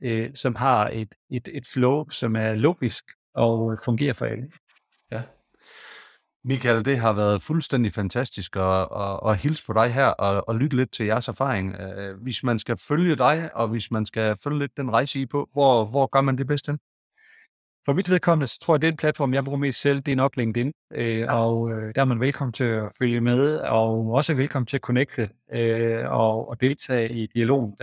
øh, 0.00 0.30
som 0.34 0.54
har 0.54 0.88
et, 0.92 1.14
et, 1.30 1.48
et 1.52 1.66
flow, 1.72 2.08
som 2.10 2.36
er 2.36 2.54
logisk 2.54 3.04
og 3.34 3.78
fungerer 3.84 4.12
for 4.12 4.24
alle. 4.24 4.50
Ja. 5.10 5.22
Michael, 6.44 6.84
det 6.84 6.98
har 6.98 7.12
været 7.12 7.42
fuldstændig 7.42 7.92
fantastisk 7.92 8.56
at, 8.56 8.88
at, 8.96 9.20
at 9.26 9.36
hilse 9.36 9.64
på 9.66 9.72
dig 9.72 9.92
her 9.92 10.06
og, 10.06 10.48
og 10.48 10.54
lytte 10.54 10.76
lidt 10.76 10.92
til 10.92 11.06
jeres 11.06 11.28
erfaring. 11.28 11.74
Uh, 11.80 12.22
hvis 12.22 12.42
man 12.42 12.58
skal 12.58 12.76
følge 12.88 13.16
dig, 13.16 13.50
og 13.54 13.68
hvis 13.68 13.90
man 13.90 14.06
skal 14.06 14.36
følge 14.44 14.58
lidt 14.58 14.76
den 14.76 14.90
rejse 14.90 15.20
I 15.20 15.26
på, 15.26 15.48
hvor, 15.52 15.84
hvor 15.84 16.06
gør 16.06 16.20
man 16.20 16.38
det 16.38 16.46
bedst 16.46 16.66
hen? 16.66 16.78
for 17.86 17.92
mit 17.92 18.10
vedkommende, 18.10 18.46
så 18.46 18.58
tror 18.60 18.74
jeg, 18.74 18.78
at 18.78 18.82
den 18.82 18.96
platform, 18.96 19.34
jeg 19.34 19.44
bruger 19.44 19.58
mest 19.58 19.80
selv, 19.80 20.00
det 20.00 20.12
er 20.12 20.16
nok 20.16 20.36
LinkedIn. 20.36 20.72
Øh, 20.92 21.24
og 21.28 21.72
øh, 21.72 21.94
der 21.94 22.00
er 22.00 22.04
man 22.04 22.20
velkommen 22.20 22.52
til 22.52 22.64
at 22.64 22.92
følge 22.98 23.20
med, 23.20 23.58
og 23.58 24.06
også 24.06 24.34
velkommen 24.34 24.66
til 24.66 24.76
at 24.76 24.80
connecte 24.80 25.28
øh, 25.54 26.10
og, 26.10 26.48
og 26.48 26.60
deltage 26.60 27.12
i 27.12 27.26
dialogen. 27.26 27.76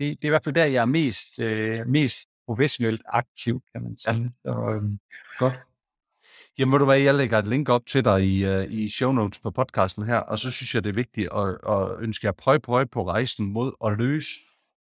Det, 0.00 0.08
det 0.08 0.24
er 0.24 0.28
i 0.28 0.28
hvert 0.28 0.44
fald 0.44 0.54
der, 0.54 0.64
jeg 0.64 0.82
er 0.82 0.86
mest, 0.86 1.40
øh, 1.40 1.86
mest 1.86 2.28
professionelt 2.46 3.02
aktiv, 3.08 3.60
kan 3.72 3.82
man 3.82 3.98
sige. 3.98 4.32
Ja. 4.44 4.52
Og, 4.52 4.74
øh, 4.74 4.82
godt. 5.38 5.54
Jamen, 6.58 6.72
ved 6.72 6.78
du 6.78 6.84
hvad, 6.84 6.98
jeg 6.98 7.14
lægger 7.14 7.38
et 7.38 7.48
link 7.48 7.68
op 7.68 7.86
til 7.86 8.04
dig 8.04 8.24
i, 8.24 8.58
uh, 8.58 8.72
i 8.72 8.88
show 8.88 9.12
notes 9.12 9.38
på 9.38 9.50
podcasten 9.50 10.04
her, 10.04 10.16
og 10.16 10.38
så 10.38 10.50
synes 10.50 10.74
jeg, 10.74 10.84
det 10.84 10.90
er 10.90 10.94
vigtigt 10.94 11.28
at, 11.34 11.48
at 11.48 12.02
ønske 12.02 12.26
jer 12.26 12.32
prøv, 12.32 12.58
prøv 12.60 12.86
på 12.86 13.06
rejsen 13.06 13.52
mod 13.52 13.72
at 13.84 13.98
løse, 13.98 14.30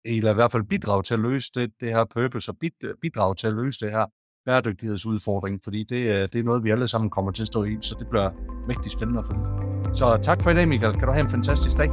eller 0.05 0.31
i 0.31 0.33
hvert 0.33 0.51
fald 0.51 0.63
bidrage 0.63 1.03
til 1.03 1.13
at 1.13 1.19
løse 1.19 1.51
det, 1.55 1.71
det 1.79 1.89
her 1.89 2.05
purpose, 2.05 2.51
og 2.51 2.57
bidrage 3.01 3.35
til 3.35 3.47
at 3.47 3.53
løse 3.53 3.79
det 3.85 3.91
her 3.91 4.05
bæredygtighedsudfordring, 4.45 5.59
fordi 5.63 5.83
det, 5.83 6.09
øh, 6.09 6.21
det 6.33 6.35
er 6.35 6.43
noget, 6.43 6.63
vi 6.63 6.69
alle 6.69 6.87
sammen 6.87 7.09
kommer 7.09 7.31
til 7.31 7.43
at 7.43 7.47
stå 7.47 7.63
i, 7.63 7.77
så 7.81 7.95
det 7.99 8.07
bliver 8.09 8.29
mægtig 8.67 8.91
spændende 8.91 9.19
at 9.19 9.25
følge. 9.27 9.95
Så 9.95 10.19
tak 10.23 10.43
for 10.43 10.49
i 10.49 10.53
dag, 10.53 10.67
Michael. 10.67 10.93
Kan 10.93 11.07
du 11.07 11.11
have 11.11 11.23
en 11.23 11.29
fantastisk 11.29 11.77
dag. 11.77 11.89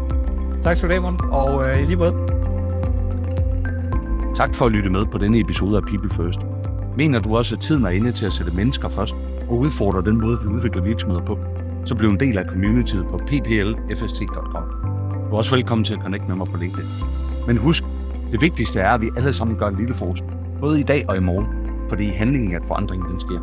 Tak 0.63 0.77
skal 0.77 0.89
du 0.89 0.95
have, 0.95 1.33
og 1.33 1.69
øh, 1.69 1.83
i 1.83 1.85
lige 1.85 1.97
måde. 1.97 2.40
Tak 4.41 4.55
for 4.55 4.67
at 4.67 4.73
lytte 4.73 4.91
med 4.91 5.07
på 5.07 5.19
denne 5.19 5.39
episode 5.39 5.77
af 5.77 5.83
People 5.83 6.11
First. 6.11 6.41
Mener 6.97 7.19
du 7.19 7.37
også, 7.37 7.55
at 7.55 7.61
tiden 7.61 7.85
er 7.85 7.89
inde 7.89 8.13
til 8.13 8.27
at 8.27 8.33
sætte 8.33 8.53
mennesker 8.53 8.89
først 8.89 9.15
og 9.49 9.59
udfordre 9.59 10.03
den 10.03 10.21
måde, 10.21 10.39
vi 10.43 10.49
udvikler 10.49 10.83
virksomheder 10.83 11.25
på, 11.25 11.39
så 11.85 11.95
bliv 11.95 12.09
en 12.09 12.21
del 12.21 12.39
af 12.39 12.45
communityet 12.45 13.07
på 13.09 13.19
pplfst.com. 13.27 14.65
Du 15.31 15.35
er 15.35 15.37
også 15.37 15.55
velkommen 15.55 15.85
til 15.85 15.95
at 15.95 16.01
connecte 16.01 16.29
med 16.29 16.37
mig 16.37 16.47
på 16.47 16.57
LinkedIn. 16.57 16.89
Men 17.47 17.57
husk, 17.57 17.85
det 18.33 18.41
vigtigste 18.41 18.81
er, 18.81 18.91
at 18.91 19.01
vi 19.01 19.11
alle 19.17 19.33
sammen 19.33 19.57
gør 19.57 19.69
en 19.69 19.77
lille 19.77 19.95
forskel, 19.95 20.31
både 20.61 20.81
i 20.81 20.83
dag 20.83 21.05
og 21.09 21.17
i 21.17 21.21
morgen, 21.21 21.47
fordi 21.89 22.07
handlingen 22.07 22.55
at 22.55 22.63
forandringen 22.67 23.11
den 23.11 23.21
sker. 23.21 23.41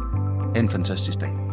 Ha' 0.55 0.59
en 0.59 0.69
fantastisk 0.69 1.21
dag. 1.21 1.46